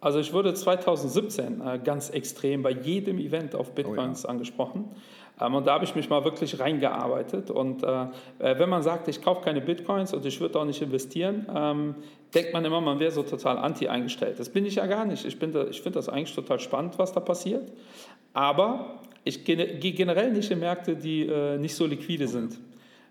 Also 0.08 0.20
ich 0.20 0.32
wurde 0.32 0.54
2017 0.54 1.60
äh, 1.60 1.80
ganz 1.84 2.10
extrem 2.12 2.64
bei 2.64 2.72
jedem 2.72 3.20
Event 3.20 3.54
auf 3.56 3.74
Bitcoins 3.74 4.24
oh 4.24 4.30
ja. 4.30 4.32
angesprochen. 4.32 4.86
Ähm, 5.42 5.54
und 5.54 5.68
da 5.68 5.74
habe 5.74 5.84
ich 5.84 5.96
mich 5.96 6.10
mal 6.10 6.24
wirklich 6.24 6.62
reingearbeitet. 6.62 7.52
Und 7.52 7.84
äh, 7.84 8.04
äh, 8.40 8.58
wenn 8.58 8.70
man 8.70 8.84
sagt, 8.84 9.10
ich 9.10 9.22
kaufe 9.22 9.42
keine 9.42 9.60
Bitcoins 9.60 10.14
und 10.14 10.26
ich 10.26 10.40
würde 10.40 10.58
auch 10.60 10.64
nicht 10.64 10.82
investieren, 10.82 11.46
ähm, 11.54 11.96
denkt 12.34 12.54
man 12.54 12.64
immer, 12.64 12.80
man 12.80 13.02
wäre 13.02 13.12
so 13.12 13.22
total 13.22 13.58
anti 13.58 13.90
eingestellt. 13.90 14.40
Das 14.40 14.48
bin 14.48 14.66
ich 14.66 14.76
ja 14.76 14.86
gar 14.86 15.04
nicht. 15.04 15.26
Ich, 15.26 15.34
ich 15.34 15.82
finde 15.82 15.92
das 15.92 16.08
eigentlich 16.08 16.34
total 16.34 16.62
spannend, 16.62 16.98
was 16.98 17.12
da 17.12 17.20
passiert. 17.20 17.70
Aber 18.32 19.02
ich 19.26 19.44
gehe 19.44 19.92
generell 19.92 20.32
nicht 20.32 20.50
in 20.52 20.60
Märkte, 20.60 20.96
die 20.96 21.24
äh, 21.24 21.58
nicht 21.58 21.76
so 21.76 21.86
liquide 21.86 22.30
sind. 22.30 22.58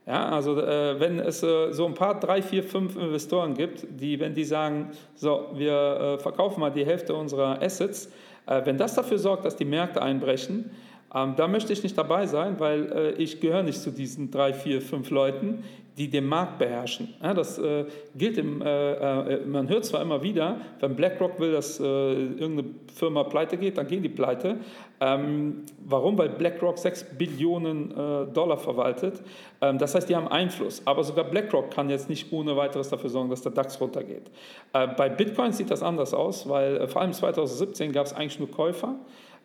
Ja, 0.06 0.28
also 0.28 0.60
äh, 0.60 1.00
wenn 1.00 1.18
es 1.18 1.42
äh, 1.42 1.72
so 1.72 1.84
ein 1.84 1.94
paar, 1.94 2.20
drei, 2.20 2.40
vier, 2.40 2.62
fünf 2.62 2.94
Investoren 2.96 3.54
gibt, 3.54 3.86
die, 3.90 4.20
wenn 4.20 4.34
die 4.34 4.44
sagen, 4.44 4.92
so, 5.16 5.48
wir 5.54 5.72
äh, 5.72 6.18
verkaufen 6.18 6.60
mal 6.60 6.70
die 6.70 6.86
Hälfte 6.86 7.12
unserer 7.12 7.60
Assets, 7.60 8.12
äh, 8.46 8.64
wenn 8.64 8.78
das 8.78 8.94
dafür 8.94 9.18
sorgt, 9.18 9.44
dass 9.44 9.56
die 9.56 9.64
Märkte 9.64 10.00
einbrechen, 10.00 10.70
ähm, 11.12 11.34
da 11.36 11.48
möchte 11.48 11.72
ich 11.72 11.82
nicht 11.82 11.98
dabei 11.98 12.26
sein, 12.26 12.60
weil 12.60 12.92
äh, 12.92 13.10
ich 13.22 13.40
gehöre 13.40 13.64
nicht 13.64 13.80
zu 13.80 13.90
diesen 13.90 14.30
drei, 14.30 14.52
vier, 14.52 14.80
fünf 14.80 15.10
Leuten, 15.10 15.64
die 15.96 16.10
den 16.10 16.26
Markt 16.26 16.58
beherrschen. 16.58 17.14
Ja, 17.22 17.32
das 17.32 17.58
äh, 17.58 17.86
gilt 18.14 18.36
im, 18.36 18.60
äh, 18.60 18.92
äh, 19.34 19.46
man 19.46 19.68
hört 19.68 19.84
zwar 19.84 20.02
immer 20.02 20.22
wieder, 20.22 20.58
wenn 20.80 20.94
BlackRock 20.94 21.40
will, 21.40 21.52
dass 21.52 21.80
äh, 21.80 21.84
irgendeine 21.84 22.74
Firma 22.94 23.24
pleite 23.24 23.56
geht, 23.56 23.78
dann 23.78 23.86
gehen 23.86 24.02
die 24.02 24.10
pleite. 24.10 24.58
Ähm, 25.00 25.64
warum? 25.84 26.18
Weil 26.18 26.30
BlackRock 26.30 26.76
6 26.78 27.16
Billionen 27.16 27.90
äh, 27.92 28.26
Dollar 28.32 28.58
verwaltet. 28.58 29.22
Ähm, 29.62 29.78
das 29.78 29.94
heißt, 29.94 30.08
die 30.08 30.16
haben 30.16 30.28
Einfluss. 30.28 30.82
Aber 30.84 31.02
sogar 31.02 31.24
BlackRock 31.24 31.70
kann 31.70 31.88
jetzt 31.88 32.10
nicht 32.10 32.30
ohne 32.30 32.56
weiteres 32.56 32.90
dafür 32.90 33.08
sorgen, 33.08 33.30
dass 33.30 33.40
der 33.42 33.52
DAX 33.52 33.80
runtergeht. 33.80 34.30
bei 34.72 35.08
Bitcoin 35.08 35.52
sieht 35.52 35.70
das 35.70 35.82
anders 35.82 36.12
aus, 36.12 36.48
weil 36.48 36.86
vor 36.88 37.02
allem 37.02 37.12
2017 37.12 37.92
gab 37.92 38.06
es 38.06 38.12
eigentlich 38.12 38.38
nur 38.38 38.50
Käufer 38.50 38.96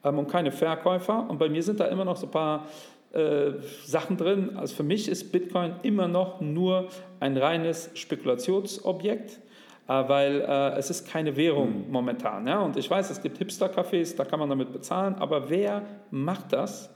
ähm, 0.04 0.20
und 0.20 0.28
keine 0.28 0.52
Verkäufer. 0.52 1.26
Und 1.30 1.38
bei 1.38 1.50
mir 1.50 1.64
sind 1.64 1.80
da 1.80 1.86
immer 1.86 2.06
noch 2.06 2.18
so 2.18 2.28
ein 2.28 2.32
paar 2.32 2.68
äh, 3.14 3.54
Sachen 3.86 4.18
drin. 4.18 4.58
Also 4.58 4.76
für 4.76 4.84
mich 4.84 5.10
ist 5.10 5.32
Bitcoin 5.32 5.76
immer 5.84 6.08
noch 6.08 6.42
nur 6.42 6.88
ein 7.20 7.38
reines 7.38 7.92
Spekulationsobjekt, 7.94 9.32
äh, 9.32 9.40
weil 9.88 10.42
äh, 10.42 10.78
es 10.78 10.90
ist 10.90 11.08
keine 11.08 11.36
Währung 11.36 11.88
mhm. 11.88 11.92
momentan. 11.92 12.48
Ja? 12.48 12.60
Und 12.62 12.78
ich 12.78 12.90
weiß, 12.90 13.10
es 13.10 13.22
gibt 13.22 13.38
Hipster-Cafés, 13.38 14.16
da 14.16 14.26
kann 14.26 14.40
man 14.40 14.50
damit 14.50 14.72
bezahlen, 14.72 15.16
aber 15.16 15.50
wer 15.50 15.84
macht 16.10 16.54
das? 16.54 16.90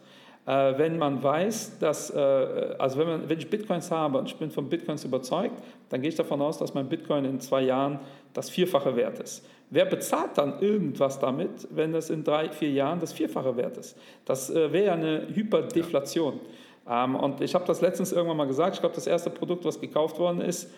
Äh, 0.45 0.77
wenn 0.77 0.97
man 0.97 1.23
weiß, 1.23 1.79
dass, 1.79 2.11
äh, 2.11 2.75
also 2.77 2.99
wenn, 2.99 3.07
man, 3.07 3.29
wenn 3.29 3.39
ich 3.39 3.49
Bitcoins 3.49 3.89
habe 3.89 4.19
und 4.19 4.27
ich 4.27 4.35
bin 4.35 4.51
von 4.51 4.69
Bitcoins 4.69 5.03
überzeugt, 5.03 5.61
dann 5.89 6.01
gehe 6.01 6.09
ich 6.09 6.15
davon 6.15 6.41
aus, 6.41 6.59
dass 6.59 6.73
mein 6.73 6.87
Bitcoin 6.87 7.25
in 7.25 7.39
zwei 7.39 7.61
Jahren 7.61 7.99
das 8.33 8.49
Vierfache 8.49 8.95
wert 8.95 9.19
ist. 9.19 9.45
Wer 9.69 9.85
bezahlt 9.85 10.37
dann 10.37 10.61
irgendwas 10.61 11.19
damit, 11.19 11.67
wenn 11.71 11.93
es 11.95 12.09
in 12.09 12.23
drei, 12.23 12.49
vier 12.49 12.71
Jahren 12.71 12.99
das 12.99 13.13
Vierfache 13.13 13.57
wert 13.57 13.77
ist? 13.77 13.97
Das 14.25 14.49
äh, 14.49 14.71
wäre 14.71 14.85
ja 14.85 14.93
eine 14.93 15.27
Hyperdeflation. 15.33 16.39
Ähm, 16.87 17.15
und 17.15 17.41
ich 17.41 17.55
habe 17.55 17.65
das 17.65 17.81
letztens 17.81 18.11
irgendwann 18.11 18.37
mal 18.37 18.47
gesagt, 18.47 18.75
ich 18.75 18.81
glaube, 18.81 18.95
das 18.95 19.07
erste 19.07 19.29
Produkt, 19.29 19.65
was 19.65 19.79
gekauft 19.81 20.19
worden 20.19 20.41
ist, 20.41 20.69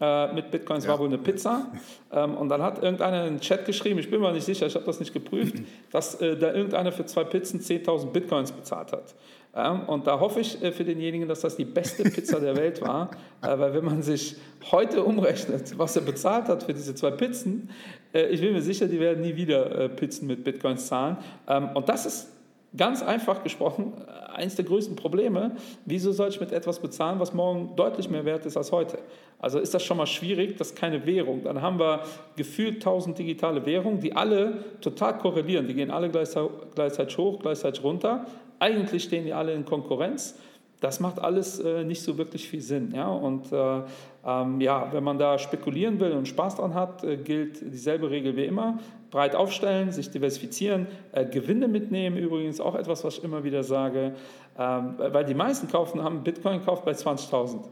äh, 0.00 0.32
mit 0.32 0.50
Bitcoins 0.50 0.84
ja. 0.84 0.90
war 0.90 0.98
wohl 0.98 1.06
eine 1.06 1.18
Pizza. 1.18 1.70
Ähm, 2.12 2.34
und 2.36 2.48
dann 2.48 2.62
hat 2.62 2.82
irgendeiner 2.82 3.26
in 3.26 3.34
den 3.34 3.40
Chat 3.40 3.64
geschrieben, 3.64 4.00
ich 4.00 4.10
bin 4.10 4.20
mir 4.20 4.32
nicht 4.32 4.44
sicher, 4.44 4.66
ich 4.66 4.74
habe 4.74 4.84
das 4.84 4.98
nicht 4.98 5.12
geprüft, 5.12 5.54
dass 5.92 6.20
äh, 6.20 6.36
da 6.36 6.52
irgendeiner 6.52 6.90
für 6.90 7.06
zwei 7.06 7.24
Pizzen 7.24 7.60
10.000 7.60 8.06
Bitcoins 8.06 8.50
bezahlt 8.50 8.92
hat. 8.92 9.14
Ähm, 9.54 9.82
und 9.86 10.06
da 10.06 10.18
hoffe 10.18 10.40
ich 10.40 10.62
äh, 10.62 10.72
für 10.72 10.84
denjenigen, 10.84 11.28
dass 11.28 11.40
das 11.40 11.56
die 11.56 11.64
beste 11.64 12.04
Pizza 12.04 12.40
der 12.40 12.56
Welt 12.56 12.80
war, 12.80 13.10
äh, 13.42 13.58
weil 13.58 13.74
wenn 13.74 13.84
man 13.84 14.02
sich 14.02 14.36
heute 14.70 15.04
umrechnet, 15.04 15.78
was 15.78 15.94
er 15.96 16.02
bezahlt 16.02 16.48
hat 16.48 16.62
für 16.62 16.72
diese 16.72 16.94
zwei 16.94 17.10
Pizzen, 17.10 17.68
äh, 18.14 18.28
ich 18.28 18.40
bin 18.40 18.54
mir 18.54 18.62
sicher, 18.62 18.86
die 18.86 18.98
werden 18.98 19.22
nie 19.22 19.36
wieder 19.36 19.88
Pizzen 19.90 20.26
mit 20.26 20.44
Bitcoins 20.44 20.86
zahlen. 20.86 21.18
Ähm, 21.48 21.70
und 21.74 21.88
das 21.88 22.06
ist 22.06 22.28
ganz 22.74 23.02
einfach 23.02 23.42
gesprochen 23.42 23.92
eines 24.32 24.56
der 24.56 24.64
größten 24.64 24.96
Probleme. 24.96 25.56
Wieso 25.84 26.12
soll 26.12 26.30
ich 26.30 26.40
mit 26.40 26.52
etwas 26.52 26.78
bezahlen, 26.78 27.20
was 27.20 27.34
morgen 27.34 27.76
deutlich 27.76 28.08
mehr 28.08 28.24
wert 28.24 28.46
ist 28.46 28.56
als 28.56 28.72
heute? 28.72 28.98
Also 29.38 29.58
ist 29.58 29.74
das 29.74 29.82
schon 29.82 29.96
mal 29.96 30.06
schwierig, 30.06 30.56
das 30.56 30.68
ist 30.68 30.76
keine 30.76 31.04
Währung. 31.04 31.42
Dann 31.42 31.60
haben 31.60 31.78
wir 31.78 32.04
gefühlt 32.36 32.76
1000 32.76 33.18
digitale 33.18 33.66
Währungen, 33.66 34.00
die 34.00 34.14
alle 34.14 34.64
total 34.80 35.18
korrelieren. 35.18 35.66
Die 35.66 35.74
gehen 35.74 35.90
alle 35.90 36.08
gleichzeitig 36.08 37.18
hoch, 37.18 37.40
gleichzeitig 37.40 37.82
runter. 37.82 38.24
Eigentlich 38.62 39.02
stehen 39.02 39.24
die 39.24 39.32
alle 39.32 39.54
in 39.54 39.64
Konkurrenz. 39.64 40.38
Das 40.78 41.00
macht 41.00 41.18
alles 41.18 41.58
äh, 41.58 41.82
nicht 41.82 42.00
so 42.00 42.16
wirklich 42.16 42.48
viel 42.48 42.60
Sinn. 42.60 42.92
Ja? 42.94 43.08
Und 43.08 43.50
äh, 43.50 43.80
ähm, 44.24 44.60
ja, 44.60 44.88
wenn 44.92 45.02
man 45.02 45.18
da 45.18 45.36
spekulieren 45.36 45.98
will 45.98 46.12
und 46.12 46.28
Spaß 46.28 46.56
dran 46.56 46.72
hat, 46.72 47.02
äh, 47.02 47.16
gilt 47.16 47.60
dieselbe 47.60 48.08
Regel 48.08 48.36
wie 48.36 48.44
immer. 48.44 48.78
Breit 49.10 49.34
aufstellen, 49.34 49.90
sich 49.90 50.10
diversifizieren, 50.10 50.86
äh, 51.10 51.24
Gewinne 51.24 51.66
mitnehmen, 51.66 52.16
übrigens 52.16 52.60
auch 52.60 52.76
etwas, 52.76 53.02
was 53.02 53.18
ich 53.18 53.24
immer 53.24 53.42
wieder 53.42 53.64
sage, 53.64 54.14
ähm, 54.56 54.94
weil 54.96 55.24
die 55.24 55.34
meisten 55.34 55.66
kaufen, 55.66 56.00
haben 56.00 56.22
Bitcoin 56.22 56.60
gekauft 56.60 56.84
bei 56.84 56.92
20.000. 56.92 57.64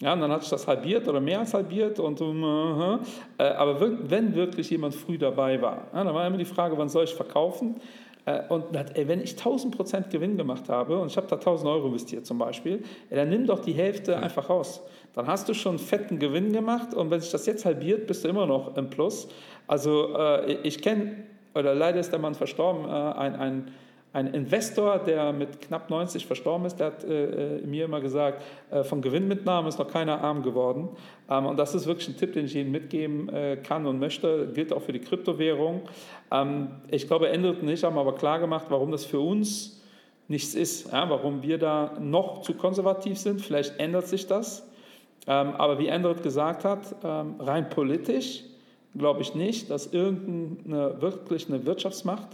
Ja, 0.00 0.12
und 0.12 0.20
dann 0.20 0.30
hat 0.30 0.42
sich 0.42 0.50
das 0.50 0.68
halbiert 0.68 1.08
oder 1.08 1.20
mehr 1.20 1.40
als 1.40 1.52
halbiert. 1.52 1.98
Und, 1.98 2.20
uh, 2.20 2.98
äh, 3.38 3.42
aber 3.42 3.80
wenn 4.08 4.36
wirklich 4.36 4.70
jemand 4.70 4.94
früh 4.94 5.18
dabei 5.18 5.60
war, 5.60 5.88
ja, 5.92 6.04
dann 6.04 6.14
war 6.14 6.24
immer 6.24 6.36
die 6.36 6.44
Frage, 6.44 6.78
wann 6.78 6.88
soll 6.88 7.04
ich 7.04 7.14
verkaufen? 7.14 7.80
Äh, 8.24 8.42
und 8.48 8.74
ey, 8.74 9.08
wenn 9.08 9.20
ich 9.20 9.32
1000 9.32 9.76
Prozent 9.76 10.10
Gewinn 10.10 10.36
gemacht 10.36 10.68
habe 10.68 10.98
und 10.98 11.08
ich 11.08 11.16
habe 11.16 11.26
da 11.26 11.36
1000 11.36 11.68
Euro 11.68 11.86
investiert 11.86 12.26
zum 12.26 12.38
Beispiel, 12.38 12.82
ey, 13.10 13.16
dann 13.16 13.28
nimm 13.28 13.46
doch 13.46 13.60
die 13.60 13.72
Hälfte 13.72 14.16
einfach 14.16 14.48
raus. 14.50 14.82
Dann 15.14 15.26
hast 15.26 15.48
du 15.48 15.54
schon 15.54 15.76
einen 15.76 15.78
fetten 15.78 16.18
Gewinn 16.18 16.52
gemacht 16.52 16.94
und 16.94 17.10
wenn 17.10 17.20
sich 17.20 17.30
das 17.30 17.46
jetzt 17.46 17.64
halbiert, 17.64 18.06
bist 18.06 18.24
du 18.24 18.28
immer 18.28 18.46
noch 18.46 18.76
im 18.76 18.90
Plus. 18.90 19.28
Also 19.66 20.14
äh, 20.16 20.52
ich 20.62 20.80
kenne, 20.82 21.24
oder 21.54 21.74
leider 21.74 21.98
ist 21.98 22.12
der 22.12 22.18
Mann 22.18 22.34
verstorben, 22.34 22.84
äh, 22.84 22.88
ein, 22.88 23.34
ein 23.36 23.72
ein 24.18 24.34
Investor, 24.34 24.98
der 24.98 25.32
mit 25.32 25.60
knapp 25.60 25.90
90 25.90 26.26
verstorben 26.26 26.66
ist, 26.66 26.76
der 26.76 26.88
hat 26.88 27.04
äh, 27.04 27.58
äh, 27.58 27.66
mir 27.66 27.84
immer 27.84 28.00
gesagt, 28.00 28.42
äh, 28.70 28.82
von 28.82 29.00
Gewinnmitnahme 29.00 29.68
ist 29.68 29.78
noch 29.78 29.88
keiner 29.88 30.20
arm 30.22 30.42
geworden. 30.42 30.88
Ähm, 31.30 31.46
und 31.46 31.56
das 31.56 31.74
ist 31.74 31.86
wirklich 31.86 32.08
ein 32.08 32.16
Tipp, 32.16 32.32
den 32.32 32.46
ich 32.46 32.56
Ihnen 32.56 32.72
mitgeben 32.72 33.28
äh, 33.28 33.56
kann 33.56 33.86
und 33.86 34.00
möchte, 34.00 34.48
gilt 34.52 34.72
auch 34.72 34.82
für 34.82 34.92
die 34.92 34.98
Kryptowährung. 34.98 35.82
Ähm, 36.32 36.68
ich 36.90 37.06
glaube, 37.06 37.28
ändert 37.28 37.62
nicht, 37.62 37.84
haben 37.84 37.96
aber 37.96 38.16
klar 38.16 38.40
gemacht, 38.40 38.66
warum 38.70 38.90
das 38.90 39.04
für 39.04 39.20
uns 39.20 39.80
nichts 40.26 40.54
ist, 40.54 40.92
ja, 40.92 41.08
warum 41.08 41.42
wir 41.42 41.58
da 41.58 41.92
noch 42.00 42.42
zu 42.42 42.54
konservativ 42.54 43.18
sind. 43.18 43.40
Vielleicht 43.40 43.78
ändert 43.78 44.08
sich 44.08 44.26
das. 44.26 44.66
Ähm, 45.28 45.54
aber 45.54 45.78
wie 45.78 45.86
Endrit 45.86 46.24
gesagt 46.24 46.64
hat, 46.64 46.96
ähm, 47.04 47.36
rein 47.38 47.70
politisch 47.70 48.42
glaube 48.96 49.22
ich 49.22 49.36
nicht, 49.36 49.70
dass 49.70 49.86
irgendeine 49.86 51.00
wirklich 51.00 51.48
eine 51.48 51.64
Wirtschaftsmacht 51.64 52.28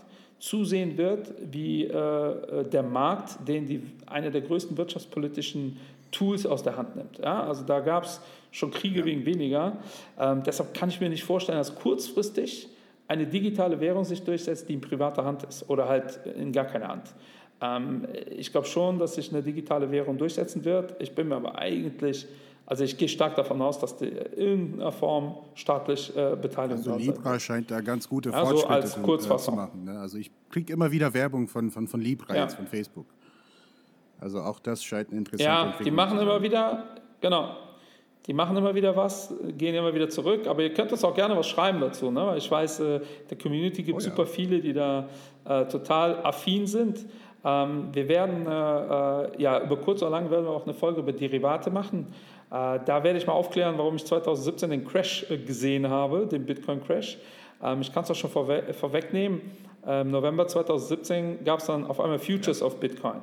zusehen 0.44 0.98
wird, 0.98 1.32
wie 1.50 1.84
äh, 1.84 2.64
der 2.70 2.82
Markt, 2.82 3.48
den 3.48 3.66
die, 3.66 3.82
eine 4.04 4.30
der 4.30 4.42
größten 4.42 4.76
wirtschaftspolitischen 4.76 5.78
Tools 6.10 6.44
aus 6.44 6.62
der 6.62 6.76
Hand 6.76 6.96
nimmt. 6.96 7.18
Ja? 7.18 7.44
Also 7.44 7.64
da 7.64 7.80
gab 7.80 8.04
es 8.04 8.20
schon 8.50 8.70
Kriege 8.70 9.00
ja. 9.00 9.06
wegen 9.06 9.24
weniger. 9.24 9.78
Ähm, 10.20 10.42
deshalb 10.44 10.74
kann 10.74 10.90
ich 10.90 11.00
mir 11.00 11.08
nicht 11.08 11.24
vorstellen, 11.24 11.56
dass 11.56 11.74
kurzfristig 11.74 12.68
eine 13.08 13.26
digitale 13.26 13.80
Währung 13.80 14.04
sich 14.04 14.22
durchsetzt, 14.22 14.68
die 14.68 14.74
in 14.74 14.82
privater 14.82 15.24
Hand 15.24 15.44
ist 15.44 15.70
oder 15.70 15.88
halt 15.88 16.20
in 16.36 16.52
gar 16.52 16.66
keiner 16.66 16.88
Hand. 16.88 17.14
Ähm, 17.62 18.06
ich 18.36 18.52
glaube 18.52 18.66
schon, 18.66 18.98
dass 18.98 19.14
sich 19.14 19.32
eine 19.32 19.42
digitale 19.42 19.90
Währung 19.90 20.18
durchsetzen 20.18 20.62
wird. 20.66 20.94
Ich 21.00 21.14
bin 21.14 21.28
mir 21.28 21.36
aber 21.36 21.56
eigentlich 21.56 22.26
also 22.66 22.84
ich 22.84 22.96
gehe 22.96 23.08
stark 23.08 23.34
davon 23.36 23.60
aus, 23.60 23.78
dass 23.78 23.96
die 23.96 24.06
in 24.06 24.16
irgendeiner 24.36 24.92
Form 24.92 25.36
staatlich 25.54 26.16
äh, 26.16 26.34
beteiligt 26.40 26.78
Also 26.78 26.96
Libra 26.96 27.30
sein. 27.30 27.40
scheint 27.40 27.70
da 27.70 27.80
ganz 27.80 28.08
gute 28.08 28.32
Fortschritte 28.32 28.70
also 28.70 29.02
als 29.02 29.24
zu, 29.24 29.34
äh, 29.34 29.38
zu 29.38 29.52
machen. 29.52 29.84
Ne? 29.84 29.98
Also 29.98 30.16
ich 30.16 30.30
kriege 30.50 30.72
immer 30.72 30.90
wieder 30.90 31.12
Werbung 31.12 31.46
von, 31.46 31.70
von, 31.70 31.86
von 31.86 32.00
Libra 32.00 32.34
ja. 32.34 32.42
jetzt 32.42 32.54
von 32.54 32.66
Facebook. 32.66 33.06
Also 34.18 34.40
auch 34.40 34.60
das 34.60 34.82
scheint 34.82 35.12
ein 35.12 35.18
interessanter 35.18 35.78
Ja, 35.78 35.84
die 35.84 35.90
machen 35.90 36.18
immer 36.18 36.40
wieder, 36.40 36.84
genau, 37.20 37.56
die 38.26 38.32
machen 38.32 38.56
immer 38.56 38.74
wieder 38.74 38.96
was, 38.96 39.34
gehen 39.58 39.74
immer 39.74 39.92
wieder 39.94 40.08
zurück, 40.08 40.46
aber 40.46 40.62
ihr 40.62 40.72
könnt 40.72 40.90
uns 40.92 41.04
auch 41.04 41.14
gerne 41.14 41.36
was 41.36 41.46
schreiben 41.46 41.80
dazu, 41.80 42.10
ne? 42.10 42.26
weil 42.26 42.38
ich 42.38 42.50
weiß, 42.50 42.80
äh, 42.80 43.00
der 43.28 43.36
Community 43.36 43.82
gibt 43.82 43.98
es 43.98 44.06
oh, 44.06 44.08
ja. 44.08 44.16
super 44.16 44.26
viele, 44.26 44.60
die 44.60 44.72
da 44.72 45.08
äh, 45.44 45.66
total 45.66 46.24
affin 46.24 46.66
sind. 46.66 47.04
Ähm, 47.44 47.88
wir 47.92 48.08
werden, 48.08 48.46
äh, 48.46 48.50
äh, 48.50 49.42
ja, 49.42 49.62
über 49.62 49.76
kurz 49.76 50.00
oder 50.00 50.12
lang 50.12 50.30
werden 50.30 50.46
wir 50.46 50.50
auch 50.50 50.64
eine 50.64 50.72
Folge 50.72 51.00
über 51.00 51.12
Derivate 51.12 51.70
machen. 51.70 52.06
Äh, 52.54 52.78
da 52.84 53.02
werde 53.02 53.18
ich 53.18 53.26
mal 53.26 53.32
aufklären, 53.32 53.76
warum 53.78 53.96
ich 53.96 54.04
2017 54.04 54.70
den 54.70 54.86
Crash 54.86 55.28
äh, 55.28 55.38
gesehen 55.38 55.88
habe, 55.88 56.26
den 56.26 56.46
Bitcoin-Crash. 56.46 57.18
Ähm, 57.60 57.80
ich 57.80 57.92
kann 57.92 58.04
es 58.04 58.10
auch 58.12 58.14
schon 58.14 58.30
vorwe 58.30 58.72
vorwegnehmen. 58.72 59.40
Im 59.82 59.90
ähm, 59.90 60.10
November 60.12 60.46
2017 60.46 61.44
gab 61.44 61.58
es 61.58 61.66
dann 61.66 61.84
auf 61.84 62.00
einmal 62.00 62.20
Futures 62.20 62.62
auf 62.62 62.78
Bitcoin. 62.78 63.16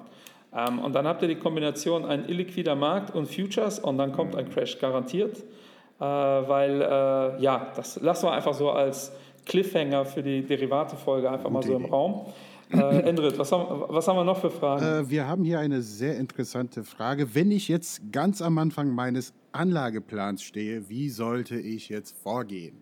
Ähm, 0.53 0.79
und 0.79 0.93
dann 0.93 1.07
habt 1.07 1.21
ihr 1.21 1.29
die 1.29 1.37
Kombination 1.37 2.03
ein 2.03 2.27
illiquider 2.27 2.75
Markt 2.75 3.15
und 3.15 3.25
Futures 3.25 3.79
und 3.79 3.97
dann 3.97 4.11
kommt 4.11 4.35
ein 4.35 4.49
Crash 4.49 4.77
garantiert. 4.79 5.37
Äh, 5.37 6.03
weil, 6.03 7.37
ja, 7.39 7.71
das 7.75 8.01
lassen 8.01 8.25
wir 8.25 8.33
einfach 8.33 8.53
so 8.53 8.71
als 8.71 9.13
Cliffhanger 9.45 10.03
für 10.03 10.23
die 10.23 10.45
Derivate-Folge 10.45 11.31
einfach 11.31 11.49
Gute 11.49 11.53
mal 11.53 11.63
so 11.63 11.75
im 11.75 11.85
Raum. 11.85 12.25
Äh, 12.73 13.01
Endrit, 13.01 13.37
was 13.37 13.51
haben, 13.51 13.83
was 13.89 14.07
haben 14.07 14.17
wir 14.17 14.23
noch 14.23 14.39
für 14.39 14.49
Fragen? 14.49 15.05
Äh, 15.05 15.09
wir 15.09 15.27
haben 15.27 15.43
hier 15.43 15.59
eine 15.59 15.81
sehr 15.81 16.17
interessante 16.17 16.83
Frage. 16.83 17.35
Wenn 17.35 17.51
ich 17.51 17.67
jetzt 17.67 18.01
ganz 18.11 18.41
am 18.41 18.57
Anfang 18.57 18.89
meines 18.89 19.33
Anlageplans 19.51 20.43
stehe, 20.43 20.89
wie 20.89 21.09
sollte 21.09 21.55
ich 21.57 21.89
jetzt 21.89 22.15
vorgehen? 22.23 22.77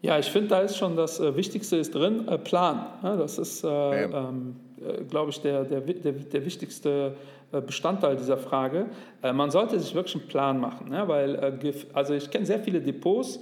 Ja, 0.00 0.18
ich 0.18 0.30
finde, 0.30 0.48
da 0.48 0.60
ist 0.60 0.76
schon 0.76 0.96
das 0.96 1.18
äh, 1.18 1.34
Wichtigste 1.34 1.76
ist 1.76 1.94
drin, 1.94 2.28
äh, 2.28 2.38
Plan. 2.38 2.86
Ja, 3.02 3.16
das 3.16 3.38
ist, 3.38 3.64
äh, 3.64 4.04
ähm, 4.04 4.56
äh, 4.80 5.02
glaube 5.04 5.30
ich, 5.30 5.40
der, 5.40 5.64
der, 5.64 5.80
der, 5.80 6.12
der 6.12 6.44
wichtigste 6.44 7.16
äh, 7.50 7.60
Bestandteil 7.60 8.16
dieser 8.16 8.36
Frage. 8.36 8.86
man 9.22 9.50
sollte 9.50 9.80
sich 9.80 9.94
wirklich 9.94 10.16
einen 10.16 10.28
Plan 10.28 10.60
machen, 10.60 10.92
ja, 10.92 11.08
weil 11.08 11.58
also 11.94 12.12
ich 12.12 12.30
kenne 12.30 12.44
sehr 12.44 12.60
viele 12.60 12.80
Depots, 12.80 13.36
äh, 13.36 13.40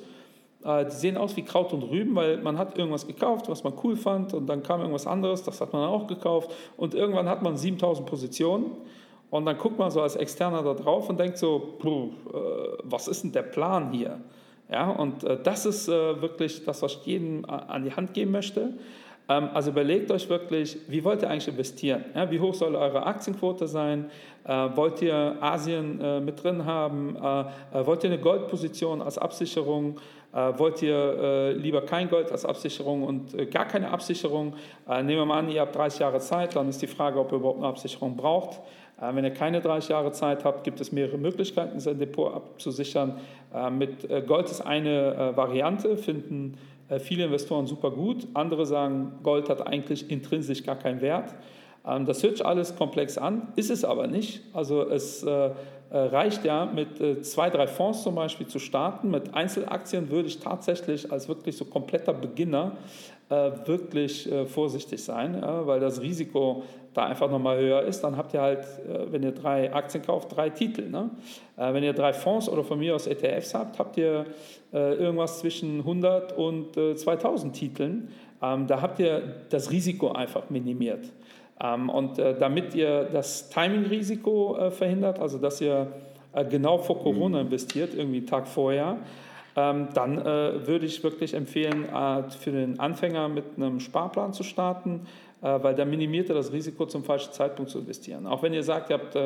die 0.66 0.90
sehen 0.90 1.16
aus 1.16 1.36
wie 1.36 1.42
Kraut 1.42 1.72
und 1.72 1.82
Rüben, 1.84 2.14
weil 2.16 2.38
man 2.38 2.58
hat 2.58 2.76
irgendwas 2.76 3.06
gekauft, 3.06 3.48
was 3.48 3.62
man 3.62 3.74
cool 3.84 3.96
fand 3.96 4.34
und 4.34 4.46
dann 4.46 4.62
kam 4.62 4.80
irgendwas 4.80 5.06
anderes, 5.06 5.42
das 5.44 5.60
hat 5.60 5.72
man 5.72 5.88
auch 5.88 6.06
gekauft 6.06 6.50
und 6.76 6.94
irgendwann 6.94 7.28
hat 7.28 7.42
man 7.42 7.56
7000 7.56 8.06
Positionen 8.06 8.72
und 9.30 9.46
dann 9.46 9.58
guckt 9.58 9.78
man 9.78 9.90
so 9.90 10.02
als 10.02 10.16
Externer 10.16 10.62
da 10.62 10.74
drauf 10.74 11.08
und 11.08 11.20
denkt 11.20 11.38
so, 11.38 11.78
äh, 11.84 12.78
was 12.82 13.06
ist 13.06 13.22
denn 13.22 13.32
der 13.32 13.42
Plan 13.42 13.92
hier? 13.92 14.20
Ja, 14.70 14.90
und 14.90 15.22
äh, 15.22 15.38
das 15.40 15.66
ist 15.66 15.86
wirklich 15.88 16.64
das, 16.64 16.82
was 16.82 16.94
ich 16.94 17.06
jedem 17.06 17.44
an 17.44 17.84
die 17.84 17.92
Hand 17.92 18.14
geben 18.14 18.32
möchte. 18.32 18.74
Ähm, 19.28 19.48
also 19.52 19.70
überlegt 19.70 20.10
euch 20.10 20.28
wirklich, 20.28 20.78
wie 20.88 21.02
wollt 21.04 21.22
ihr 21.22 21.30
eigentlich 21.30 21.48
investieren? 21.48 22.04
Ja, 22.14 22.30
wie 22.30 22.40
hoch 22.40 22.54
soll 22.54 22.74
eure 22.76 23.04
Aktienquote 23.04 23.66
sein? 23.66 24.10
Äh, 24.44 24.68
wollt 24.74 25.02
ihr 25.02 25.36
Asien 25.40 26.00
äh, 26.00 26.20
mit 26.20 26.42
drin 26.42 26.64
haben? 26.64 27.16
Äh, 27.16 27.86
wollt 27.86 28.04
ihr 28.04 28.10
eine 28.10 28.20
Goldposition 28.20 29.02
als 29.02 29.18
Absicherung? 29.18 29.98
Äh, 30.36 30.58
wollt 30.58 30.82
ihr 30.82 30.94
äh, 30.94 31.52
lieber 31.52 31.80
kein 31.80 32.10
Gold 32.10 32.30
als 32.30 32.44
Absicherung 32.44 33.04
und 33.04 33.32
äh, 33.32 33.46
gar 33.46 33.64
keine 33.64 33.90
Absicherung? 33.90 34.52
nehmen 34.86 35.08
wir 35.08 35.24
mal 35.24 35.38
an, 35.38 35.48
ihr 35.48 35.62
habt 35.62 35.74
30 35.74 36.00
Jahre 36.00 36.20
Zeit, 36.20 36.54
dann 36.54 36.68
ist 36.68 36.82
die 36.82 36.86
Frage, 36.86 37.18
ob 37.18 37.32
ihr 37.32 37.36
überhaupt 37.36 37.58
eine 37.58 37.68
Absicherung 37.68 38.16
braucht. 38.16 38.60
wenn 39.00 39.24
ihr 39.24 39.30
keine 39.30 39.60
30 39.60 39.90
Jahre 39.90 40.12
Zeit 40.12 40.44
habt, 40.44 40.62
gibt 40.62 40.80
es 40.80 40.92
mehrere 40.92 41.18
Möglichkeiten, 41.18 41.80
sein 41.80 41.98
Depot 41.98 42.32
abzusichern. 42.32 43.18
mit 43.72 44.08
Gold 44.26 44.50
ist 44.50 44.60
eine 44.60 45.32
Variante, 45.34 45.96
finden 45.96 46.56
viele 47.00 47.24
Investoren 47.24 47.66
super 47.66 47.90
gut. 47.90 48.28
Andere 48.34 48.64
sagen, 48.64 49.18
Gold 49.22 49.48
hat 49.48 49.66
eigentlich 49.66 50.08
intrinsisch 50.10 50.62
gar 50.62 50.76
keinen 50.76 51.00
Wert. 51.00 51.34
Ähm, 51.86 52.06
das 52.06 52.22
hört 52.22 52.38
sich 52.38 52.46
alles 52.46 52.76
komplex 52.76 53.18
an, 53.18 53.48
ist 53.56 53.70
es 53.70 53.84
aber 53.84 54.06
nicht. 54.06 54.42
Also 54.52 54.88
es 54.88 55.22
äh, 55.22 55.50
reicht 55.90 56.44
ja 56.44 56.66
mit 56.66 57.00
äh, 57.00 57.22
zwei, 57.22 57.48
drei 57.48 57.66
Fonds 57.66 58.02
zum 58.02 58.16
Beispiel 58.16 58.46
zu 58.46 58.58
starten. 58.58 59.10
Mit 59.10 59.34
Einzelaktien 59.34 60.10
würde 60.10 60.28
ich 60.28 60.40
tatsächlich 60.40 61.12
als 61.12 61.28
wirklich 61.28 61.56
so 61.56 61.64
kompletter 61.64 62.12
Beginner 62.12 62.72
äh, 63.28 63.50
wirklich 63.64 64.28
vorsichtig 64.46 65.02
sein, 65.02 65.42
weil 65.42 65.80
das 65.80 66.00
Risiko 66.00 66.62
da 66.94 67.06
einfach 67.06 67.28
nochmal 67.28 67.58
höher 67.58 67.82
ist. 67.82 68.02
Dann 68.02 68.16
habt 68.16 68.32
ihr 68.34 68.40
halt, 68.40 68.64
wenn 69.10 69.24
ihr 69.24 69.32
drei 69.32 69.74
Aktien 69.74 70.04
kauft, 70.04 70.34
drei 70.36 70.48
Titel. 70.48 70.88
Ne? 70.88 71.10
Wenn 71.56 71.82
ihr 71.82 71.92
drei 71.92 72.12
Fonds 72.12 72.48
oder 72.48 72.62
von 72.62 72.78
mir 72.78 72.94
aus 72.94 73.08
ETFs 73.08 73.52
habt, 73.52 73.80
habt 73.80 73.96
ihr 73.96 74.26
irgendwas 74.72 75.40
zwischen 75.40 75.80
100 75.80 76.38
und 76.38 76.74
2000 76.74 77.54
Titeln. 77.54 78.12
Ähm, 78.42 78.66
da 78.66 78.80
habt 78.80 79.00
ihr 79.00 79.22
das 79.50 79.70
Risiko 79.70 80.12
einfach 80.12 80.50
minimiert. 80.50 81.12
Ähm, 81.60 81.88
und 81.88 82.18
äh, 82.18 82.38
damit 82.38 82.74
ihr 82.74 83.04
das 83.04 83.48
Timing-Risiko 83.48 84.56
äh, 84.58 84.70
verhindert, 84.70 85.18
also 85.18 85.38
dass 85.38 85.60
ihr 85.60 85.88
äh, 86.32 86.44
genau 86.44 86.78
vor 86.78 86.98
Corona 86.98 87.38
mhm. 87.38 87.46
investiert, 87.46 87.94
irgendwie 87.94 88.18
einen 88.18 88.26
Tag 88.26 88.46
vorher, 88.46 88.98
ähm, 89.58 89.88
dann 89.94 90.22
würde 90.22 90.84
ich 90.84 91.02
wirklich 91.02 91.32
empfehlen, 91.32 91.86
für 92.28 92.50
den 92.50 92.78
Anfänger 92.78 93.30
mit 93.30 93.44
einem 93.56 93.80
Sparplan 93.80 94.34
zu 94.34 94.42
starten, 94.42 95.06
weil 95.40 95.74
da 95.74 95.84
minimiert 95.84 96.28
er 96.28 96.34
das 96.34 96.52
Risiko, 96.52 96.86
zum 96.86 97.04
falschen 97.04 97.32
Zeitpunkt 97.32 97.70
zu 97.70 97.78
investieren. 97.78 98.26
Auch 98.26 98.42
wenn 98.42 98.54
ihr 98.54 98.62
sagt, 98.62 98.90
ihr 98.90 98.98
habt 98.98 99.16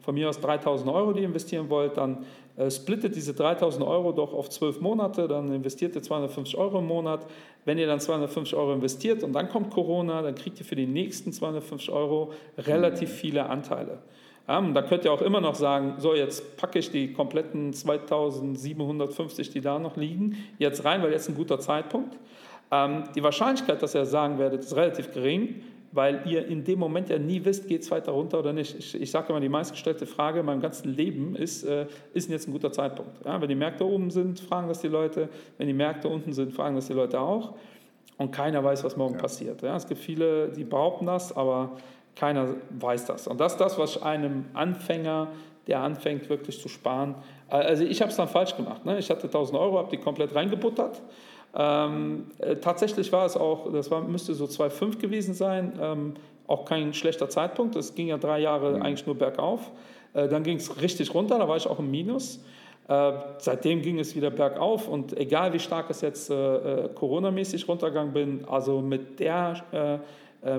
von 0.00 0.14
mir 0.14 0.28
aus 0.28 0.40
3000 0.40 0.90
Euro, 0.90 1.12
die 1.12 1.20
ihr 1.20 1.26
investieren 1.26 1.70
wollt, 1.70 1.96
dann 1.96 2.24
splittet 2.70 3.16
diese 3.16 3.34
3000 3.34 3.84
Euro 3.84 4.12
doch 4.12 4.32
auf 4.32 4.48
12 4.48 4.80
Monate, 4.80 5.26
dann 5.26 5.52
investiert 5.52 5.96
ihr 5.96 6.02
250 6.02 6.56
Euro 6.56 6.78
im 6.78 6.86
Monat. 6.86 7.26
Wenn 7.64 7.78
ihr 7.78 7.86
dann 7.86 7.98
250 7.98 8.54
Euro 8.56 8.72
investiert 8.74 9.24
und 9.24 9.32
dann 9.32 9.48
kommt 9.48 9.70
Corona, 9.70 10.22
dann 10.22 10.34
kriegt 10.34 10.60
ihr 10.60 10.66
für 10.66 10.76
die 10.76 10.86
nächsten 10.86 11.32
250 11.32 11.90
Euro 11.90 12.32
relativ 12.58 13.10
viele 13.10 13.46
Anteile. 13.46 13.98
Ja, 14.46 14.60
da 14.60 14.82
könnt 14.82 15.06
ihr 15.06 15.12
auch 15.12 15.22
immer 15.22 15.40
noch 15.40 15.54
sagen, 15.54 15.94
so 15.96 16.14
jetzt 16.14 16.58
packe 16.58 16.78
ich 16.78 16.90
die 16.90 17.14
kompletten 17.14 17.72
2750, 17.72 19.48
die 19.48 19.62
da 19.62 19.78
noch 19.78 19.96
liegen, 19.96 20.36
jetzt 20.58 20.84
rein, 20.84 21.02
weil 21.02 21.12
jetzt 21.12 21.30
ein 21.30 21.34
guter 21.34 21.58
Zeitpunkt. 21.58 22.18
Ähm, 22.74 23.04
die 23.14 23.22
Wahrscheinlichkeit, 23.22 23.82
dass 23.82 23.94
ihr 23.94 24.04
sagen 24.04 24.38
werdet, 24.38 24.60
ist 24.60 24.74
relativ 24.74 25.12
gering, 25.12 25.62
weil 25.92 26.22
ihr 26.26 26.46
in 26.46 26.64
dem 26.64 26.80
Moment 26.80 27.08
ja 27.08 27.18
nie 27.18 27.44
wisst, 27.44 27.68
geht 27.68 27.82
es 27.82 27.90
weiter 27.90 28.12
runter 28.12 28.40
oder 28.40 28.52
nicht. 28.52 28.76
Ich, 28.76 29.00
ich 29.00 29.10
sage 29.10 29.28
immer, 29.28 29.38
die 29.38 29.48
meistgestellte 29.48 30.06
Frage 30.06 30.40
in 30.40 30.46
meinem 30.46 30.60
ganzen 30.60 30.92
Leben 30.92 31.36
ist, 31.36 31.62
äh, 31.62 31.86
ist 32.14 32.28
jetzt 32.28 32.48
ein 32.48 32.52
guter 32.52 32.72
Zeitpunkt? 32.72 33.24
Ja, 33.24 33.40
wenn 33.40 33.48
die 33.48 33.54
Märkte 33.54 33.86
oben 33.86 34.10
sind, 34.10 34.40
fragen 34.40 34.66
das 34.66 34.80
die 34.80 34.88
Leute. 34.88 35.28
Wenn 35.56 35.68
die 35.68 35.74
Märkte 35.74 36.08
unten 36.08 36.32
sind, 36.32 36.52
fragen 36.52 36.74
das 36.74 36.88
die 36.88 36.94
Leute 36.94 37.20
auch. 37.20 37.54
Und 38.16 38.32
keiner 38.32 38.62
weiß, 38.62 38.82
was 38.82 38.96
morgen 38.96 39.14
ja. 39.14 39.20
passiert. 39.20 39.62
Ja, 39.62 39.76
es 39.76 39.86
gibt 39.86 40.00
viele, 40.00 40.48
die 40.48 40.64
behaupten 40.64 41.06
das, 41.06 41.36
aber 41.36 41.76
keiner 42.16 42.54
weiß 42.70 43.06
das. 43.06 43.28
Und 43.28 43.38
das 43.40 43.52
ist 43.52 43.60
das, 43.60 43.78
was 43.78 44.02
einem 44.02 44.46
Anfänger, 44.54 45.28
der 45.66 45.80
anfängt 45.80 46.28
wirklich 46.28 46.60
zu 46.60 46.68
sparen, 46.68 47.14
äh, 47.50 47.54
also 47.54 47.84
ich 47.84 48.00
habe 48.00 48.10
es 48.10 48.16
dann 48.16 48.28
falsch 48.28 48.56
gemacht. 48.56 48.84
Ne? 48.84 48.98
Ich 48.98 49.10
hatte 49.10 49.26
1000 49.26 49.58
Euro, 49.58 49.78
habe 49.78 49.90
die 49.90 49.98
komplett 49.98 50.34
reingebuttert. 50.34 51.00
Ähm, 51.56 52.26
äh, 52.38 52.56
tatsächlich 52.56 53.12
war 53.12 53.26
es 53.26 53.36
auch, 53.36 53.72
das 53.72 53.90
war, 53.90 54.02
müsste 54.02 54.34
so 54.34 54.46
2,5 54.46 54.98
gewesen 54.98 55.34
sein, 55.34 55.72
ähm, 55.80 56.14
auch 56.46 56.64
kein 56.64 56.92
schlechter 56.92 57.28
Zeitpunkt. 57.28 57.76
Es 57.76 57.94
ging 57.94 58.08
ja 58.08 58.18
drei 58.18 58.40
Jahre 58.40 58.76
mhm. 58.76 58.82
eigentlich 58.82 59.06
nur 59.06 59.16
bergauf. 59.16 59.70
Äh, 60.14 60.28
dann 60.28 60.42
ging 60.42 60.56
es 60.56 60.80
richtig 60.80 61.14
runter, 61.14 61.38
da 61.38 61.48
war 61.48 61.56
ich 61.56 61.66
auch 61.66 61.78
im 61.78 61.90
Minus. 61.90 62.42
Äh, 62.88 63.12
seitdem 63.38 63.82
ging 63.82 63.98
es 63.98 64.14
wieder 64.14 64.30
bergauf 64.30 64.88
und 64.88 65.16
egal 65.16 65.52
wie 65.52 65.58
stark 65.58 65.88
es 65.90 66.00
jetzt 66.00 66.28
äh, 66.30 66.34
äh, 66.84 66.88
Corona-mäßig 66.94 67.66
runtergegangen 67.68 68.12
bin, 68.12 68.44
also 68.46 68.80
mit 68.80 69.20
der 69.20 69.64
äh, 69.72 69.98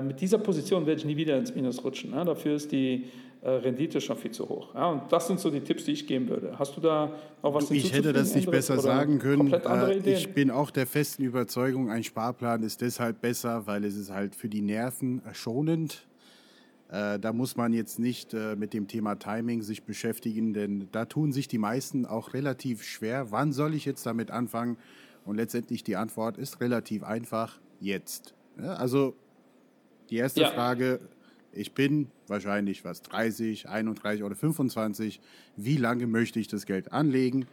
mit 0.02 0.20
dieser 0.20 0.38
Position 0.38 0.84
werde 0.84 0.98
ich 0.98 1.04
nie 1.04 1.16
wieder 1.16 1.36
ins 1.36 1.54
Minus 1.54 1.84
rutschen. 1.84 2.12
Ja? 2.12 2.24
Dafür 2.24 2.56
ist 2.56 2.72
die 2.72 3.04
Rendite 3.42 4.00
schon 4.00 4.16
viel 4.16 4.30
zu 4.30 4.48
hoch. 4.48 4.74
Ja? 4.74 4.90
Und 4.90 5.12
das 5.12 5.26
sind 5.26 5.38
so 5.38 5.50
die 5.50 5.60
Tipps, 5.60 5.84
die 5.84 5.92
ich 5.92 6.06
geben 6.06 6.28
würde. 6.28 6.58
Hast 6.58 6.76
du 6.76 6.80
da 6.80 7.12
noch 7.42 7.54
was 7.54 7.68
du, 7.68 7.74
Ich 7.74 7.92
hätte 7.92 8.12
das 8.12 8.34
nicht 8.34 8.50
besser 8.50 8.78
sagen 8.78 9.18
können. 9.18 9.52
Äh, 9.52 9.98
ich 10.12 10.32
bin 10.32 10.50
auch 10.50 10.70
der 10.70 10.86
festen 10.86 11.22
Überzeugung, 11.22 11.90
ein 11.90 12.02
Sparplan 12.02 12.62
ist 12.62 12.80
deshalb 12.80 13.20
besser, 13.20 13.66
weil 13.66 13.84
es 13.84 13.96
ist 13.96 14.10
halt 14.10 14.34
für 14.34 14.48
die 14.48 14.62
Nerven 14.62 15.22
schonend. 15.32 16.06
Äh, 16.88 17.18
da 17.18 17.32
muss 17.32 17.56
man 17.56 17.72
jetzt 17.72 17.98
nicht 17.98 18.32
äh, 18.32 18.54
mit 18.56 18.72
dem 18.72 18.86
Thema 18.86 19.16
Timing 19.16 19.62
sich 19.62 19.82
beschäftigen, 19.82 20.54
denn 20.54 20.88
da 20.92 21.04
tun 21.04 21.32
sich 21.32 21.48
die 21.48 21.58
meisten 21.58 22.06
auch 22.06 22.32
relativ 22.32 22.82
schwer. 22.84 23.30
Wann 23.32 23.52
soll 23.52 23.74
ich 23.74 23.84
jetzt 23.84 24.06
damit 24.06 24.30
anfangen? 24.30 24.76
Und 25.24 25.36
letztendlich 25.36 25.82
die 25.82 25.96
Antwort 25.96 26.38
ist 26.38 26.60
relativ 26.60 27.02
einfach, 27.02 27.58
jetzt. 27.80 28.34
Ja, 28.58 28.74
also 28.74 29.16
die 30.10 30.16
erste 30.16 30.42
ja. 30.42 30.50
Frage, 30.50 31.00
ich 31.56 31.72
bin 31.72 32.08
wahrscheinlich 32.28 32.84
was 32.84 33.02
30, 33.02 33.68
31 33.68 34.22
oder 34.22 34.34
25. 34.34 35.20
Wie 35.56 35.76
lange 35.76 36.06
möchte 36.06 36.38
ich 36.38 36.48
das 36.48 36.66
Geld 36.66 36.92
anlegen? 36.92 37.46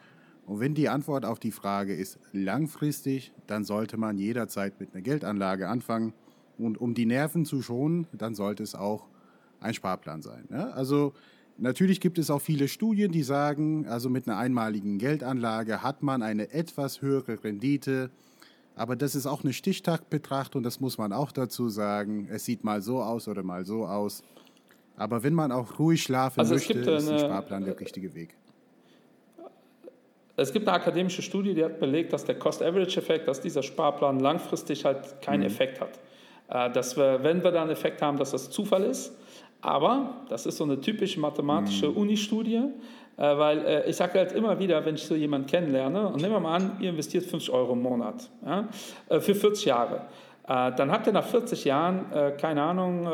Und 0.46 0.60
wenn 0.60 0.76
die 0.76 0.90
Antwort 0.90 1.26
auf 1.26 1.40
die 1.40 1.52
Frage 1.52 1.96
ist 1.96 2.20
langfristig, 2.34 3.32
dann 3.48 3.64
sollte 3.64 3.98
man 3.98 4.18
jederzeit 4.18 4.80
mit 4.80 4.94
einer 4.94 5.02
Geldanlage 5.02 5.70
anfangen. 5.70 6.14
Und 6.58 6.80
um 6.80 6.94
die 6.94 7.06
Nerven 7.06 7.46
zu 7.46 7.62
schonen, 7.62 8.08
dann 8.12 8.36
sollte 8.36 8.64
es 8.64 8.76
auch 8.76 9.08
ein 9.60 9.74
Sparplan 9.74 10.22
sein. 10.22 10.46
Ne? 10.50 10.74
Also 10.74 11.14
natürlich 11.58 12.02
gibt 12.02 12.20
es 12.20 12.30
auch 12.30 12.42
viele 12.42 12.68
Studien, 12.68 13.12
die 13.12 13.24
sagen, 13.24 13.88
also 13.88 14.10
mit 14.10 14.28
einer 14.28 14.38
einmaligen 14.38 14.98
Geldanlage 14.98 15.82
hat 15.82 16.04
man 16.04 16.22
eine 16.22 16.52
etwas 16.52 17.02
höhere 17.02 17.42
Rendite 17.44 18.12
aber 18.76 18.96
das 18.96 19.16
ist 19.16 19.26
auch 19.28 19.44
eine 19.44 19.54
Stichtagbetrachtung, 19.54 20.64
das 20.64 20.80
muss 20.80 20.98
man 20.98 21.14
auch 21.14 21.32
dazu 21.32 21.70
sagen. 21.70 22.28
Es 22.32 22.46
sieht 22.46 22.64
mal 22.64 22.82
so 22.82 23.02
aus 23.02 23.28
oder 23.28 23.44
mal 23.44 23.66
so 23.66 23.86
aus. 23.86 24.24
Aber 24.96 25.24
wenn 25.24 25.34
man 25.34 25.52
auch 25.52 25.80
ruhig 25.80 26.04
schlafen 26.04 26.40
also 26.40 26.56
möchte, 26.56 26.74
eine, 26.74 26.92
ist 26.94 27.10
der 27.10 27.20
Sparplan 27.20 27.66
der 27.66 27.80
richtige 27.80 28.14
Weg. 28.14 28.36
Es 30.36 30.52
gibt 30.52 30.68
eine 30.68 30.78
akademische 30.78 31.22
Studie, 31.22 31.54
die 31.54 31.64
hat 31.64 31.80
belegt, 31.80 32.12
dass 32.12 32.26
der 32.26 32.40
Cost-Average-Effekt, 32.40 33.28
dass 33.28 33.40
dieser 33.40 33.62
Sparplan 33.62 34.20
langfristig 34.20 34.84
halt 34.86 35.22
keinen 35.22 35.42
mhm. 35.42 35.48
Effekt 35.48 35.80
hat. 35.80 36.00
Äh, 36.50 36.72
dass 36.72 36.98
wir, 36.98 37.24
wenn 37.24 37.44
wir 37.44 37.52
da 37.52 37.62
einen 37.62 37.72
Effekt 37.72 38.02
haben, 38.02 38.18
dass 38.18 38.32
das 38.32 38.50
Zufall 38.50 38.84
ist. 38.84 39.14
Aber 39.62 40.26
das 40.30 40.46
ist 40.46 40.58
so 40.58 40.64
eine 40.64 40.82
typische 40.82 41.20
mathematische 41.20 41.90
mhm. 41.90 41.98
Uni-Studie. 41.98 42.64
Äh, 43.18 43.38
weil 43.38 43.66
äh, 43.66 43.90
ich 43.90 43.96
sage 43.96 44.20
halt 44.20 44.32
immer 44.32 44.58
wieder, 44.58 44.84
wenn 44.86 44.96
ich 44.96 45.06
so 45.06 45.16
jemanden 45.16 45.48
kennenlerne, 45.48 46.08
und 46.08 46.22
nehmen 46.22 46.34
wir 46.34 46.40
mal 46.40 46.56
an, 46.56 46.78
ihr 46.80 46.90
investiert 46.90 47.26
50 47.26 47.54
Euro 47.54 47.74
im 47.74 47.82
Monat 47.82 48.30
ja, 48.46 48.68
äh, 49.10 49.20
für 49.20 49.36
40 49.36 49.66
Jahre. 49.66 50.02
Dann 50.46 50.92
habt 50.92 51.08
ihr 51.08 51.14
nach 51.14 51.26
40 51.26 51.64
Jahren, 51.64 52.36
keine 52.38 52.62
Ahnung, 52.62 53.08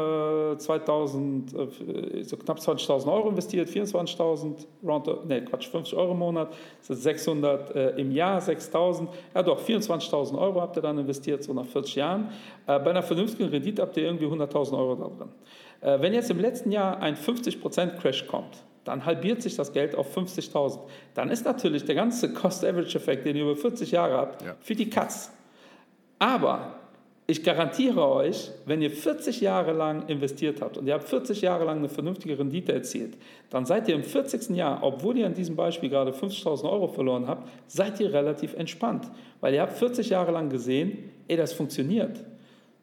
2000, 0.58 1.52
so 2.24 2.38
knapp 2.38 2.58
20.000 2.58 3.06
Euro 3.06 3.30
investiert, 3.30 3.70
24.000, 3.70 5.28
ne 5.28 5.46
Quatsch, 5.46 5.68
50 5.68 5.96
Euro 5.96 6.14
im 6.14 6.18
Monat, 6.18 6.52
das 6.80 6.98
ist 6.98 7.04
600 7.04 7.98
im 8.00 8.12
Jahr, 8.12 8.42
6.000, 8.42 9.10
ja 9.36 9.44
doch, 9.44 9.62
24.000 9.62 10.40
Euro 10.40 10.60
habt 10.60 10.76
ihr 10.78 10.82
dann 10.82 10.98
investiert, 10.98 11.44
so 11.44 11.54
nach 11.54 11.68
40 11.68 11.98
Jahren. 11.98 12.32
Bei 12.66 12.84
einer 12.84 13.04
vernünftigen 13.04 13.50
Rendite 13.50 13.84
habt 13.84 13.96
ihr 13.98 14.06
irgendwie 14.06 14.26
100.000 14.26 14.76
Euro 14.76 14.96
da 14.96 15.10
drin. 15.16 16.02
Wenn 16.02 16.16
jetzt 16.16 16.32
im 16.32 16.40
letzten 16.40 16.72
Jahr 16.72 17.00
ein 17.00 17.16
50% 17.16 18.00
Crash 18.00 18.26
kommt, 18.26 18.64
dann 18.90 19.06
halbiert 19.06 19.42
sich 19.42 19.56
das 19.56 19.72
Geld 19.72 19.96
auf 19.96 20.16
50.000. 20.16 20.80
Dann 21.14 21.30
ist 21.30 21.46
natürlich 21.46 21.86
der 21.86 21.96
ganze 21.96 22.34
Cost-Average-Effekt, 22.34 23.26
den 23.26 23.36
ihr 23.36 23.44
über 23.44 23.56
40 23.56 23.92
Jahre 23.92 24.18
habt, 24.18 24.42
ja. 24.42 24.56
für 24.60 24.76
die 24.76 24.90
Katz. 24.90 25.32
Aber 26.18 26.80
ich 27.30 27.44
garantiere 27.44 28.10
euch, 28.10 28.50
wenn 28.66 28.82
ihr 28.82 28.90
40 28.90 29.40
Jahre 29.40 29.72
lang 29.72 30.08
investiert 30.08 30.62
habt 30.62 30.80
und 30.80 30.88
ihr 30.88 30.96
habt 30.96 31.08
40 31.08 31.42
Jahre 31.42 31.64
lang 31.64 31.78
eine 31.78 31.88
vernünftige 31.88 32.40
Rendite 32.40 32.74
erzielt, 32.74 33.18
dann 33.52 33.68
seid 33.68 33.88
ihr 33.88 33.94
im 33.94 34.04
40. 34.04 34.50
Jahr, 34.56 34.80
obwohl 34.82 35.16
ihr 35.16 35.28
an 35.28 35.36
diesem 35.36 35.56
Beispiel 35.56 35.90
gerade 35.90 36.10
50.000 36.10 36.64
Euro 36.68 36.88
verloren 36.88 37.28
habt, 37.28 37.48
seid 37.68 38.00
ihr 38.00 38.12
relativ 38.12 38.56
entspannt. 38.56 39.12
Weil 39.42 39.54
ihr 39.54 39.62
habt 39.62 39.74
40 39.74 40.10
Jahre 40.10 40.32
lang 40.32 40.50
gesehen, 40.50 41.12
ey, 41.28 41.38
das 41.38 41.54
funktioniert. 41.54 42.20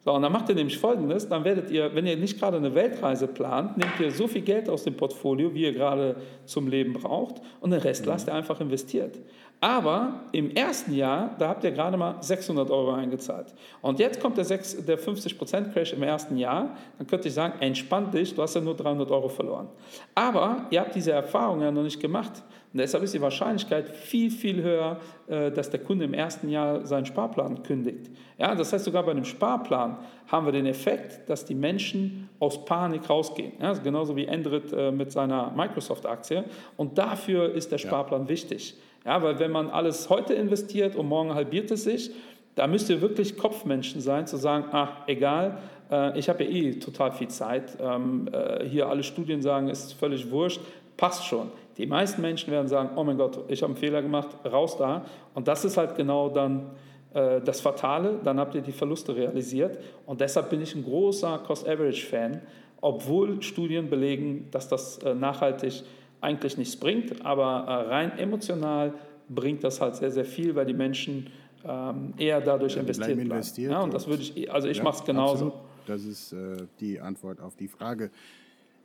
So, 0.07 0.13
und 0.13 0.23
dann 0.23 0.31
macht 0.31 0.49
ihr 0.49 0.55
nämlich 0.55 0.79
Folgendes, 0.79 1.29
dann 1.29 1.43
werdet 1.43 1.69
ihr, 1.69 1.93
wenn 1.97 2.07
ihr 2.07 2.17
nicht 2.17 2.39
gerade 2.39 2.59
eine 2.59 2.73
Weltreise 2.77 3.27
plant, 3.27 3.77
nehmt 3.77 3.99
ihr 3.99 4.13
so 4.13 4.29
viel 4.29 4.43
Geld 4.43 4.69
aus 4.69 4.85
dem 4.85 4.95
Portfolio, 4.95 5.53
wie 5.53 5.65
ihr 5.65 5.73
gerade 5.73 6.15
zum 6.45 6.69
Leben 6.69 6.93
braucht 6.93 7.43
und 7.61 7.73
den 7.73 7.81
Rest 7.81 8.03
mhm. 8.03 8.13
lasst 8.13 8.29
ihr 8.29 8.35
einfach 8.35 8.61
investiert. 8.61 9.19
Aber 9.61 10.21
im 10.31 10.53
ersten 10.53 10.95
Jahr, 10.95 11.35
da 11.41 11.49
habt 11.49 11.65
ihr 11.65 11.73
gerade 11.73 11.97
mal 11.97 12.19
600 12.21 12.71
Euro 12.71 12.93
eingezahlt. 12.93 13.53
Und 13.83 13.99
jetzt 13.99 14.21
kommt 14.21 14.37
der, 14.37 14.45
6, 14.45 14.85
der 14.87 14.97
50% 14.97 15.73
Crash 15.73 15.93
im 15.93 16.05
ersten 16.05 16.37
Jahr, 16.37 16.77
dann 16.99 17.09
könnte 17.09 17.27
ich 17.27 17.35
sagen, 17.35 17.55
entspann 17.59 18.13
dich, 18.13 18.33
du 18.33 18.43
hast 18.43 18.55
ja 18.55 18.61
nur 18.61 18.77
300 18.77 19.11
Euro 19.11 19.29
verloren. 19.29 19.67
Aber 20.15 20.67
ihr 20.71 20.83
habt 20.83 20.95
diese 20.95 21.11
Erfahrung 21.11 21.63
ja 21.63 21.73
noch 21.73 21.83
nicht 21.83 21.99
gemacht. 21.99 22.45
Und 22.73 22.81
deshalb 22.81 23.03
ist 23.05 23.15
die 23.15 23.21
Wahrscheinlichkeit 23.21 23.89
viel, 23.89 24.31
viel 24.31 24.63
höher, 24.63 24.99
äh, 25.29 25.51
dass 25.51 25.71
der 25.71 25.81
Kunde 25.81 26.05
im 26.05 26.15
ersten 26.15 26.49
Jahr 26.49 26.85
seinen 26.85 27.07
Sparplan 27.07 27.63
kündigt. 27.63 28.11
Ja, 28.39 28.55
das 28.55 28.73
heißt, 28.73 28.85
sogar 28.85 29.03
bei 29.03 29.13
einem 29.13 29.25
Sparplan 29.25 29.97
haben 30.29 30.47
wir 30.47 30.53
den 30.53 30.67
Effekt, 30.67 31.29
dass 31.29 31.45
die 31.45 31.55
Menschen 31.55 32.29
aus 32.39 32.65
Panik 32.65 33.09
rausgehen. 33.09 33.53
Ja, 33.61 33.73
genauso 33.73 34.17
wie 34.17 34.27
Endrit 34.27 34.73
äh, 34.73 34.91
mit 34.91 35.13
seiner 35.13 35.53
Microsoft-Aktie. 35.57 36.45
Und 36.77 36.99
dafür 36.99 37.55
ist 37.55 37.73
der 37.73 37.79
Sparplan 37.79 38.25
ja. 38.25 38.29
wichtig. 38.29 38.75
Ja, 39.05 39.23
weil 39.23 39.39
wenn 39.39 39.53
man 39.53 39.71
alles 39.71 40.11
heute 40.11 40.35
investiert 40.35 40.97
und 40.97 41.09
morgen 41.09 41.35
halbiert 41.35 41.71
es 41.71 41.85
sich, 41.85 42.11
da 42.57 42.67
müsst 42.67 42.91
ihr 42.91 43.01
wirklich 43.01 43.37
Kopfmenschen 43.37 44.01
sein, 44.01 44.27
zu 44.27 44.37
sagen, 44.37 44.67
ach, 44.73 45.07
egal, 45.07 45.59
äh, 45.91 46.19
ich 46.19 46.29
habe 46.29 46.45
ja 46.45 46.51
eh 46.51 46.73
total 46.75 47.13
viel 47.13 47.29
Zeit. 47.29 47.79
Ähm, 47.81 48.29
hier 48.69 48.89
alle 48.89 49.03
Studien 49.03 49.41
sagen, 49.41 49.69
ist 49.69 49.93
völlig 49.95 50.31
wurscht, 50.31 50.61
passt 50.97 51.25
schon. 51.25 51.51
Die 51.79 51.87
meisten 51.87 52.23
Menschen 52.23 52.51
werden 52.51 52.69
sagen, 52.69 52.91
oh 52.97 53.05
mein 53.05 53.19
Gott, 53.19 53.39
ich 53.49 53.63
habe 53.63 53.73
einen 53.73 53.81
Fehler 53.81 54.03
gemacht, 54.03 54.29
raus 54.45 54.77
da. 54.77 55.05
Und 55.35 55.47
das 55.47 55.65
ist 55.65 55.77
halt 55.77 55.95
genau 55.97 56.29
dann 56.29 56.71
äh, 57.13 57.41
das 57.41 57.61
Fatale, 57.61 58.19
dann 58.25 58.39
habt 58.39 58.55
ihr 58.55 58.63
die 58.63 58.73
Verluste 58.73 59.15
realisiert. 59.15 59.79
Und 60.07 60.21
deshalb 60.21 60.51
bin 60.51 60.63
ich 60.63 60.75
ein 60.75 60.85
großer 60.85 61.39
Cost-Average-Fan, 61.47 62.41
obwohl 62.81 63.43
Studien 63.43 63.91
belegen, 63.91 64.49
dass 64.51 64.69
das 64.69 64.99
äh, 64.99 65.15
nachhaltig 65.15 65.83
eigentlich 66.21 66.57
nichts 66.57 66.77
bringt, 66.77 67.25
aber 67.25 67.65
äh, 67.67 67.89
rein 67.89 68.19
emotional 68.19 68.95
bringt 69.29 69.65
das 69.65 69.81
halt 69.81 69.97
sehr, 69.97 70.11
sehr 70.11 70.25
viel, 70.25 70.55
weil 70.55 70.67
die 70.67 70.75
Menschen 70.75 71.31
ähm, 71.65 72.15
eher 72.17 72.41
dadurch 72.41 72.75
ja, 72.75 72.81
investiert 72.81 73.17
bleiben. 73.17 73.31
Investiert, 73.31 73.73
ja, 73.73 73.81
und 73.81 73.93
das 73.93 74.07
würde 74.07 74.23
ich, 74.23 74.51
also 74.53 74.69
ich 74.69 74.79
ja, 74.79 74.85
mache 74.85 74.99
es 74.99 75.05
genauso. 75.05 75.47
Absolut. 75.47 75.63
das 75.87 76.05
ist 76.05 76.33
äh, 76.33 76.57
die 76.81 77.01
Antwort 77.01 77.41
auf 77.41 77.57
die 77.57 77.69
Frage. 77.69 78.11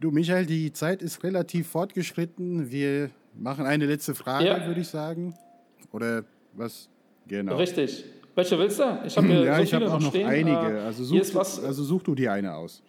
Du, 0.01 0.09
Michael, 0.09 0.47
die 0.47 0.73
Zeit 0.73 1.03
ist 1.03 1.23
relativ 1.23 1.67
fortgeschritten. 1.67 2.71
Wir 2.71 3.11
machen 3.35 3.67
eine 3.67 3.85
letzte 3.85 4.15
Frage, 4.15 4.47
ja. 4.47 4.65
würde 4.65 4.81
ich 4.81 4.87
sagen. 4.87 5.35
Oder 5.91 6.23
was? 6.53 6.89
Genau. 7.27 7.55
Richtig. 7.55 8.03
Welche 8.33 8.57
willst 8.57 8.79
du? 8.79 8.99
Ich 9.05 9.15
habe 9.15 9.27
ja, 9.45 9.57
so 9.57 9.61
ich 9.61 9.73
habe 9.75 9.93
auch 9.93 9.99
noch 9.99 10.09
stehen. 10.09 10.27
einige. 10.27 10.79
Äh, 10.79 10.79
also 10.79 11.03
such, 11.03 11.35
was, 11.35 11.63
also 11.63 11.83
such 11.83 12.01
du 12.01 12.15
dir 12.15 12.33
eine 12.33 12.55
aus. 12.55 12.81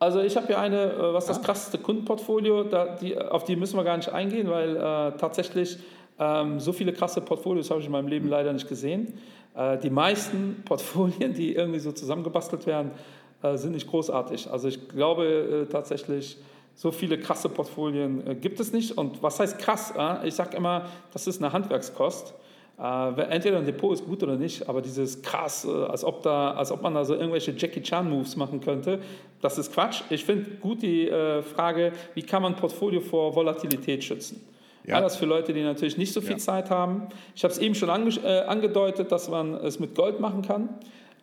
Also 0.00 0.20
ich 0.20 0.36
habe 0.36 0.48
hier 0.48 0.58
eine, 0.58 0.94
äh, 0.94 1.14
was 1.14 1.26
das 1.26 1.38
ah. 1.38 1.42
krasseste 1.42 1.78
Kundenportfolio, 1.78 2.64
da, 2.64 2.96
die, 2.96 3.16
auf 3.16 3.44
die 3.44 3.54
müssen 3.54 3.76
wir 3.76 3.84
gar 3.84 3.98
nicht 3.98 4.12
eingehen, 4.12 4.50
weil 4.50 4.74
äh, 4.74 4.80
tatsächlich 5.16 5.78
ähm, 6.18 6.58
so 6.58 6.72
viele 6.72 6.92
krasse 6.92 7.20
Portfolios 7.20 7.70
habe 7.70 7.78
ich 7.78 7.86
in 7.86 7.92
meinem 7.92 8.08
Leben 8.08 8.24
hm. 8.24 8.32
leider 8.32 8.52
nicht 8.52 8.66
gesehen. 8.66 9.14
Äh, 9.54 9.78
die 9.78 9.90
meisten 9.90 10.62
Portfolien, 10.64 11.34
die 11.34 11.54
irgendwie 11.54 11.78
so 11.78 11.92
zusammengebastelt 11.92 12.66
werden, 12.66 12.90
sind 13.54 13.72
nicht 13.72 13.88
großartig. 13.88 14.50
Also 14.50 14.68
ich 14.68 14.88
glaube 14.88 15.66
äh, 15.68 15.72
tatsächlich, 15.72 16.36
so 16.74 16.90
viele 16.90 17.18
krasse 17.18 17.48
Portfolien 17.48 18.26
äh, 18.26 18.34
gibt 18.34 18.60
es 18.60 18.72
nicht. 18.72 18.96
Und 18.96 19.22
was 19.22 19.40
heißt 19.40 19.58
krass? 19.58 19.92
ich 20.24 20.34
sage 20.34 20.56
immer, 20.56 20.86
das 21.12 21.26
ist 21.26 21.42
eine 21.42 21.52
Handwerkskost. 21.52 22.34
Äh, 22.80 23.20
entweder 23.28 23.58
ein 23.58 23.66
Depot 23.66 23.92
ist 23.92 24.06
gut 24.06 24.22
oder 24.22 24.36
nicht, 24.36 24.66
aber 24.66 24.80
dieses 24.80 25.20
krass, 25.20 25.66
äh, 25.66 25.70
als 25.70 26.02
ob, 26.02 26.22
da, 26.22 26.52
als 26.52 26.72
ob 26.72 26.80
man 26.80 26.94
da 26.94 27.04
so 27.04 27.14
irgendwelche 27.14 27.52
Jackie 27.52 27.82
Chan-Moves 27.82 28.36
machen 28.36 28.60
könnte, 28.62 29.00
das 29.42 29.58
ist 29.58 29.74
Quatsch. 29.74 30.02
Ich 30.08 30.24
finde 30.24 30.52
gut 30.62 30.80
die 30.80 31.08
äh, 31.08 31.42
Frage, 31.42 31.92
wie 32.14 32.22
kann 32.22 32.40
man 32.42 32.54
ein 32.54 32.58
Portfolio 32.58 33.00
vor 33.00 33.34
Volatilität 33.34 34.02
schützen? 34.02 34.46
Ja. 34.86 34.98
das 35.02 35.16
für 35.16 35.26
Leute, 35.26 35.52
die 35.52 35.62
natürlich 35.62 35.98
nicht 35.98 36.12
so 36.14 36.22
viel 36.22 36.32
ja. 36.32 36.38
Zeit 36.38 36.70
haben. 36.70 37.08
Ich 37.36 37.44
habe 37.44 37.52
es 37.52 37.58
eben 37.58 37.74
schon 37.74 37.90
ange 37.90 38.16
äh, 38.24 38.40
angedeutet, 38.46 39.12
dass 39.12 39.28
man 39.28 39.54
es 39.54 39.78
mit 39.78 39.94
Gold 39.94 40.20
machen 40.20 40.40
kann. 40.40 40.70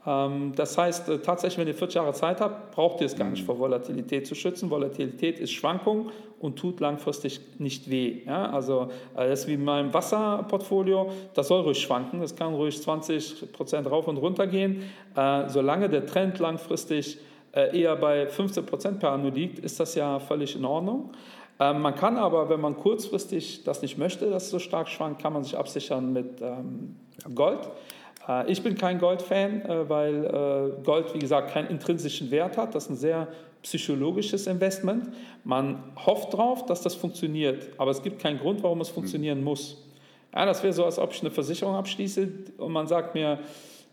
Ähm, 0.07 0.53
das 0.55 0.77
heißt, 0.77 1.09
äh, 1.09 1.19
tatsächlich, 1.19 1.59
wenn 1.59 1.67
ihr 1.67 1.75
40 1.75 1.95
Jahre 1.95 2.13
Zeit 2.13 2.39
habt, 2.39 2.71
braucht 2.71 3.01
ihr 3.01 3.05
es 3.05 3.15
gar 3.15 3.29
nicht 3.29 3.41
mhm. 3.41 3.45
vor 3.45 3.59
Volatilität 3.59 4.25
zu 4.25 4.35
schützen. 4.35 4.69
Volatilität 4.69 5.37
ist 5.37 5.51
Schwankung 5.51 6.11
und 6.39 6.57
tut 6.57 6.79
langfristig 6.79 7.41
nicht 7.59 7.89
weh. 7.89 8.21
Ja, 8.25 8.49
also 8.49 8.89
äh, 9.15 9.27
das 9.27 9.41
ist 9.41 9.47
wie 9.47 9.55
in 9.55 9.65
meinem 9.65 9.93
Wasserportfolio, 9.93 11.11
das 11.33 11.49
soll 11.49 11.61
ruhig 11.61 11.79
schwanken, 11.79 12.21
das 12.21 12.35
kann 12.35 12.53
ruhig 12.53 12.81
20 12.81 13.51
Prozent 13.51 13.91
rauf 13.91 14.07
und 14.07 14.17
runter 14.17 14.47
gehen. 14.47 14.83
Äh, 15.15 15.49
solange 15.49 15.89
der 15.89 16.05
Trend 16.05 16.39
langfristig 16.39 17.19
eher 17.53 17.95
bei 17.95 18.27
15 18.27 18.65
Prozent 18.67 18.99
per 18.99 19.13
Anno 19.13 19.29
liegt, 19.29 19.57
ist 19.57 19.79
das 19.79 19.95
ja 19.95 20.19
völlig 20.19 20.55
in 20.55 20.63
Ordnung. 20.63 21.11
Ähm, 21.59 21.81
man 21.81 21.95
kann 21.95 22.17
aber, 22.17 22.49
wenn 22.49 22.61
man 22.61 22.77
kurzfristig 22.77 23.63
das 23.63 23.81
nicht 23.81 23.97
möchte, 23.97 24.29
dass 24.29 24.43
es 24.43 24.49
so 24.51 24.59
stark 24.59 24.89
schwankt, 24.89 25.21
kann 25.21 25.33
man 25.33 25.43
sich 25.43 25.57
absichern 25.57 26.13
mit 26.13 26.39
ähm, 26.41 26.97
Gold. 27.33 27.67
Äh, 28.27 28.51
ich 28.51 28.61
bin 28.61 28.75
kein 28.75 28.99
Gold-Fan, 28.99 29.61
äh, 29.61 29.89
weil 29.89 30.25
äh, 30.25 30.83
Gold, 30.83 31.13
wie 31.13 31.19
gesagt, 31.19 31.51
keinen 31.51 31.69
intrinsischen 31.69 32.31
Wert 32.31 32.57
hat. 32.57 32.75
Das 32.75 32.85
ist 32.85 32.89
ein 32.89 32.97
sehr 32.97 33.27
psychologisches 33.63 34.47
Investment. 34.47 35.09
Man 35.43 35.83
hofft 36.05 36.33
darauf, 36.33 36.65
dass 36.65 36.81
das 36.81 36.95
funktioniert, 36.95 37.69
aber 37.77 37.91
es 37.91 38.01
gibt 38.01 38.21
keinen 38.21 38.39
Grund, 38.39 38.63
warum 38.63 38.81
es 38.81 38.89
funktionieren 38.89 39.43
muss. 39.43 39.77
Ja, 40.33 40.45
das 40.45 40.61
wäre 40.63 40.73
so, 40.73 40.85
als 40.85 40.99
ob 40.99 41.13
ich 41.13 41.21
eine 41.21 41.31
Versicherung 41.31 41.75
abschließe 41.75 42.27
und 42.57 42.71
man 42.71 42.87
sagt 42.87 43.15
mir, 43.15 43.39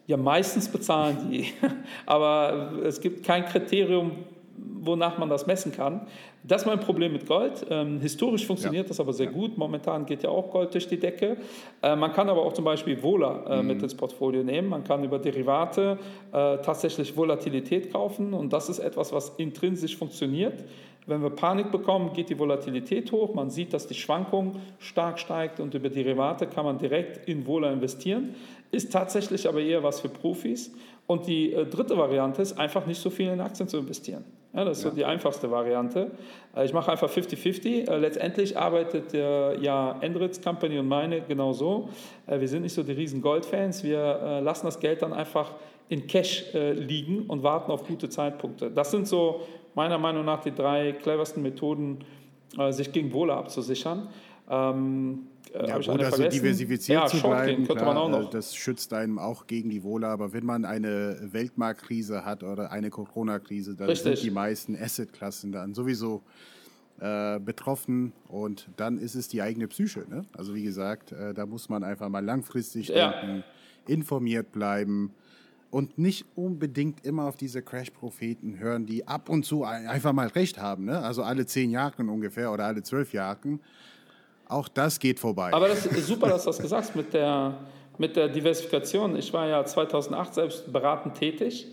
ja, 0.07 0.17
meistens 0.19 0.69
bezahlen 0.69 1.31
die, 1.31 1.47
aber 2.07 2.73
es 2.85 3.01
gibt 3.01 3.25
kein 3.25 3.47
Kriterium, 3.47 4.13
wonach 4.57 5.19
man 5.19 5.29
das 5.29 5.47
messen 5.47 5.73
kann. 5.73 6.03
Das 6.43 6.63
ist 6.63 6.67
mein 6.67 6.81
Problem 6.81 7.13
mit 7.13 7.27
Gold. 7.27 7.65
Ähm, 7.71 8.01
historisch 8.01 8.47
funktioniert 8.47 8.87
ja. 8.87 8.89
das 8.89 9.01
aber 9.01 9.13
sehr 9.13 9.27
ja. 9.27 9.33
gut. 9.33 9.57
Momentan 9.57 10.07
geht 10.07 10.23
ja 10.23 10.31
auch 10.31 10.51
Gold 10.51 10.75
durch 10.75 10.87
die 10.87 10.99
Decke. 10.99 11.37
Äh, 11.83 11.97
man 11.97 12.13
kann 12.13 12.29
aber 12.29 12.43
auch 12.43 12.53
zum 12.53 12.65
Beispiel 12.65 13.03
Vola 13.03 13.45
äh, 13.49 13.63
mhm. 13.63 13.69
mit 13.69 13.83
ins 13.83 13.95
Portfolio 13.95 14.43
nehmen. 14.43 14.69
Man 14.69 14.85
kann 14.85 15.03
über 15.05 15.19
Derivate 15.19 15.99
äh, 16.33 16.59
tatsächlich 16.59 17.17
Volatilität 17.17 17.93
kaufen 17.93 18.35
und 18.35 18.53
das 18.53 18.69
ist 18.69 18.79
etwas, 18.79 19.13
was 19.13 19.31
intrinsisch 19.39 19.97
funktioniert. 19.97 20.65
Wenn 21.07 21.23
wir 21.23 21.31
Panik 21.31 21.71
bekommen, 21.71 22.13
geht 22.15 22.31
die 22.31 22.39
Volatilität 22.39 23.13
hoch. 23.13 23.35
Man 23.35 23.51
sieht, 23.51 23.75
dass 23.75 23.87
die 23.87 23.95
Schwankung 23.95 24.57
stark 24.79 25.19
steigt 25.19 25.61
und 25.61 25.75
über 25.75 25.91
Derivate 25.91 26.47
kann 26.47 26.65
man 26.65 26.79
direkt 26.79 27.29
in 27.29 27.47
Vola 27.47 27.71
investieren. 27.71 28.35
Ist 28.71 28.93
tatsächlich 28.93 29.47
aber 29.47 29.61
eher 29.61 29.83
was 29.83 30.01
für 30.01 30.09
Profis. 30.09 30.73
Und 31.07 31.27
die 31.27 31.53
äh, 31.53 31.67
dritte 31.67 31.97
Variante 31.99 32.41
ist 32.41 32.59
einfach 32.59 32.87
nicht 32.87 33.01
so 33.01 33.11
viel 33.11 33.29
in 33.29 33.41
Aktien 33.41 33.69
zu 33.69 33.77
investieren. 33.79 34.25
Ja, 34.55 34.65
das 34.65 34.79
ist 34.79 34.85
ja. 34.85 34.91
so 34.91 34.97
die 34.97 35.05
einfachste 35.05 35.51
Variante. 35.51 36.13
Äh, 36.57 36.65
ich 36.65 36.73
mache 36.73 36.93
einfach 36.93 37.11
50-50. 37.11 37.89
Äh, 37.89 37.99
letztendlich 37.99 38.57
arbeitet 38.57 39.13
ja 39.13 39.99
Endritz 40.01 40.41
Company 40.41 40.79
und 40.79 40.87
meine 40.87 41.23
genauso. 41.23 41.89
Äh, 42.27 42.41
wir 42.41 42.49
sind 42.49 42.63
nicht 42.63 42.75
so 42.75 42.83
die 42.85 42.93
riesen 42.93 43.21
Goldfans. 43.21 43.83
Wir 43.83 44.41
lassen 44.43 44.67
das 44.67 44.79
Geld 44.79 45.03
dann 45.03 45.13
einfach 45.13 45.53
in 45.89 46.07
Cash 46.07 46.47
liegen 46.55 47.27
und 47.27 47.43
warten 47.43 47.71
auf 47.71 47.87
gute 47.87 48.09
Zeitpunkte. 48.09 48.71
Das 48.71 48.91
sind 48.91 49.07
so 49.07 49.43
meiner 49.75 49.99
Meinung 49.99 50.25
nach 50.25 50.41
die 50.41 50.55
drei 50.55 50.93
cleversten 50.93 51.43
Methoden, 51.43 52.05
sich 52.71 52.91
gegen 52.93 53.13
Wohle 53.13 53.35
abzusichern. 53.35 54.09
Ähm, 54.49 55.27
äh, 55.55 55.69
ja, 55.69 55.79
gut, 55.79 56.03
also 56.03 56.29
diversifiziert 56.29 57.03
ja, 57.03 57.07
zu 57.07 57.21
bleiben, 57.21 57.67
klar, 57.67 58.23
äh, 58.23 58.31
das 58.31 58.57
schützt 58.57 58.93
einem 58.93 59.19
auch 59.19 59.47
gegen 59.47 59.71
die 59.71 59.85
Wohle. 59.85 60.09
Aber 60.09 60.33
wenn 60.33 60.45
man 60.45 60.65
eine 60.65 61.17
Weltmarktkrise 61.33 62.25
hat 62.25 62.43
oder 62.43 62.73
eine 62.73 62.91
Corona-Krise, 62.91 63.77
dann 63.77 63.89
Richtig. 63.89 64.19
sind 64.19 64.23
die 64.25 64.35
meisten 64.35 64.77
Assetklassen 64.77 65.53
dann 65.53 65.73
sowieso 65.75 66.23
äh, 67.01 67.39
betroffen 67.39 68.13
und 68.29 68.69
dann 68.77 68.99
ist 68.99 69.15
es 69.15 69.29
die 69.29 69.43
eigene 69.43 69.69
Psyche. 69.69 70.05
Ne? 70.09 70.25
Also 70.37 70.55
wie 70.55 70.65
gesagt, 70.65 71.13
äh, 71.13 71.33
da 71.35 71.47
muss 71.47 71.69
man 71.69 71.85
einfach 71.85 72.09
mal 72.09 72.25
langfristig 72.25 72.89
ja. 72.89 73.13
denken, 73.13 73.45
informiert 73.87 74.51
bleiben 74.51 75.13
und 75.71 75.99
nicht 75.99 76.25
unbedingt 76.35 77.05
immer 77.05 77.25
auf 77.25 77.37
diese 77.37 77.63
Crash-Propheten 77.63 78.59
hören, 78.59 78.87
die 78.87 79.07
ab 79.07 79.29
und 79.29 79.45
zu 79.45 79.65
einfach 79.65 80.13
mal 80.13 80.29
recht 80.29 80.61
haben. 80.61 80.85
Ne? 80.85 81.01
Also 81.01 81.23
alle 81.23 81.47
zehn 81.47 81.71
Jahre 81.71 82.03
ungefähr 82.03 82.53
oder 82.53 82.65
alle 82.65 82.83
zwölf 82.83 83.13
Jahre. 83.13 83.59
Auch 84.49 84.69
das 84.69 84.99
geht 84.99 85.19
vorbei. 85.19 85.53
Aber 85.53 85.69
das 85.69 85.87
ist 85.87 86.07
super, 86.07 86.29
dass 86.29 86.45
du 86.45 86.51
das 86.51 86.59
gesagt 86.59 86.83
hast 86.83 86.97
mit 86.97 87.13
der, 87.15 87.55
mit 87.99 88.17
der 88.17 88.29
Diversifikation. 88.29 89.17
Ich 89.17 89.33
war 89.33 89.47
ja 89.47 89.65
2008 89.65 90.35
selbst 90.35 90.73
beratend 90.73 91.15
tätig 91.15 91.67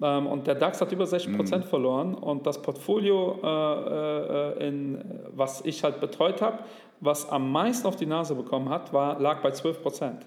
ähm, 0.00 0.26
und 0.26 0.46
der 0.46 0.54
DAX 0.54 0.80
hat 0.80 0.92
über 0.92 1.06
60 1.06 1.36
Prozent 1.36 1.64
mhm. 1.64 1.68
verloren 1.68 2.14
und 2.14 2.46
das 2.46 2.60
Portfolio, 2.62 3.38
äh, 3.42 4.64
äh, 4.64 4.68
in, 4.68 5.04
was 5.34 5.64
ich 5.64 5.82
halt 5.82 6.00
betreut 6.00 6.40
habe, 6.40 6.58
was 7.00 7.28
am 7.28 7.50
meisten 7.50 7.86
auf 7.86 7.96
die 7.96 8.06
Nase 8.06 8.34
bekommen 8.34 8.68
hat, 8.68 8.92
war, 8.92 9.18
lag 9.20 9.40
bei 9.42 9.50
12 9.50 9.82
Prozent. 9.82 10.26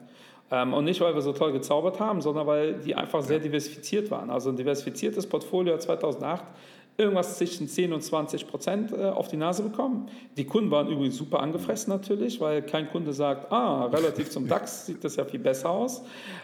Ähm, 0.51 0.73
und 0.73 0.83
nicht, 0.83 0.99
weil 0.99 1.13
wir 1.13 1.21
so 1.21 1.31
toll 1.31 1.53
gezaubert 1.53 1.99
haben, 1.99 2.21
sondern 2.21 2.45
weil 2.47 2.73
die 2.79 2.93
einfach 2.93 3.21
sehr 3.21 3.39
diversifiziert 3.39 4.11
waren. 4.11 4.29
Also 4.29 4.49
ein 4.49 4.57
diversifiziertes 4.57 5.27
Portfolio 5.27 5.77
2008 5.77 6.43
irgendwas 6.97 7.37
zwischen 7.37 7.67
10 7.67 7.93
und 7.93 8.01
20 8.01 8.47
Prozent 8.47 8.91
äh, 8.91 9.05
auf 9.05 9.27
die 9.27 9.37
Nase 9.37 9.63
bekommen. 9.63 10.07
Die 10.37 10.45
Kunden 10.45 10.69
waren 10.71 10.87
übrigens 10.87 11.17
super 11.17 11.39
angefressen 11.39 11.91
natürlich, 11.91 12.39
weil 12.39 12.61
kein 12.61 12.89
Kunde 12.89 13.13
sagt, 13.13 13.51
ah, 13.51 13.85
relativ 13.85 14.29
zum 14.29 14.47
DAX 14.49 14.85
sieht 14.85 15.03
das 15.03 15.15
ja 15.15 15.25
viel 15.25 15.39
besser 15.39 15.69
aus. 15.69 16.03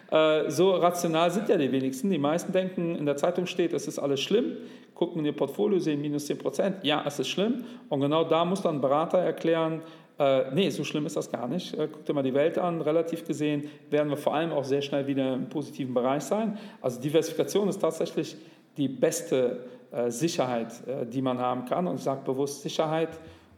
Äh, 0.09 0.49
so 0.49 0.71
rational 0.71 1.29
sind 1.31 1.49
ja 1.49 1.57
die 1.57 1.71
wenigsten. 1.71 2.09
Die 2.09 2.17
meisten 2.17 2.51
denken, 2.51 2.95
in 2.95 3.05
der 3.05 3.17
Zeitung 3.17 3.45
steht, 3.45 3.73
es 3.73 3.87
ist 3.87 3.99
alles 3.99 4.21
schlimm, 4.21 4.57
gucken 4.95 5.19
in 5.19 5.25
ihr 5.25 5.35
Portfolio, 5.35 5.79
sehen 5.79 6.01
minus 6.01 6.25
10 6.25 6.37
Prozent, 6.37 6.75
ja, 6.83 7.03
es 7.05 7.19
ist 7.19 7.29
schlimm. 7.29 7.63
Und 7.89 8.01
genau 8.01 8.23
da 8.23 8.43
muss 8.45 8.61
dann 8.61 8.75
ein 8.75 8.81
Berater 8.81 9.19
erklären, 9.19 9.81
äh, 10.19 10.51
nee, 10.51 10.69
so 10.69 10.83
schlimm 10.83 11.05
ist 11.05 11.15
das 11.15 11.31
gar 11.31 11.47
nicht. 11.47 11.73
Äh, 11.75 11.87
guck 11.91 12.05
dir 12.05 12.13
mal 12.13 12.23
die 12.23 12.33
Welt 12.33 12.57
an. 12.57 12.81
Relativ 12.81 13.25
gesehen 13.25 13.69
werden 13.91 14.09
wir 14.09 14.17
vor 14.17 14.33
allem 14.33 14.51
auch 14.51 14.63
sehr 14.63 14.81
schnell 14.81 15.05
wieder 15.05 15.35
im 15.35 15.47
positiven 15.47 15.93
Bereich 15.93 16.23
sein. 16.23 16.57
Also 16.81 16.99
Diversifikation 16.99 17.69
ist 17.69 17.77
tatsächlich 17.79 18.35
die 18.77 18.87
beste 18.87 19.65
äh, 19.91 20.11
Sicherheit, 20.11 20.87
äh, 20.87 21.05
die 21.05 21.21
man 21.21 21.39
haben 21.39 21.65
kann. 21.65 21.87
Und 21.87 21.95
ich 21.95 22.03
sage 22.03 22.21
bewusst 22.23 22.61
Sicherheit 22.61 23.09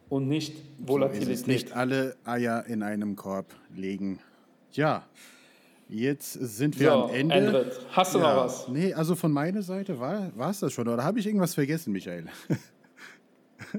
und 0.09 0.27
nicht 0.27 0.55
Volatilität. 0.79 1.37
So 1.39 1.51
nicht 1.51 1.75
alle 1.75 2.15
Eier 2.25 2.65
in 2.67 2.83
einem 2.83 3.15
Korb 3.15 3.47
legen. 3.75 4.19
Ja, 4.71 5.03
jetzt 5.87 6.33
sind 6.33 6.79
wir 6.79 6.91
so, 6.91 7.03
am 7.05 7.09
Ende. 7.09 7.35
Endrit. 7.35 7.79
Hast 7.91 8.15
du 8.15 8.19
ja, 8.19 8.33
noch 8.35 8.43
was? 8.43 8.67
Nee, 8.67 8.93
also 8.93 9.15
von 9.15 9.31
meiner 9.31 9.61
Seite 9.61 9.99
war 9.99 10.49
es 10.49 10.59
das 10.59 10.73
schon. 10.73 10.87
Oder 10.87 11.03
habe 11.03 11.19
ich 11.19 11.27
irgendwas 11.27 11.53
vergessen, 11.53 11.91
Michael? 11.91 12.25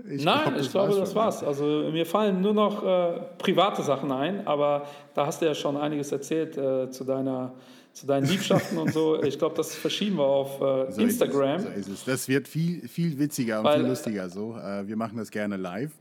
Ich 0.08 0.24
Nein, 0.24 0.42
glaub, 0.44 0.60
ich 0.60 0.70
glaube, 0.70 0.94
das 0.94 1.14
war's. 1.14 1.42
Also 1.42 1.64
mir 1.90 2.06
fallen 2.06 2.40
nur 2.40 2.52
noch 2.52 2.84
äh, 2.84 3.20
private 3.38 3.82
Sachen 3.82 4.12
ein, 4.12 4.46
aber 4.46 4.86
da 5.14 5.26
hast 5.26 5.40
du 5.40 5.46
ja 5.46 5.54
schon 5.54 5.76
einiges 5.76 6.12
erzählt 6.12 6.56
äh, 6.56 6.90
zu 6.90 7.04
deiner 7.04 7.54
zu 7.92 8.06
deinen 8.06 8.26
Liebschaften 8.26 8.78
und 8.78 8.92
so. 8.92 9.22
Ich 9.22 9.38
glaube, 9.38 9.56
das 9.56 9.74
verschieben 9.74 10.16
wir 10.16 10.24
auf 10.24 10.60
äh, 10.60 10.92
so 10.92 11.00
Instagram. 11.00 11.56
Ist 11.56 11.64
so 11.64 11.70
ist 11.70 11.88
es. 11.88 12.04
Das 12.04 12.28
wird 12.28 12.48
viel, 12.48 12.86
viel 12.88 13.18
witziger 13.18 13.58
und 13.58 13.64
Weil, 13.64 13.80
viel 13.80 13.88
lustiger 13.88 14.28
so. 14.28 14.56
Äh, 14.56 14.86
wir 14.86 14.96
machen 14.96 15.18
das 15.18 15.30
gerne 15.30 15.56
live. 15.56 15.92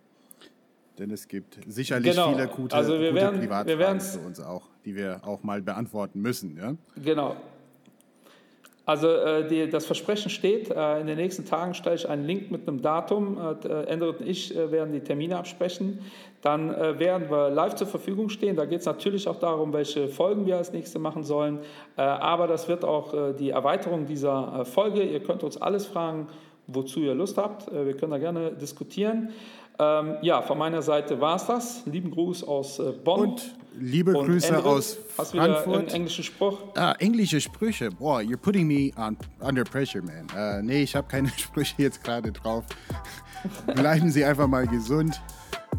Denn 0.98 1.12
es 1.12 1.28
gibt 1.28 1.58
sicherlich 1.66 2.12
genau. 2.12 2.34
viele 2.34 2.48
gute, 2.48 2.76
also 2.76 3.00
wir 3.00 3.12
gute 3.12 3.16
werden, 3.16 3.40
Privatfragen 3.40 3.80
wir 3.80 4.02
für 4.02 4.20
uns 4.20 4.40
auch, 4.42 4.68
die 4.84 4.96
wir 4.96 5.22
auch 5.24 5.44
mal 5.44 5.62
beantworten 5.62 6.22
müssen. 6.22 6.58
Ja? 6.58 6.76
Genau. 7.02 7.38
Also 8.90 9.08
äh, 9.08 9.48
die, 9.48 9.70
das 9.70 9.86
Versprechen 9.86 10.32
steht. 10.32 10.72
Äh, 10.72 11.00
in 11.00 11.06
den 11.06 11.18
nächsten 11.18 11.46
Tagen 11.46 11.76
stelle 11.76 11.96
ich 11.96 12.10
einen 12.10 12.26
Link 12.26 12.50
mit 12.50 12.68
einem 12.68 12.82
Datum. 12.82 13.38
Äh, 13.38 13.84
Endrit 13.84 14.22
und 14.22 14.28
ich 14.28 14.58
äh, 14.58 14.72
werden 14.72 14.92
die 14.92 15.02
Termine 15.02 15.38
absprechen. 15.38 16.00
Dann 16.42 16.74
äh, 16.74 16.98
werden 16.98 17.30
wir 17.30 17.52
live 17.52 17.76
zur 17.76 17.86
Verfügung 17.86 18.30
stehen. 18.30 18.56
Da 18.56 18.66
geht 18.66 18.80
es 18.80 18.88
natürlich 18.88 19.28
auch 19.28 19.36
darum, 19.36 19.74
welche 19.74 20.08
Folgen 20.08 20.48
wir 20.48 20.58
als 20.58 20.74
nächste 20.74 20.98
machen 20.98 21.24
sollen. 21.24 21.60
Äh, 21.98 22.02
aber 22.02 22.48
das 22.48 22.68
wird 22.68 22.84
auch 22.84 23.14
die 23.38 23.52
Erweiterung 23.52 24.08
dieser 24.08 24.66
Folge. 24.66 25.04
Ihr 25.04 25.20
könnt 25.20 25.44
uns 25.44 25.62
alles 25.62 25.86
fragen, 25.86 26.28
wozu 26.66 27.00
ihr 27.02 27.14
Lust 27.14 27.38
habt. 27.38 27.72
wir 27.72 27.96
können 27.96 28.12
da 28.12 28.18
gerne 28.18 28.54
diskutieren. 28.54 29.30
Ähm, 29.78 30.18
ja, 30.24 30.42
von 30.42 30.58
meiner 30.58 30.82
Seite 30.82 31.22
war 31.22 31.36
es 31.36 31.46
das. 31.46 31.86
Lieben 31.86 32.10
Gruß 32.10 32.44
aus 32.44 32.82
Bonn. 33.04 33.20
Und 33.22 33.56
liebe 33.78 34.16
und 34.18 34.26
Grüße 34.26 34.48
Endrit, 34.48 34.66
aus 34.66 34.98
hast 35.18 35.32
Frankfurt. 35.32 35.66
Hast 35.66 35.76
einen 35.76 35.88
englischen 35.88 36.24
Spruch? 36.24 36.60
Ah, 36.76 36.94
englische 37.00 37.42
Sprüche. 37.42 37.90
Boah, 37.92 38.20
you're 38.20 38.38
putting 38.38 38.68
me 38.68 38.92
on, 38.98 39.18
under 39.40 39.64
pressure, 39.64 40.02
man. 40.02 40.28
Uh, 40.36 40.62
nee, 40.62 40.84
ich 40.84 40.96
habe 40.96 41.08
keine 41.08 41.30
Sprüche 41.38 41.76
jetzt 41.78 42.04
gerade 42.04 42.32
drauf. 42.32 42.66
Bleiben 43.76 44.12
Sie 44.12 44.24
einfach 44.24 44.48
mal 44.48 44.68
gesund. 44.68 45.22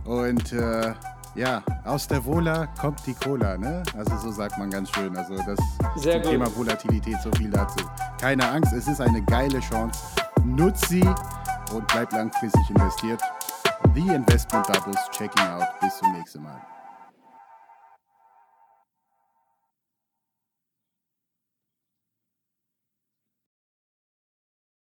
Und 0.05 0.53
äh, 0.53 0.95
ja, 1.35 1.63
aus 1.85 2.09
der 2.09 2.25
Vola 2.25 2.67
kommt 2.81 3.07
die 3.07 3.15
Cola, 3.15 3.57
ne? 3.57 3.83
Also 3.97 4.17
so 4.19 4.31
sagt 4.31 4.59
man 4.59 4.71
ganz 4.71 4.91
schön. 4.91 5.17
Also 5.17 5.37
das 5.37 6.23
Thema 6.23 6.55
Volatilität, 6.57 7.17
so 7.23 7.31
viel 7.33 7.51
dazu. 7.51 7.85
Keine 8.21 8.49
Angst, 8.49 8.73
es 8.73 8.89
ist 8.89 9.01
eine 9.01 9.23
geile 9.23 9.61
Chance. 9.61 10.01
Nutzt 10.45 10.89
sie 10.89 11.05
und 11.73 11.87
bleibt 11.89 12.13
langfristig 12.13 12.71
investiert. 12.71 13.21
The 13.95 14.01
Investment 14.15 14.69
Doubles 14.69 14.99
checking 15.13 15.47
out. 15.47 15.65
Bis 15.81 15.97
zum 15.99 16.13
nächsten 16.13 16.43
Mal. 16.43 16.61